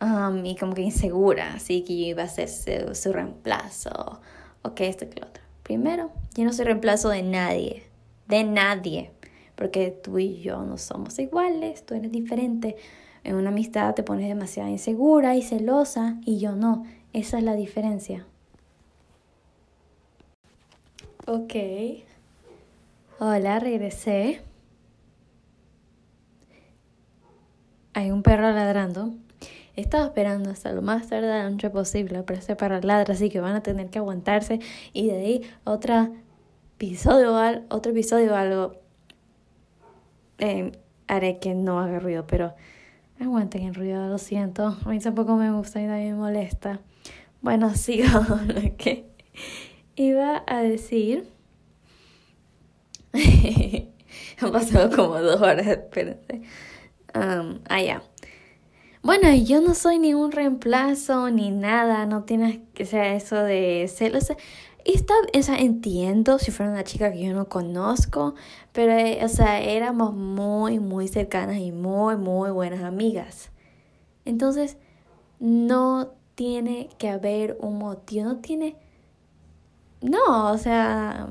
Um, 0.00 0.44
y 0.44 0.56
como 0.56 0.74
que 0.74 0.82
insegura, 0.82 1.54
así 1.54 1.82
que 1.82 1.96
yo 1.96 2.06
iba 2.06 2.24
a 2.24 2.28
ser 2.28 2.48
su, 2.48 2.94
su 2.94 3.12
reemplazo. 3.12 4.20
O 4.62 4.74
que 4.74 4.88
esto 4.88 5.08
que 5.08 5.20
lo 5.20 5.26
otro. 5.26 5.42
Primero, 5.62 6.10
yo 6.34 6.44
no 6.44 6.52
soy 6.52 6.64
reemplazo 6.64 7.08
de 7.08 7.22
nadie. 7.22 7.84
De 8.26 8.44
nadie 8.44 9.12
porque 9.56 9.90
tú 9.90 10.18
y 10.18 10.40
yo 10.40 10.62
no 10.62 10.78
somos 10.78 11.18
iguales, 11.18 11.84
tú 11.84 11.94
eres 11.94 12.12
diferente. 12.12 12.76
En 13.24 13.34
una 13.34 13.48
amistad 13.48 13.94
te 13.94 14.04
pones 14.04 14.28
demasiado 14.28 14.68
insegura 14.68 15.34
y 15.34 15.42
celosa 15.42 16.18
y 16.24 16.38
yo 16.38 16.54
no. 16.54 16.84
Esa 17.12 17.38
es 17.38 17.44
la 17.44 17.54
diferencia. 17.54 18.26
Ok. 21.26 21.54
Hola, 23.18 23.58
regresé. 23.58 24.42
Hay 27.94 28.10
un 28.10 28.22
perro 28.22 28.52
ladrando. 28.52 29.14
He 29.74 29.80
esperando 29.80 30.50
hasta 30.50 30.70
lo 30.72 30.82
más 30.82 31.08
tarde 31.08 31.28
de 31.28 31.38
la 31.38 31.48
noche 31.48 31.70
posible 31.70 32.22
para 32.24 32.40
ese 32.40 32.56
perro 32.56 32.78
ladra, 32.82 33.14
así 33.14 33.30
que 33.30 33.40
van 33.40 33.54
a 33.54 33.62
tener 33.62 33.88
que 33.88 33.98
aguantarse 33.98 34.60
y 34.92 35.06
de 35.06 35.16
ahí 35.16 35.42
otra 35.64 36.10
episodio, 36.74 37.34
otro 37.70 37.92
episodio 37.92 38.36
algo 38.36 38.74
eh, 40.38 40.72
haré 41.06 41.38
que 41.38 41.54
no 41.54 41.80
haga 41.80 41.98
ruido, 42.00 42.26
pero 42.26 42.54
aguanten 43.18 43.62
el 43.62 43.74
ruido, 43.74 44.06
lo 44.08 44.18
siento. 44.18 44.76
A 44.84 44.88
mí 44.90 44.98
tampoco 44.98 45.36
me 45.36 45.50
gusta 45.52 45.80
y 45.80 45.86
nadie 45.86 46.12
me 46.12 46.18
molesta. 46.18 46.80
Bueno, 47.40 47.74
sigo 47.74 48.20
lo 48.46 48.76
que 48.76 49.06
iba 49.94 50.44
a 50.46 50.60
decir. 50.60 51.35
Han 54.40 54.52
pasado 54.52 54.94
como 54.94 55.20
dos 55.20 55.40
horas, 55.40 55.66
espérense. 55.66 56.42
Ah, 57.14 57.82
ya. 57.82 58.02
Bueno, 59.02 59.32
yo 59.34 59.60
no 59.60 59.74
soy 59.74 59.98
ni 59.98 60.14
un 60.14 60.32
reemplazo 60.32 61.30
ni 61.30 61.50
nada, 61.50 62.06
no 62.06 62.24
tienes 62.24 62.58
que 62.74 62.84
ser 62.84 63.14
eso 63.14 63.36
de 63.36 63.86
celos. 63.88 64.32
Y 64.84 64.94
está, 64.94 65.14
o 65.36 65.42
sea, 65.42 65.58
entiendo 65.58 66.38
si 66.38 66.50
fuera 66.50 66.72
una 66.72 66.84
chica 66.84 67.12
que 67.12 67.24
yo 67.24 67.32
no 67.32 67.48
conozco, 67.48 68.34
pero, 68.72 68.92
eh, 68.92 69.20
o 69.24 69.28
sea, 69.28 69.60
éramos 69.60 70.14
muy, 70.14 70.78
muy 70.78 71.08
cercanas 71.08 71.58
y 71.58 71.72
muy, 71.72 72.16
muy 72.16 72.50
buenas 72.50 72.82
amigas. 72.82 73.50
Entonces, 74.24 74.76
no 75.40 76.12
tiene 76.34 76.88
que 76.98 77.08
haber 77.10 77.56
un 77.60 77.78
motivo, 77.78 78.24
no 78.26 78.36
tiene... 78.38 78.76
No, 80.02 80.52
o 80.52 80.58
sea, 80.58 81.28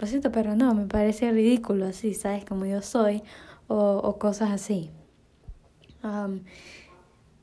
lo 0.00 0.06
siento, 0.06 0.32
pero 0.32 0.56
no, 0.56 0.74
me 0.74 0.86
parece 0.86 1.30
ridículo 1.30 1.86
así, 1.86 2.14
¿sabes? 2.14 2.44
Como 2.44 2.64
yo 2.64 2.80
soy, 2.82 3.22
o, 3.68 4.16
cosas 4.18 4.50
así. 4.50 4.90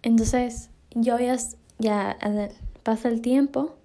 entonces, 0.02 0.70
yo 0.92 1.14
había, 1.14 1.38
ya 1.78 2.18
pasa 2.84 3.10
el 3.10 3.22
tiempo 3.22 3.76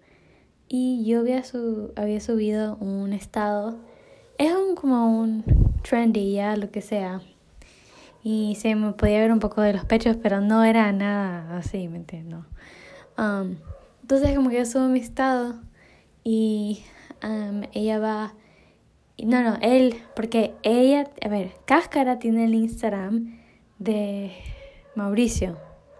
y 0.68 1.04
yo 1.04 1.20
había, 1.20 1.44
su, 1.44 1.92
había 1.96 2.20
subido 2.20 2.76
un 2.76 3.12
estado. 3.12 3.76
Es 4.38 4.52
un, 4.54 4.74
como 4.74 5.20
un 5.20 5.44
trendy, 5.82 6.32
ya, 6.32 6.56
lo 6.56 6.70
que 6.70 6.80
sea. 6.80 7.20
Y 8.24 8.56
se 8.60 8.74
me 8.74 8.92
podía 8.92 9.18
ver 9.18 9.32
un 9.32 9.40
poco 9.40 9.60
de 9.60 9.72
los 9.72 9.84
pechos, 9.84 10.16
pero 10.22 10.40
no 10.40 10.64
era 10.64 10.90
nada 10.92 11.58
así, 11.58 11.88
¿me 11.88 11.98
entiendo? 11.98 12.46
Entonces 14.02 14.34
como 14.34 14.50
que 14.50 14.58
yo 14.58 14.64
subo 14.64 14.88
mi 14.88 15.00
estado 15.00 15.56
y 16.24 16.84
ella 17.72 17.98
va... 17.98 18.34
No, 19.22 19.42
no, 19.42 19.56
él, 19.62 19.94
porque 20.16 20.54
ella, 20.62 21.08
a 21.24 21.28
ver, 21.28 21.52
Cáscara 21.64 22.18
tiene 22.18 22.44
el 22.46 22.54
Instagram 22.54 23.38
de 23.78 24.32
Mauricio, 24.96 25.58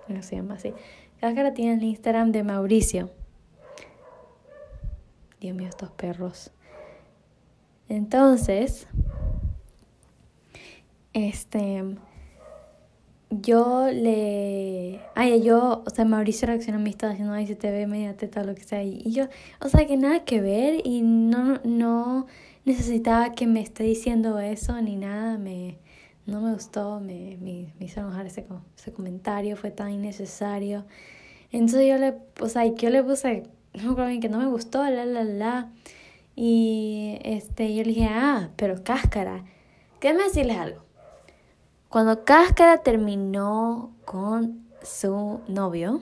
no 0.09 0.23
se 0.23 0.37
llama 0.37 0.55
así. 0.55 0.73
Cáscara 1.20 1.55
tiene 1.55 1.75
el 1.75 1.85
Instagram 1.85 2.33
de 2.33 2.43
Mauricio. 2.43 3.11
Dios 5.41 5.57
mío, 5.57 5.68
estos 5.68 5.91
perros. 5.93 6.51
Entonces, 7.89 8.89
este, 11.12 11.97
yo 13.31 13.89
le, 13.93 15.01
ay, 15.14 15.43
yo, 15.43 15.85
o 15.87 15.91
sea, 15.91 16.05
Mauricio 16.05 16.47
reaccionó 16.47 16.79
a 16.79 16.81
mí, 16.81 16.91
estaba 16.91 17.12
diciendo, 17.12 17.35
ay, 17.35 17.47
si 17.47 17.55
te 17.55 17.70
ve 17.70 17.87
media 17.87 18.16
teta, 18.16 18.43
lo 18.43 18.55
que 18.55 18.64
sea, 18.64 18.83
y 18.83 19.12
yo, 19.12 19.27
o 19.61 19.68
sea, 19.68 19.87
que 19.87 19.97
nada 19.97 20.25
que 20.25 20.41
ver 20.41 20.81
y 20.85 21.03
no, 21.03 21.61
no 21.64 22.27
necesitaba 22.65 23.33
que 23.33 23.47
me 23.47 23.61
esté 23.61 23.85
diciendo 23.85 24.39
eso 24.39 24.81
ni 24.81 24.97
nada, 24.97 25.39
me, 25.39 25.79
no 26.27 26.41
me 26.41 26.53
gustó, 26.53 27.01
me, 27.01 27.37
me, 27.41 27.73
me 27.79 27.87
hizo 27.87 28.01
enojar 28.01 28.27
ese, 28.27 28.47
ese 28.77 28.93
comentario, 28.93 29.57
fue 29.57 29.71
tan 29.71 29.91
innecesario. 29.91 30.85
Entonces 31.51 31.89
yo 31.89 31.99
le, 31.99 32.15
o 32.41 32.49
sea, 32.49 32.67
yo 32.67 32.91
le 32.91 33.03
puse 33.03 33.45
no 33.75 33.95
creo 33.95 34.21
que 34.21 34.29
no 34.29 34.39
me 34.39 34.47
gustó, 34.47 34.85
la, 34.85 35.05
la, 35.07 35.25
la. 35.25 35.71
Y 36.35 37.19
este, 37.23 37.75
yo 37.75 37.83
le 37.83 37.91
dije, 37.91 38.09
ah, 38.11 38.51
pero 38.57 38.83
Cáscara, 38.83 39.45
déjame 40.01 40.25
decirles 40.25 40.57
algo. 40.57 40.83
Cuando 41.89 42.25
Cáscara 42.25 42.79
terminó 42.79 43.93
con 44.05 44.67
su 44.83 45.41
novio, 45.49 46.01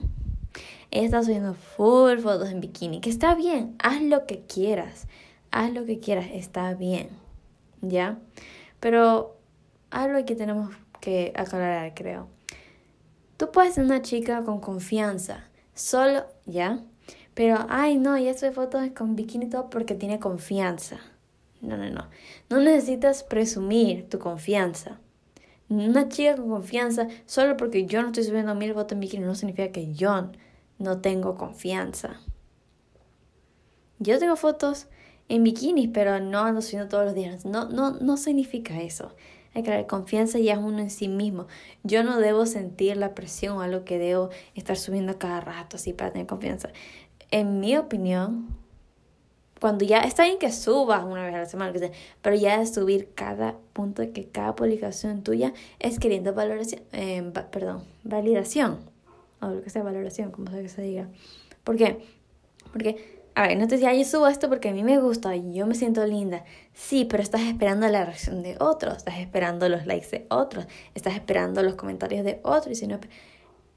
ella 0.89 1.05
está 1.05 1.23
subiendo 1.23 1.53
full 1.53 2.19
fotos 2.19 2.49
en 2.49 2.61
bikini, 2.61 3.01
que 3.01 3.09
está 3.09 3.35
bien, 3.35 3.75
haz 3.79 4.01
lo 4.01 4.25
que 4.25 4.41
quieras, 4.41 5.07
haz 5.51 5.73
lo 5.73 5.85
que 5.85 5.99
quieras, 5.99 6.27
está 6.33 6.73
bien, 6.73 7.09
¿ya? 7.81 8.17
Pero 8.79 9.37
algo 9.89 10.25
que 10.25 10.35
tenemos 10.35 10.75
que 10.99 11.33
aclarar, 11.35 11.93
creo. 11.93 12.27
Tú 13.37 13.51
puedes 13.51 13.75
ser 13.75 13.83
una 13.83 14.01
chica 14.01 14.43
con 14.43 14.59
confianza, 14.59 15.49
solo, 15.73 16.25
¿ya? 16.45 16.79
Pero, 17.33 17.65
ay, 17.69 17.97
no, 17.97 18.17
ya 18.17 18.33
sube 18.33 18.51
fotos 18.51 18.81
con 18.95 19.15
bikini 19.15 19.49
todo 19.49 19.69
porque 19.69 19.95
tiene 19.95 20.19
confianza. 20.19 20.99
No, 21.61 21.77
no, 21.77 21.89
no. 21.89 22.09
No 22.49 22.59
necesitas 22.59 23.23
presumir 23.23 24.09
tu 24.09 24.19
confianza. 24.19 24.99
Una 25.69 26.09
chica 26.09 26.35
con 26.35 26.49
confianza, 26.49 27.07
solo 27.25 27.55
porque 27.55 27.85
yo 27.85 28.01
no 28.01 28.07
estoy 28.09 28.25
subiendo 28.25 28.53
mil 28.55 28.73
fotos 28.73 28.93
en 28.93 28.99
bikini, 28.99 29.25
no 29.25 29.35
significa 29.35 29.71
que 29.71 29.93
yo 29.93 30.31
no 30.79 30.99
tengo 30.99 31.37
confianza. 31.37 32.19
Yo 33.99 34.19
tengo 34.19 34.35
fotos 34.35 34.87
en 35.31 35.45
bikinis, 35.45 35.89
pero 35.93 36.19
no 36.19 36.39
ando 36.39 36.61
subiendo 36.61 36.89
todos 36.89 37.05
los 37.05 37.15
días. 37.15 37.45
No, 37.45 37.69
no, 37.69 37.91
no 37.91 38.17
significa 38.17 38.81
eso. 38.81 39.15
Hay 39.53 39.63
que 39.63 39.69
crear 39.69 39.87
confianza 39.87 40.39
ya 40.39 40.53
es 40.53 40.59
uno 40.59 40.79
en 40.79 40.89
sí 40.89 41.07
mismo. 41.07 41.47
Yo 41.83 42.03
no 42.03 42.19
debo 42.19 42.45
sentir 42.45 42.97
la 42.97 43.15
presión 43.15 43.57
o 43.57 43.61
algo 43.61 43.85
que 43.85 43.97
debo 43.97 44.29
estar 44.55 44.75
subiendo 44.75 45.17
cada 45.17 45.39
rato 45.39 45.77
así 45.77 45.93
para 45.93 46.11
tener 46.11 46.27
confianza. 46.27 46.69
En 47.31 47.61
mi 47.61 47.77
opinión, 47.77 48.49
cuando 49.61 49.85
ya 49.85 49.99
está 49.99 50.25
bien 50.25 50.37
que 50.37 50.51
subas 50.51 51.05
una 51.05 51.25
vez 51.25 51.33
a 51.33 51.37
la 51.39 51.45
semana, 51.45 51.71
pero 52.21 52.35
ya 52.35 52.59
de 52.59 52.65
subir 52.65 53.09
cada 53.15 53.55
punto 53.71 54.01
de 54.01 54.11
que 54.11 54.27
cada 54.27 54.53
publicación 54.53 55.23
tuya 55.23 55.53
es 55.79 55.97
queriendo 55.97 56.33
valoración, 56.33 56.81
eh, 56.91 57.23
perdón, 57.51 57.85
validación, 58.03 58.79
o 59.39 59.47
lo 59.47 59.61
que 59.61 59.69
sea 59.69 59.81
valoración, 59.81 60.31
como 60.31 60.51
sea 60.51 60.61
que 60.61 60.67
se 60.67 60.81
diga. 60.81 61.07
¿Por 61.63 61.77
qué? 61.77 62.03
Porque 62.73 63.20
a 63.33 63.47
ver, 63.47 63.57
no 63.57 63.67
te 63.67 63.75
decía, 63.75 63.93
yo 63.93 64.03
subo 64.03 64.27
esto 64.27 64.49
porque 64.49 64.69
a 64.69 64.73
mí 64.73 64.83
me 64.83 64.99
gusta 64.99 65.35
yo 65.35 65.65
me 65.65 65.75
siento 65.75 66.05
linda. 66.05 66.43
Sí, 66.73 67.05
pero 67.05 67.23
estás 67.23 67.41
esperando 67.41 67.87
la 67.87 68.03
reacción 68.03 68.43
de 68.43 68.57
otros, 68.59 68.97
estás 68.97 69.19
esperando 69.19 69.69
los 69.69 69.85
likes 69.85 70.09
de 70.09 70.25
otros, 70.29 70.67
estás 70.95 71.15
esperando 71.15 71.63
los 71.63 71.75
comentarios 71.75 72.25
de 72.25 72.41
otros. 72.43 72.73
Y 72.73 72.75
si 72.75 72.87
no, 72.87 72.99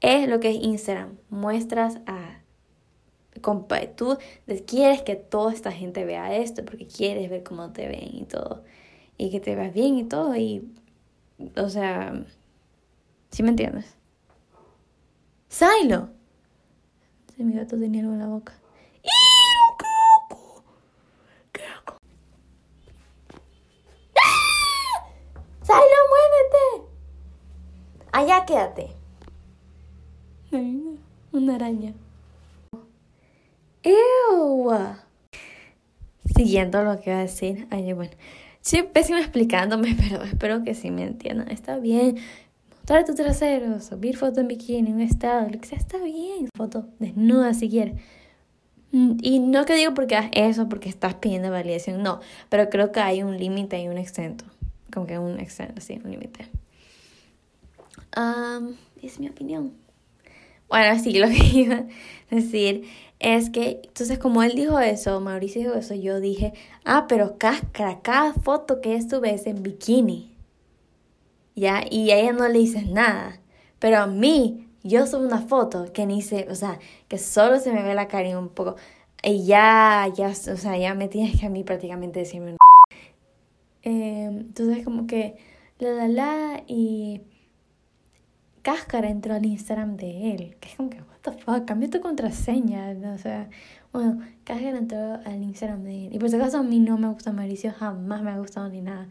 es 0.01 0.27
lo 0.27 0.39
que 0.39 0.51
es 0.51 0.57
Instagram. 0.61 1.17
Muestras 1.29 1.99
a. 2.05 2.41
Tú 3.95 4.17
quieres 4.65 5.01
que 5.01 5.15
toda 5.15 5.53
esta 5.53 5.71
gente 5.71 6.05
vea 6.05 6.35
esto 6.35 6.63
porque 6.63 6.87
quieres 6.87 7.29
ver 7.29 7.43
cómo 7.43 7.71
te 7.71 7.87
ven 7.87 8.09
y 8.15 8.23
todo. 8.23 8.63
Y 9.17 9.29
que 9.29 9.39
te 9.39 9.55
veas 9.55 9.73
bien 9.73 9.97
y 9.97 10.03
todo. 10.03 10.35
Y. 10.35 10.69
O 11.57 11.69
sea. 11.69 12.25
¿Sí 13.31 13.43
me 13.43 13.49
entiendes? 13.49 13.95
¡Silo! 15.49 16.09
Si 17.35 17.43
mi 17.43 17.53
gato 17.53 17.77
tenía 17.77 18.01
algo 18.01 18.13
en 18.13 18.19
la 18.19 18.27
boca. 18.27 18.53
Allá 28.15 28.45
quédate. 28.45 28.87
Una 31.33 31.55
araña. 31.55 31.93
¡Ew! 33.83 34.71
Siguiendo 36.33 36.81
lo 36.81 36.97
que 37.01 37.09
iba 37.09 37.19
a 37.19 37.23
decir. 37.23 37.67
Ay, 37.71 37.91
bueno. 37.91 38.13
Sí, 38.61 38.83
pésimo 38.83 39.17
explicándome, 39.17 39.97
pero 40.09 40.23
espero 40.23 40.63
que 40.63 40.75
sí 40.75 40.91
me 40.91 41.03
entiendan. 41.03 41.51
Está 41.51 41.77
bien. 41.77 42.15
Mostrar 42.69 43.03
tu 43.03 43.15
trasero, 43.15 43.81
subir 43.81 44.15
foto 44.15 44.39
en 44.39 44.47
bikini, 44.47 44.93
un 44.93 45.01
estado, 45.01 45.49
lo 45.49 45.59
que 45.59 45.67
sea, 45.67 45.77
está 45.77 45.97
bien. 45.97 46.47
Foto 46.55 46.87
desnuda 46.99 47.53
si 47.53 47.69
quieres. 47.69 47.95
Mm, 48.93 49.17
y 49.23 49.39
no 49.39 49.65
que 49.65 49.75
digo 49.75 49.93
porque 49.93 50.15
hagas 50.15 50.31
eso, 50.31 50.69
porque 50.69 50.87
estás 50.87 51.15
pidiendo 51.15 51.51
validación, 51.51 52.01
no. 52.01 52.21
Pero 52.47 52.69
creo 52.69 52.93
que 52.93 53.01
hay 53.01 53.23
un 53.23 53.37
límite 53.37 53.77
y 53.81 53.89
un 53.89 53.97
exento. 53.97 54.45
Como 54.93 55.05
que 55.05 55.19
un 55.19 55.37
exento, 55.37 55.81
sí, 55.81 55.99
un 56.01 56.11
límite 56.11 56.49
es 59.01 59.19
mi 59.19 59.29
opinión. 59.29 59.73
Bueno, 60.67 60.99
sí, 60.99 61.17
lo 61.19 61.27
que 61.27 61.35
iba 61.53 61.75
a 61.75 61.85
decir 62.29 62.85
es 63.19 63.49
que, 63.49 63.81
entonces 63.83 64.19
como 64.19 64.43
él 64.43 64.55
dijo 64.55 64.79
eso, 64.79 65.19
Mauricio 65.21 65.61
dijo 65.61 65.73
eso, 65.75 65.95
yo 65.95 66.19
dije, 66.19 66.53
ah, 66.83 67.05
pero 67.07 67.37
cáscara, 67.37 68.01
cada 68.01 68.33
foto 68.33 68.81
que 68.81 68.95
estuve 68.95 69.33
es 69.33 69.45
en 69.47 69.63
bikini. 69.63 70.35
¿Ya? 71.55 71.83
Y 71.89 72.11
a 72.11 72.17
ella 72.19 72.33
no 72.33 72.47
le 72.49 72.59
dices 72.59 72.87
nada. 72.87 73.39
Pero 73.79 73.99
a 73.99 74.07
mí, 74.07 74.67
yo 74.83 75.07
subo 75.07 75.25
una 75.25 75.41
foto 75.41 75.91
que 75.93 76.05
ni 76.05 76.21
se, 76.21 76.47
o 76.49 76.55
sea, 76.55 76.79
que 77.07 77.17
solo 77.17 77.59
se 77.59 77.71
me 77.71 77.83
ve 77.83 77.93
la 77.95 78.07
cara 78.07 78.29
y 78.29 78.35
un 78.35 78.49
poco. 78.49 78.75
Y 79.23 79.45
ya, 79.45 80.11
ya, 80.15 80.29
o 80.29 80.33
sea, 80.57 80.77
ya 80.77 80.93
me 80.95 81.07
tienes 81.07 81.39
que 81.39 81.45
a 81.47 81.49
mí 81.49 81.63
prácticamente 81.63 82.19
decirme. 82.19 82.57
Eh, 83.83 84.25
entonces 84.29 84.83
como 84.83 85.07
que, 85.07 85.37
la, 85.79 85.91
la, 85.91 86.07
la, 86.07 86.63
y 86.67 87.21
Cáscara 88.65 89.11
entró 89.11 89.35
al 89.35 89.45
Instagram 89.45 89.95
de 89.95 90.31
él. 90.31 90.57
Que 90.59 90.69
es 90.69 90.75
como 90.75 90.89
que, 90.89 90.97
what 90.97 91.19
the 91.21 91.33
fuck, 91.33 91.65
cambió 91.65 91.87
tu 91.87 92.01
contraseña. 92.01 92.97
O 93.13 93.17
sea, 93.19 93.47
bueno, 93.93 94.25
Cáscara 94.43 94.79
entró 94.79 95.19
al 95.23 95.43
Instagram 95.43 95.83
de 95.83 96.07
él. 96.07 96.15
Y 96.15 96.17
por 96.17 96.31
si 96.31 96.35
acaso 96.37 96.57
a 96.57 96.63
mí 96.63 96.79
no 96.79 96.97
me 96.97 97.07
gusta 97.09 97.31
Mauricio, 97.31 97.71
jamás 97.71 98.23
me 98.23 98.31
ha 98.31 98.39
gustado 98.39 98.67
ni 98.69 98.81
nada. 98.81 99.07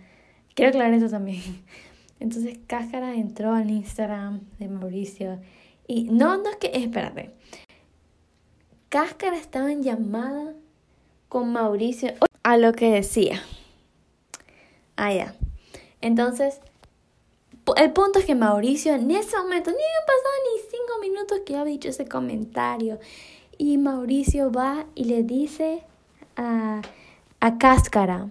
Quiero 0.57 0.71
aclarar 0.71 0.93
eso 0.95 1.09
también. 1.09 1.41
Entonces 2.19 2.59
Cáscara 2.67 3.15
entró 3.15 3.55
al 3.55 3.71
Instagram 3.71 4.41
de 4.59 4.67
Mauricio. 4.67 5.39
Y 5.87 6.11
no, 6.11 6.37
no 6.37 6.51
es 6.51 6.57
que, 6.57 6.73
espérate. 6.75 7.31
Cáscara 8.89 9.37
estaba 9.37 9.71
en 9.71 9.85
llamada 9.85 10.53
con 11.29 11.53
Mauricio 11.53 12.13
a 12.43 12.57
lo 12.57 12.73
que 12.73 12.91
decía. 12.91 13.41
Ah, 14.97 15.13
ya. 15.13 15.37
Entonces, 16.01 16.61
el 17.77 17.93
punto 17.93 18.19
es 18.19 18.27
que 18.27 18.35
Mauricio 18.35 18.95
en 18.95 19.11
ese 19.11 19.37
momento, 19.37 19.71
ni 19.71 19.77
han 19.77 20.07
pasado 20.07 20.35
ni 20.45 20.61
cinco 20.71 21.01
minutos 21.01 21.41
que 21.47 21.57
ha 21.57 21.65
dicho 21.65 21.89
ese 21.89 22.07
comentario. 22.07 22.99
Y 23.57 23.79
Mauricio 23.79 24.51
va 24.51 24.87
y 24.95 25.05
le 25.05 25.23
dice 25.23 25.83
a, 26.37 26.83
a 27.41 27.59
Cáscara, 27.59 28.29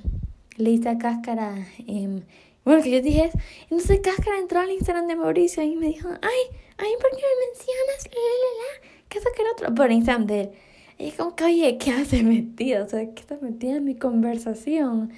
le 0.57 0.69
dice 0.69 0.89
a 0.89 0.97
Cáscara, 0.97 1.55
eh, 1.88 2.21
bueno, 2.65 2.81
que 2.81 2.91
yo 2.91 3.01
dije, 3.01 3.31
entonces 3.63 3.99
Cáscara 4.01 4.38
entró 4.38 4.59
al 4.59 4.71
Instagram 4.71 5.07
de 5.07 5.15
Mauricio 5.15 5.63
y 5.63 5.75
me 5.75 5.88
dijo, 5.88 6.09
ay, 6.09 6.57
ay, 6.77 6.91
¿por 7.01 7.11
qué 7.11 7.23
me 7.23 7.47
mencionas? 7.47 8.05
La, 8.05 8.21
la, 8.21 8.51
la. 8.59 9.03
¿Qué 9.09 9.19
es 9.19 9.25
otro? 9.53 9.75
Por 9.75 9.91
Instagram 9.91 10.27
de 10.27 10.41
él. 10.41 10.51
Y 10.97 11.07
es 11.07 11.15
como 11.15 11.36
que, 11.36 11.43
oye, 11.45 11.77
¿qué 11.77 11.91
haces 11.91 12.23
metida? 12.23 12.84
O 12.84 12.88
sea, 12.88 12.99
¿qué 13.13 13.21
estás 13.21 13.41
metida 13.41 13.77
en 13.77 13.84
mi 13.84 13.95
conversación? 13.95 15.11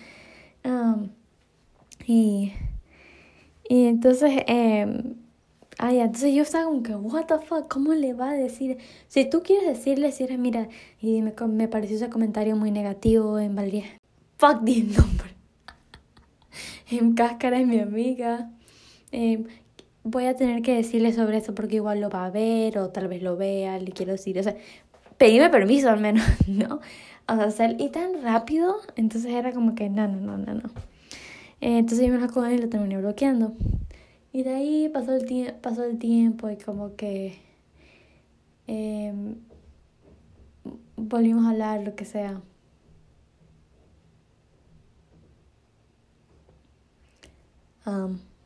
Y 2.07 2.53
y 3.68 3.86
entonces, 3.86 4.32
eh, 4.47 5.16
ay, 5.78 5.99
entonces 5.99 6.34
yo 6.34 6.43
estaba 6.43 6.66
como 6.66 6.84
que, 6.84 6.95
what 6.95 7.26
the 7.26 7.39
fuck, 7.39 7.68
¿cómo 7.68 7.93
le 7.93 8.13
va 8.13 8.32
a 8.32 8.34
decir? 8.34 8.78
Si 9.07 9.30
tú 9.30 9.43
quieres 9.43 9.68
decirle, 9.68 10.11
si 10.11 10.24
eres, 10.24 10.39
mira, 10.39 10.70
y 10.99 11.22
me, 11.22 11.34
me 11.47 11.68
pareció 11.68 11.97
ese 11.97 12.09
comentario 12.09 12.55
muy 12.55 12.72
negativo 12.72 13.39
en 13.39 13.55
Valdía. 13.55 13.86
Fuck 14.38 14.66
the 14.66 14.84
nombre. 14.84 15.36
en 16.91 17.13
Cáscara 17.13 17.59
es 17.59 17.68
mi 17.68 17.80
amiga. 17.80 18.51
Eh, 19.11 19.43
voy 20.03 20.26
a 20.26 20.36
tener 20.36 20.61
que 20.61 20.76
decirle 20.76 21.11
sobre 21.13 21.38
eso 21.38 21.55
porque 21.55 21.78
igual 21.78 21.99
lo 21.99 22.09
va 22.09 22.26
a 22.26 22.32
ver 22.32 22.78
o 22.78 22.89
tal 22.89 23.07
vez 23.07 23.24
lo 23.24 23.36
vea, 23.38 23.80
le 23.80 23.91
quiero 23.91 24.11
decir, 24.11 24.38
o 24.39 24.43
sea, 24.43 24.55
pedime 25.18 25.49
permiso 25.49 25.89
al 25.89 25.99
menos, 25.99 26.24
¿no? 26.47 26.80
O 27.28 27.51
sea, 27.51 27.72
y 27.72 27.89
tan 27.89 28.22
rápido, 28.22 28.76
entonces 28.95 29.34
era 29.34 29.51
como 29.51 29.74
que, 29.74 29.89
no, 29.89 30.07
no, 30.07 30.18
no, 30.20 30.38
no, 30.38 30.53
no. 30.53 30.70
Eh, 31.66 31.80
entonces 31.80 32.07
yo 32.07 32.13
me 32.13 32.20
él 32.47 32.59
y 32.59 32.61
lo 32.61 32.70
terminé 32.70 32.95
bloqueando. 32.99 33.55
Y 34.32 34.43
de 34.43 34.53
ahí 34.53 34.89
pasó 34.89 35.16
el, 35.16 35.55
pasó 35.61 35.84
el 35.84 35.97
tiempo 35.97 36.47
y 36.51 36.57
como 36.57 36.95
que 36.95 37.39
em, 38.68 39.38
volvimos 40.95 41.43
a 41.45 41.49
hablar, 41.49 41.82
lo 41.82 41.95
que 41.95 42.05
sea. 42.05 42.41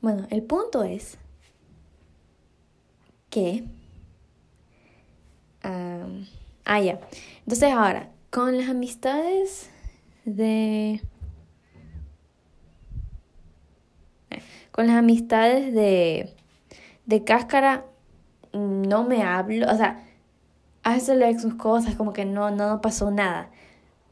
bueno, 0.01 0.25
el 0.29 0.43
punto 0.43 0.83
es 0.83 1.17
que... 3.29 3.65
ah, 5.63 6.79
ya. 6.81 7.01
Entonces 7.39 7.71
ahora, 7.73 8.11
con 8.29 8.57
las 8.57 8.69
amistades 8.69 9.69
de 10.23 11.01
Con 14.71 14.87
las 14.87 14.97
amistades 14.97 15.73
de, 15.73 16.33
de 17.05 17.23
cáscara 17.23 17.85
no 18.53 19.03
me 19.03 19.23
hablo, 19.23 19.71
o 19.71 19.75
sea, 19.75 20.03
a 20.83 20.93
veces 20.93 21.17
le 21.17 21.39
sus 21.39 21.55
cosas, 21.55 21.95
como 21.95 22.13
que 22.13 22.25
no, 22.25 22.51
no 22.51 22.81
pasó 22.81 23.11
nada, 23.11 23.49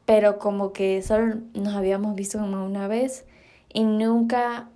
pero 0.05 0.39
como 0.39 0.73
que 0.73 1.01
solo 1.01 1.37
nos 1.53 1.75
habíamos 1.75 2.15
visto 2.15 2.39
como 2.39 2.65
una 2.65 2.87
vez 2.87 3.25
y 3.73 3.83
nunca 3.83 4.69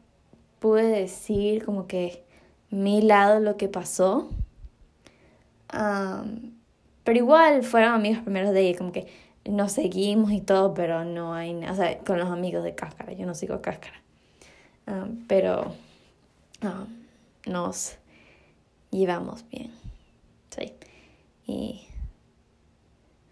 pude 0.59 0.83
decir 0.83 1.65
como 1.65 1.87
que 1.87 2.23
mi 2.69 3.01
lado 3.01 3.39
lo 3.39 3.57
que 3.57 3.67
pasó. 3.67 4.29
pero 7.03 7.17
igual 7.17 7.63
fueron 7.63 7.93
amigos 7.93 8.23
primeros 8.23 8.51
de 8.53 8.61
ella, 8.61 8.77
como 8.77 8.91
que 8.91 9.07
nos 9.45 9.71
seguimos 9.71 10.31
y 10.31 10.41
todo, 10.41 10.73
pero 10.73 11.03
no 11.03 11.33
hay 11.33 11.53
nada, 11.53 11.73
o 11.73 11.75
sea, 11.75 11.97
con 11.99 12.19
los 12.19 12.29
amigos 12.29 12.63
de 12.63 12.75
cáscara, 12.75 13.13
yo 13.13 13.25
no 13.25 13.35
sigo 13.35 13.61
cáscara. 13.61 14.01
Ah, 14.87 15.07
pero 15.27 15.75
ah, 16.61 16.85
nos 17.45 17.97
llevamos 18.91 19.47
bien. 19.49 19.71
Sí. 20.49 20.73
Y. 21.47 21.81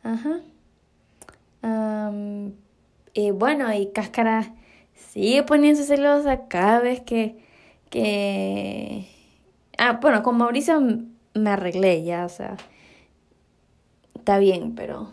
Ajá. 0.03 0.39
y 3.13 3.31
bueno, 3.31 3.73
y 3.73 3.91
Cáscara 3.91 4.53
sigue 4.93 5.43
poniéndose 5.43 5.85
celosa 5.85 6.47
cada 6.47 6.79
vez 6.79 7.01
que. 7.01 7.37
que. 7.89 9.07
Ah, 9.77 9.99
bueno, 10.01 10.23
con 10.23 10.37
Mauricio 10.37 10.81
me 11.33 11.49
arreglé 11.49 12.03
ya, 12.03 12.25
o 12.25 12.29
sea. 12.29 12.57
Está 14.15 14.37
bien, 14.37 14.75
pero. 14.75 15.11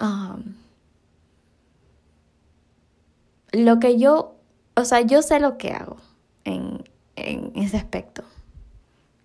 um, 0.00 0.54
lo 3.54 3.78
que 3.78 3.98
yo, 3.98 4.33
o 4.76 4.84
sea, 4.84 5.00
yo 5.00 5.22
sé 5.22 5.40
lo 5.40 5.58
que 5.58 5.70
hago 5.70 5.96
en, 6.44 6.84
en 7.16 7.52
ese 7.54 7.76
aspecto. 7.76 8.24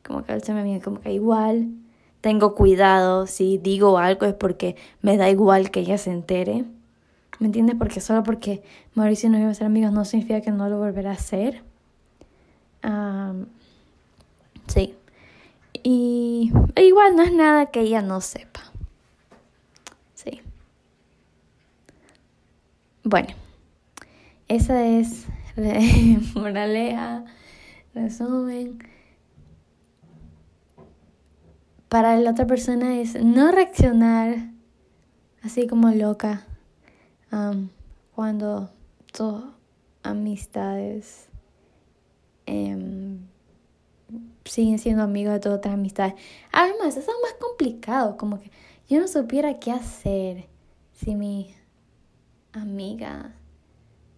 Como 0.05 0.23
que 0.23 0.33
él 0.33 0.43
se 0.43 0.53
me 0.53 0.63
viene 0.63 0.81
como 0.81 1.01
que 1.01 1.13
igual, 1.13 1.69
tengo 2.21 2.55
cuidado, 2.55 3.27
si 3.27 3.57
digo 3.57 3.97
algo 3.97 4.25
es 4.25 4.33
porque 4.33 4.75
me 5.01 5.17
da 5.17 5.29
igual 5.29 5.71
que 5.71 5.81
ella 5.81 5.97
se 5.97 6.11
entere. 6.11 6.65
¿Me 7.39 7.47
entiendes? 7.47 7.75
Porque 7.77 8.01
solo 8.01 8.23
porque 8.23 8.61
Mauricio 8.95 9.29
no 9.29 9.39
iba 9.39 9.49
a 9.49 9.53
ser 9.53 9.67
amigos 9.67 9.93
no 9.93 10.03
significa 10.03 10.41
que 10.41 10.51
no 10.51 10.67
lo 10.67 10.77
volverá 10.77 11.11
a 11.11 11.13
hacer. 11.13 11.63
Um, 12.83 13.45
sí. 14.67 14.95
Y 15.83 16.51
igual 16.75 17.15
no 17.15 17.23
es 17.23 17.31
nada 17.31 17.67
que 17.67 17.81
ella 17.81 18.01
no 18.01 18.19
sepa. 18.19 18.59
Sí. 20.15 20.41
Bueno, 23.03 23.29
esa 24.49 24.85
es 24.85 25.25
moraleja, 26.35 27.25
resumen. 27.93 28.79
Para 31.89 32.17
la 32.17 32.31
otra 32.31 32.45
persona 32.45 32.99
es 32.99 33.21
no 33.23 33.51
reaccionar 33.51 34.51
así 35.41 35.67
como 35.67 35.89
loca 35.89 36.45
cuando 38.15 38.69
tus 39.11 39.43
amistades 40.03 41.29
em, 42.45 43.19
siguen 44.45 44.79
siendo 44.79 45.03
amigos 45.03 45.33
de 45.33 45.39
todas 45.39 45.59
otras 45.59 45.73
amistades. 45.73 46.13
Además, 46.51 46.97
eso 46.97 47.11
es 47.11 47.17
más 47.21 47.33
complicado, 47.39 48.17
como 48.17 48.39
que 48.39 48.51
yo 48.87 48.99
no 48.99 49.07
supiera 49.07 49.59
qué 49.59 49.71
hacer 49.71 50.47
si 50.93 51.15
mi 51.15 51.55
amiga 52.53 53.35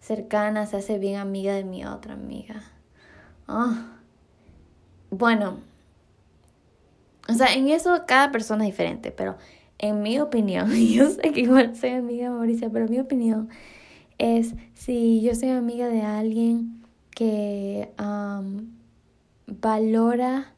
cercana 0.02 0.66
se 0.66 0.78
hace 0.78 0.97
bien 0.99 1.20
amiga 1.20 1.54
de 1.54 1.64
mi 1.64 1.86
otra 1.86 2.16
amiga. 2.16 2.64
Ah. 3.47 3.97
Bueno, 5.10 5.60
o 7.30 7.34
sea, 7.34 7.54
en 7.54 7.70
eso 7.70 8.04
cada 8.08 8.32
persona 8.32 8.66
es 8.66 8.72
diferente, 8.72 9.12
pero 9.12 9.38
en 9.78 10.02
mi 10.02 10.20
opinión, 10.20 10.72
yo 10.74 11.10
sé 11.10 11.32
que 11.32 11.41
igual 11.41 11.76
soy 11.76 11.91
amiga 11.91 12.26
de 12.26 12.36
Mauricia, 12.36 12.70
pero 12.70 12.88
mi 12.88 12.99
opinión 12.99 13.49
es 14.18 14.54
si 14.74 15.22
yo 15.22 15.34
soy 15.36 15.49
amiga 15.49 15.88
de 15.88 16.02
alguien 16.02 16.84
que 17.16 17.89
valora 19.47 20.54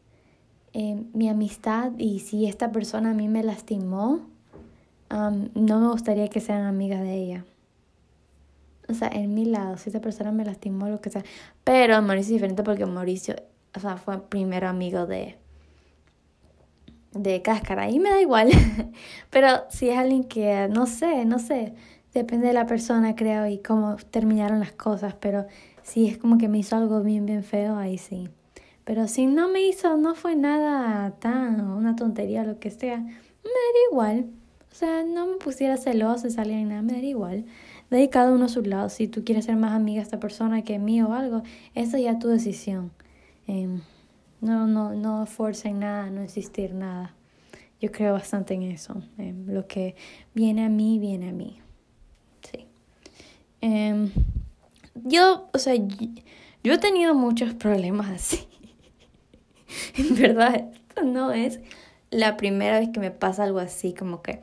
eh, 0.74 1.04
mi 1.14 1.30
amistad 1.30 1.92
y 1.98 2.20
si 2.20 2.46
esta 2.46 2.72
persona 2.72 3.12
a 3.12 3.14
mí 3.14 3.28
me 3.28 3.44
lastimó, 3.44 4.22
no 5.10 5.80
me 5.80 5.88
gustaría 5.90 6.28
que 6.28 6.40
sean 6.40 6.64
amigas 6.66 7.02
de 7.02 7.16
ella. 7.16 7.46
O 8.90 8.94
sea, 8.94 9.08
en 9.08 9.34
mi 9.34 9.46
lado, 9.46 9.78
si 9.78 9.90
esta 9.90 10.02
persona 10.02 10.32
me 10.32 10.46
lastimó, 10.46 10.90
lo 10.90 11.02
que 11.02 11.10
sea. 11.10 11.24
Pero 11.64 12.02
Mauricio 12.02 12.36
es 12.36 12.42
diferente 12.42 12.64
porque 12.64 12.86
Mauricio, 12.86 13.36
o 13.76 13.80
sea, 13.80 13.98
fue 13.98 14.22
primero 14.28 14.68
amigo 14.68 15.06
de, 15.06 15.38
de 17.14 17.42
cáscara 17.42 17.90
y 17.90 18.00
me 18.00 18.10
da 18.10 18.22
igual. 18.22 18.50
Pero 19.30 19.66
si 19.70 19.90
es 19.90 19.98
alguien 19.98 20.26
que, 20.26 20.68
no 20.70 20.86
sé, 20.86 21.26
no 21.26 21.40
sé, 21.40 21.74
depende 22.14 22.48
de 22.48 22.54
la 22.54 22.66
persona, 22.66 23.16
creo, 23.16 23.48
y 23.48 23.60
cómo 23.60 23.96
terminaron 24.12 24.60
las 24.60 24.74
cosas. 24.74 25.16
Pero 25.20 25.46
si 25.82 26.08
es 26.08 26.18
como 26.18 26.38
que 26.38 26.48
me 26.48 26.60
hizo 26.60 26.76
algo 26.76 27.02
bien, 27.02 27.26
bien 27.26 27.44
feo, 27.44 27.78
ahí 27.78 27.98
sí. 27.98 28.30
Pero 28.84 29.08
si 29.08 29.28
no 29.28 29.48
me 29.48 29.62
hizo, 29.62 29.96
no 29.98 30.14
fue 30.14 30.36
nada 30.36 31.12
tan, 31.20 31.62
una 31.62 31.96
tontería, 31.96 32.44
lo 32.44 32.60
que 32.60 32.70
sea, 32.70 32.98
me 32.98 33.14
daría 33.14 33.90
igual. 33.92 34.26
O 34.72 34.76
sea, 34.76 35.04
no 35.04 35.28
me 35.28 35.36
pusiera 35.38 35.78
celosa, 35.78 36.30
salía 36.30 36.58
ni 36.58 36.66
nada, 36.66 36.82
me 36.82 36.94
daría 36.94 37.12
igual. 37.12 37.46
De 37.94 38.10
cada 38.10 38.32
uno 38.32 38.46
a 38.46 38.50
su 38.50 38.64
lado. 38.64 38.90
Si 38.90 39.08
tú 39.08 39.24
quieres 39.24 39.46
ser 39.46 39.56
más 39.56 39.74
amiga 39.74 39.98
de 39.98 40.04
esta 40.04 40.20
persona 40.20 40.64
que 40.64 40.80
mí 40.80 41.04
o 41.04 41.14
algo, 41.14 41.44
eso 41.76 41.96
ya 42.00 42.14
es 42.14 42.20
tu 42.20 42.28
decisión. 42.28 42.92
Em, 43.46 43.82
no, 44.42 44.66
no, 44.66 44.96
no 44.96 45.28
forcen 45.28 45.80
nada, 45.82 46.10
no 46.10 46.24
existir 46.24 46.74
nada. 46.74 47.14
Yo 47.80 47.92
creo 47.92 48.14
bastante 48.14 48.56
en 48.56 48.64
eso. 48.64 48.96
Em, 49.20 49.46
lo 49.46 49.68
que 49.68 49.96
viene 50.34 50.66
a 50.66 50.70
mí, 50.70 50.98
viene 50.98 51.30
a 51.30 51.34
mí. 51.34 51.60
Sí. 52.52 52.66
Em, 53.62 54.12
yo, 54.96 55.50
o 55.54 55.60
sea, 55.60 55.76
yo 55.76 56.74
he 56.74 56.78
tenido 56.80 57.14
muchos 57.14 57.54
problemas 57.54 58.10
así. 58.10 58.48
en 59.98 60.16
verdad, 60.16 60.56
esto 60.74 61.04
no 61.04 61.32
es 61.32 61.60
la 62.10 62.38
primera 62.38 62.80
vez 62.80 62.90
que 62.90 63.00
me 63.00 63.12
pasa 63.12 63.44
algo 63.44 63.60
así, 63.60 63.94
como 63.94 64.24
que 64.24 64.42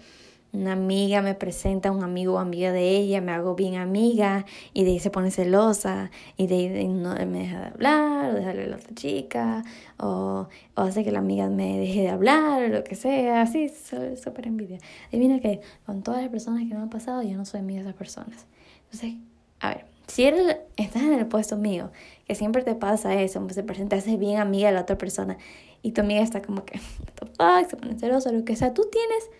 una 0.52 0.72
amiga 0.72 1.22
me 1.22 1.34
presenta 1.34 1.90
a 1.90 1.92
un 1.92 2.02
amigo 2.02 2.34
o 2.34 2.38
amiga 2.38 2.72
de 2.72 2.88
ella, 2.96 3.20
me 3.20 3.32
hago 3.32 3.54
bien 3.54 3.76
amiga 3.76 4.44
y 4.72 4.84
de 4.84 4.90
ahí 4.90 4.98
se 4.98 5.10
pone 5.10 5.30
celosa 5.30 6.10
y 6.36 6.46
de 6.46 6.54
ahí 6.54 6.88
no 6.88 7.14
me 7.14 7.40
deja 7.40 7.60
de 7.60 7.66
hablar 7.66 8.30
o 8.30 8.34
deja 8.34 8.52
de 8.52 8.64
a 8.64 8.66
la 8.66 8.76
otra 8.76 8.94
chica 8.94 9.64
o, 9.98 10.48
o, 10.74 10.80
hace 10.80 11.04
que 11.04 11.12
la 11.12 11.20
amiga 11.20 11.48
me 11.48 11.78
deje 11.78 12.02
de 12.02 12.10
hablar 12.10 12.64
o 12.64 12.68
lo 12.68 12.84
que 12.84 12.96
sea, 12.96 13.42
así, 13.42 13.68
súper 13.68 14.46
envidia. 14.46 14.78
Adivina 15.08 15.40
que 15.40 15.60
con 15.86 16.02
todas 16.02 16.22
las 16.22 16.30
personas 16.30 16.60
que 16.68 16.74
me 16.74 16.80
han 16.80 16.90
pasado 16.90 17.22
yo 17.22 17.36
no 17.36 17.44
soy 17.44 17.60
amiga 17.60 17.82
de 17.82 17.88
esas 17.88 17.98
personas. 17.98 18.46
Entonces, 18.84 19.14
a 19.60 19.68
ver, 19.68 19.84
si 20.08 20.24
eres, 20.24 20.56
estás 20.76 21.02
en 21.02 21.12
el 21.12 21.26
puesto 21.26 21.56
mío, 21.56 21.92
que 22.26 22.34
siempre 22.34 22.62
te 22.64 22.74
pasa 22.74 23.14
eso, 23.14 23.40
pues 23.42 23.54
se 23.54 23.62
presenta, 23.62 23.96
haces 23.96 24.18
bien 24.18 24.40
amiga 24.40 24.68
de 24.68 24.74
la 24.74 24.82
otra 24.82 24.98
persona 24.98 25.38
y 25.82 25.92
tu 25.92 26.00
amiga 26.00 26.22
está 26.22 26.42
como 26.42 26.64
que, 26.64 26.78
se 26.78 27.76
pone 27.76 27.98
celosa, 27.98 28.32
lo 28.32 28.44
que 28.44 28.56
sea, 28.56 28.74
tú 28.74 28.88
tienes 28.90 29.30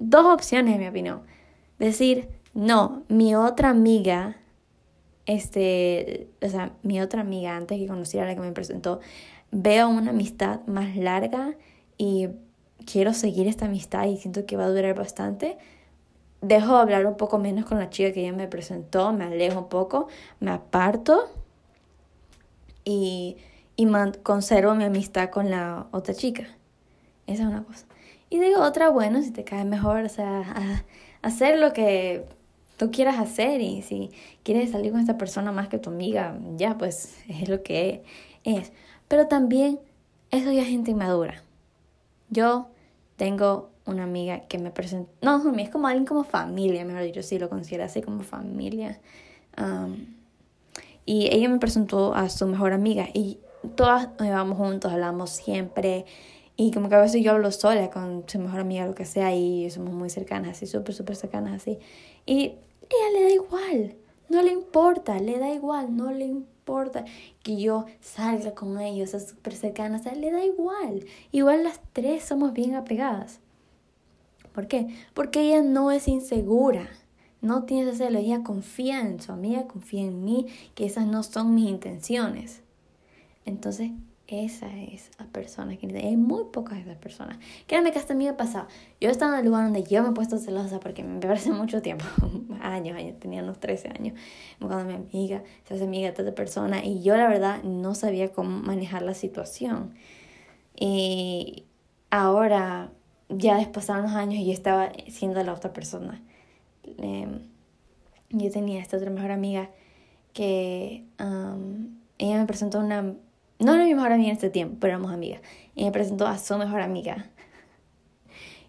dos 0.00 0.26
opciones, 0.26 0.74
en 0.74 0.80
mi 0.80 0.88
opinión. 0.88 1.22
Decir, 1.78 2.28
no, 2.54 3.04
mi 3.08 3.36
otra 3.36 3.68
amiga, 3.68 4.36
este, 5.26 6.28
o 6.42 6.48
sea, 6.48 6.72
mi 6.82 7.00
otra 7.00 7.20
amiga, 7.20 7.56
antes 7.56 7.78
que 7.78 7.86
conociera 7.86 8.26
la 8.26 8.34
que 8.34 8.40
me 8.40 8.50
presentó, 8.50 9.00
veo 9.52 9.88
una 9.88 10.10
amistad 10.10 10.60
más 10.66 10.96
larga 10.96 11.54
y 11.96 12.28
quiero 12.90 13.12
seguir 13.14 13.46
esta 13.46 13.66
amistad 13.66 14.06
y 14.06 14.16
siento 14.16 14.46
que 14.46 14.56
va 14.56 14.64
a 14.64 14.68
durar 14.70 14.94
bastante. 14.94 15.58
Dejo 16.40 16.74
de 16.74 16.80
hablar 16.80 17.06
un 17.06 17.16
poco 17.16 17.38
menos 17.38 17.66
con 17.66 17.78
la 17.78 17.90
chica 17.90 18.12
que 18.12 18.22
ella 18.22 18.32
me 18.32 18.48
presentó, 18.48 19.12
me 19.12 19.24
alejo 19.24 19.60
un 19.60 19.68
poco, 19.68 20.08
me 20.40 20.50
aparto 20.50 21.28
y, 22.84 23.36
y 23.76 23.86
conservo 24.22 24.74
mi 24.74 24.84
amistad 24.84 25.30
con 25.30 25.50
la 25.50 25.86
otra 25.92 26.14
chica. 26.14 26.48
Esa 27.26 27.42
es 27.42 27.48
una 27.48 27.62
cosa. 27.62 27.89
Y 28.30 28.38
digo 28.38 28.62
otra, 28.62 28.88
bueno, 28.90 29.22
si 29.22 29.32
te 29.32 29.44
cae 29.44 29.64
mejor, 29.64 30.04
o 30.04 30.08
sea, 30.08 30.84
hacer 31.22 31.58
lo 31.58 31.72
que 31.72 32.24
tú 32.76 32.90
quieras 32.90 33.18
hacer 33.18 33.60
y 33.60 33.82
si 33.82 34.10
quieres 34.42 34.70
salir 34.70 34.92
con 34.92 35.00
esta 35.00 35.18
persona 35.18 35.52
más 35.52 35.68
que 35.68 35.78
tu 35.78 35.90
amiga, 35.90 36.38
ya, 36.56 36.78
pues 36.78 37.18
es 37.28 37.48
lo 37.48 37.62
que 37.62 38.04
es. 38.44 38.72
Pero 39.08 39.26
también 39.26 39.80
eso 40.30 40.52
ya 40.52 40.62
es 40.62 40.68
gente 40.68 40.92
inmadura. 40.92 41.42
Yo 42.30 42.68
tengo 43.16 43.70
una 43.84 44.04
amiga 44.04 44.42
que 44.46 44.58
me 44.58 44.70
presenta, 44.70 45.10
no, 45.20 45.42
es 45.58 45.70
como 45.70 45.88
alguien 45.88 46.06
como 46.06 46.22
familia, 46.22 46.84
mejor 46.84 47.02
dicho, 47.02 47.22
sí 47.22 47.38
lo 47.38 47.48
considero 47.50 47.84
así 47.84 48.00
como 48.00 48.22
familia. 48.22 49.00
y 51.04 51.26
ella 51.34 51.48
me 51.48 51.58
presentó 51.58 52.14
a 52.14 52.28
su 52.28 52.46
mejor 52.46 52.72
amiga 52.72 53.08
y 53.12 53.40
todas 53.74 54.08
nos 54.18 54.22
llevamos 54.22 54.56
juntos, 54.56 54.92
hablamos 54.92 55.30
siempre 55.30 56.06
y 56.62 56.72
como 56.72 56.90
que 56.90 56.94
a 56.94 57.00
veces 57.00 57.22
yo 57.22 57.32
hablo 57.32 57.50
sola 57.52 57.88
con 57.88 58.24
su 58.26 58.38
mejor 58.38 58.60
amiga, 58.60 58.84
lo 58.84 58.94
que 58.94 59.06
sea, 59.06 59.34
y 59.34 59.70
somos 59.70 59.94
muy 59.94 60.10
cercanas, 60.10 60.58
así, 60.58 60.66
súper, 60.66 60.94
súper 60.94 61.16
cercanas, 61.16 61.62
así. 61.62 61.78
Y 62.26 62.42
ella 62.42 63.10
le 63.14 63.22
da 63.22 63.30
igual, 63.30 63.96
no 64.28 64.42
le 64.42 64.52
importa, 64.52 65.18
le 65.20 65.38
da 65.38 65.48
igual, 65.48 65.96
no 65.96 66.12
le 66.12 66.26
importa 66.26 67.06
que 67.42 67.58
yo 67.58 67.86
salga 68.02 68.54
con 68.54 68.78
ellos, 68.78 69.08
sea 69.08 69.20
súper 69.20 69.54
cercana, 69.54 69.96
o 69.96 70.02
sea, 70.02 70.14
le 70.14 70.30
da 70.30 70.44
igual. 70.44 71.06
Igual 71.32 71.64
las 71.64 71.80
tres 71.94 72.24
somos 72.24 72.52
bien 72.52 72.74
apegadas. 72.74 73.40
¿Por 74.52 74.66
qué? 74.66 74.86
Porque 75.14 75.40
ella 75.40 75.62
no 75.62 75.90
es 75.90 76.08
insegura. 76.08 76.90
No 77.40 77.64
tiene 77.64 77.84
que 77.84 77.92
hacerlo, 77.92 78.18
ella 78.18 78.42
confía 78.42 79.00
en 79.00 79.18
su 79.22 79.32
amiga, 79.32 79.66
confía 79.66 80.02
en 80.02 80.26
mí, 80.26 80.46
que 80.74 80.84
esas 80.84 81.06
no 81.06 81.22
son 81.22 81.54
mis 81.54 81.70
intenciones. 81.70 82.60
Entonces, 83.46 83.92
esa 84.30 84.66
es 84.76 85.10
la 85.18 85.26
persona 85.26 85.76
que 85.76 85.86
hay 85.96 86.16
muy 86.16 86.44
pocas 86.52 86.76
de 86.76 86.82
esas 86.82 86.96
personas. 86.96 87.38
Créanme 87.66 87.92
que 87.92 87.98
hasta 87.98 88.14
a 88.14 88.16
mí 88.16 88.24
me 88.24 88.30
ha 88.30 88.36
pasado. 88.36 88.66
Yo 89.00 89.08
he 89.08 89.12
estado 89.12 89.34
en 89.34 89.40
el 89.40 89.46
lugar 89.46 89.64
donde 89.64 89.82
yo 89.82 90.02
me 90.02 90.10
he 90.10 90.12
puesto 90.12 90.38
celosa 90.38 90.80
porque 90.80 91.02
me 91.02 91.20
parece 91.20 91.50
mucho 91.50 91.82
tiempo, 91.82 92.04
años, 92.60 92.96
años, 92.96 93.18
tenía 93.18 93.42
unos 93.42 93.58
13 93.60 93.88
años, 93.88 94.18
cuando 94.58 94.84
mi 94.84 94.94
amiga 94.94 95.42
se 95.64 95.74
hace 95.74 95.84
amiga 95.84 96.12
de 96.12 96.22
otra 96.22 96.34
persona 96.34 96.84
y 96.84 97.02
yo 97.02 97.16
la 97.16 97.28
verdad 97.28 97.62
no 97.62 97.94
sabía 97.94 98.32
cómo 98.32 98.50
manejar 98.60 99.02
la 99.02 99.14
situación. 99.14 99.94
Y 100.78 101.64
ahora, 102.10 102.92
ya 103.28 103.56
después 103.56 103.86
de 103.86 103.92
unos 103.94 104.12
años, 104.12 104.44
yo 104.44 104.52
estaba 104.52 104.92
siendo 105.08 105.42
la 105.42 105.52
otra 105.52 105.72
persona. 105.72 106.22
Em, 106.98 107.40
yo 108.30 108.50
tenía 108.50 108.80
esta 108.80 108.96
otra 108.96 109.10
mejor 109.10 109.32
amiga 109.32 109.70
que 110.32 111.04
ella 112.18 112.38
me 112.38 112.46
presentó 112.46 112.78
una 112.78 113.14
no 113.60 113.74
era 113.74 113.84
mi 113.84 113.94
mejor 113.94 114.12
amiga 114.12 114.30
en 114.30 114.34
este 114.34 114.50
tiempo, 114.50 114.76
pero 114.80 114.94
éramos 114.94 115.12
amigas. 115.12 115.40
Y 115.74 115.84
me 115.84 115.92
presentó 115.92 116.26
a 116.26 116.38
su 116.38 116.56
mejor 116.56 116.80
amiga. 116.80 117.26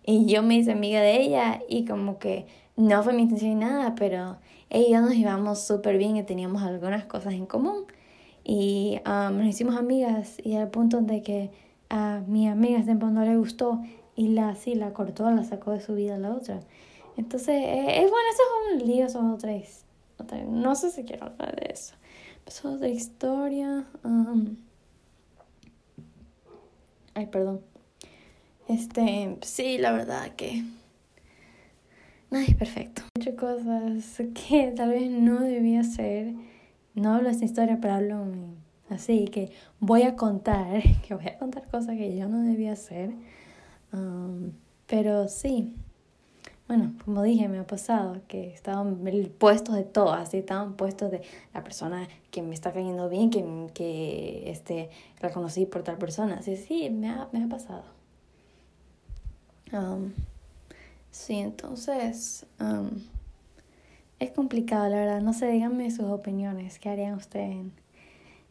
Y 0.03 0.25
yo 0.25 0.43
me 0.43 0.55
hice 0.55 0.71
amiga 0.71 1.01
de 1.01 1.21
ella 1.21 1.61
y 1.69 1.85
como 1.85 2.19
que 2.19 2.45
no 2.75 3.03
fue 3.03 3.13
mi 3.13 3.23
intención 3.23 3.51
ni 3.51 3.65
nada, 3.65 3.95
pero 3.95 4.37
ella 4.69 5.01
nos 5.01 5.15
llevamos 5.15 5.59
súper 5.59 5.97
bien 5.97 6.17
y 6.17 6.23
teníamos 6.23 6.63
algunas 6.63 7.05
cosas 7.05 7.33
en 7.33 7.45
común. 7.45 7.85
Y 8.43 8.99
um, 9.05 9.37
nos 9.37 9.47
hicimos 9.47 9.75
amigas 9.77 10.37
y 10.43 10.55
al 10.55 10.69
punto 10.69 11.01
de 11.01 11.21
que 11.21 11.51
a 11.89 12.21
mi 12.27 12.47
amiga 12.47 12.77
ese 12.77 12.85
tiempo 12.85 13.07
no 13.07 13.23
le 13.23 13.37
gustó 13.37 13.81
y 14.15 14.29
la 14.29 14.55
sí 14.55 14.75
la 14.75 14.93
cortó, 14.93 15.29
la 15.31 15.43
sacó 15.43 15.71
de 15.71 15.81
su 15.81 15.93
vida 15.93 16.15
a 16.15 16.17
la 16.17 16.33
otra. 16.33 16.59
Entonces, 17.17 17.55
eh, 17.55 18.03
es 18.03 18.09
bueno, 18.09 18.25
eso 18.33 18.43
es 18.43 18.81
un 18.81 18.87
lío, 18.87 19.09
son 19.09 19.31
otra, 19.31 19.51
otra, 20.17 20.43
no 20.45 20.75
sé 20.75 20.89
si 20.91 21.03
quiero 21.03 21.27
hablar 21.27 21.55
de 21.55 21.71
eso. 21.71 21.93
Es 22.45 22.65
otra 22.65 22.87
historia. 22.87 23.85
Um, 24.03 24.55
ay, 27.13 27.27
perdón. 27.27 27.61
Este, 28.67 29.37
sí, 29.41 29.77
la 29.77 29.91
verdad 29.91 30.35
que 30.35 30.63
Nada 32.31 32.45
es 32.45 32.55
perfecto. 32.55 33.01
He 33.19 33.35
cosas 33.35 34.21
que 34.33 34.71
tal 34.73 34.91
vez 34.91 35.11
no 35.11 35.41
debía 35.41 35.81
hacer. 35.81 36.33
No 36.95 37.13
hablo 37.13 37.29
esta 37.29 37.43
historia, 37.43 37.79
pero 37.81 37.95
hablo 37.95 38.25
así 38.89 39.25
que 39.25 39.51
voy 39.81 40.03
a 40.03 40.15
contar, 40.15 40.81
que 41.07 41.13
voy 41.13 41.27
a 41.27 41.37
contar 41.37 41.67
cosas 41.67 41.97
que 41.97 42.15
yo 42.15 42.29
no 42.29 42.41
debía 42.43 42.71
hacer. 42.71 43.11
Um, 43.91 44.53
pero 44.87 45.27
sí, 45.27 45.75
bueno, 46.71 46.93
como 47.03 47.21
dije, 47.21 47.49
me 47.49 47.59
ha 47.59 47.67
pasado 47.67 48.21
que 48.29 48.53
estaban 48.53 49.03
puestos 49.37 49.75
de 49.75 49.83
todo, 49.83 50.13
así 50.13 50.37
estaban 50.37 50.75
puestos 50.75 51.11
de 51.11 51.21
la 51.53 51.65
persona 51.65 52.07
que 52.31 52.41
me 52.41 52.53
está 52.53 52.71
cayendo 52.71 53.09
bien, 53.09 53.29
que, 53.29 53.43
que 53.73 54.49
este, 54.49 54.89
la 55.19 55.31
conocí 55.31 55.65
por 55.65 55.83
tal 55.83 55.97
persona. 55.97 56.35
Así, 56.35 56.55
sí, 56.55 56.89
me 56.89 57.09
ha, 57.09 57.27
me 57.33 57.43
ha 57.43 57.49
pasado. 57.49 57.83
Um, 59.73 60.11
Sí, 61.11 61.35
entonces 61.35 62.45
es 64.19 64.31
complicado, 64.31 64.87
la 64.87 64.95
verdad. 64.95 65.21
No 65.21 65.33
sé, 65.33 65.47
díganme 65.47 65.91
sus 65.91 66.05
opiniones. 66.05 66.79
¿Qué 66.79 66.87
harían 66.87 67.15
ustedes 67.15 67.51
en, 67.51 67.73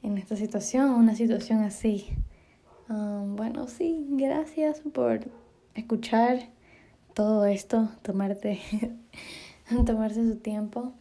en 0.03 0.18
esta 0.18 0.37
situación, 0.37 0.91
una 0.91 1.14
situación 1.14 1.62
así? 1.62 2.09
bueno, 2.89 3.68
sí, 3.68 4.05
gracias 4.11 4.81
por 4.93 5.21
escuchar 5.75 6.41
todo 7.15 7.45
esto, 7.47 7.89
tomarte, 8.03 8.61
tomarse 9.87 10.27
su 10.27 10.37
tiempo. 10.37 10.93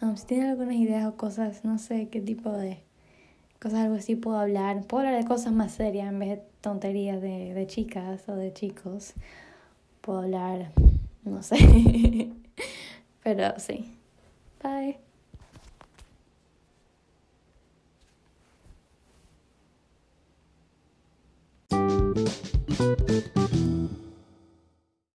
Um, 0.00 0.16
si 0.16 0.26
tienen 0.26 0.50
algunas 0.50 0.74
ideas 0.76 1.06
o 1.06 1.16
cosas, 1.16 1.64
no 1.64 1.78
sé 1.78 2.08
qué 2.08 2.20
tipo 2.20 2.50
de 2.50 2.78
cosas, 3.60 3.80
algo 3.80 3.96
así 3.96 4.16
puedo 4.16 4.38
hablar. 4.38 4.82
Puedo 4.82 5.06
hablar 5.06 5.22
de 5.22 5.28
cosas 5.28 5.52
más 5.52 5.72
serias 5.72 6.08
en 6.08 6.18
vez 6.18 6.28
de 6.30 6.42
tonterías 6.60 7.20
de, 7.20 7.54
de 7.54 7.66
chicas 7.66 8.28
o 8.28 8.34
de 8.36 8.52
chicos. 8.52 9.14
Puedo 10.00 10.20
hablar, 10.20 10.70
no 11.24 11.42
sé. 11.42 11.56
Pero 13.22 13.58
sí. 13.58 13.90
Bye. 14.62 14.98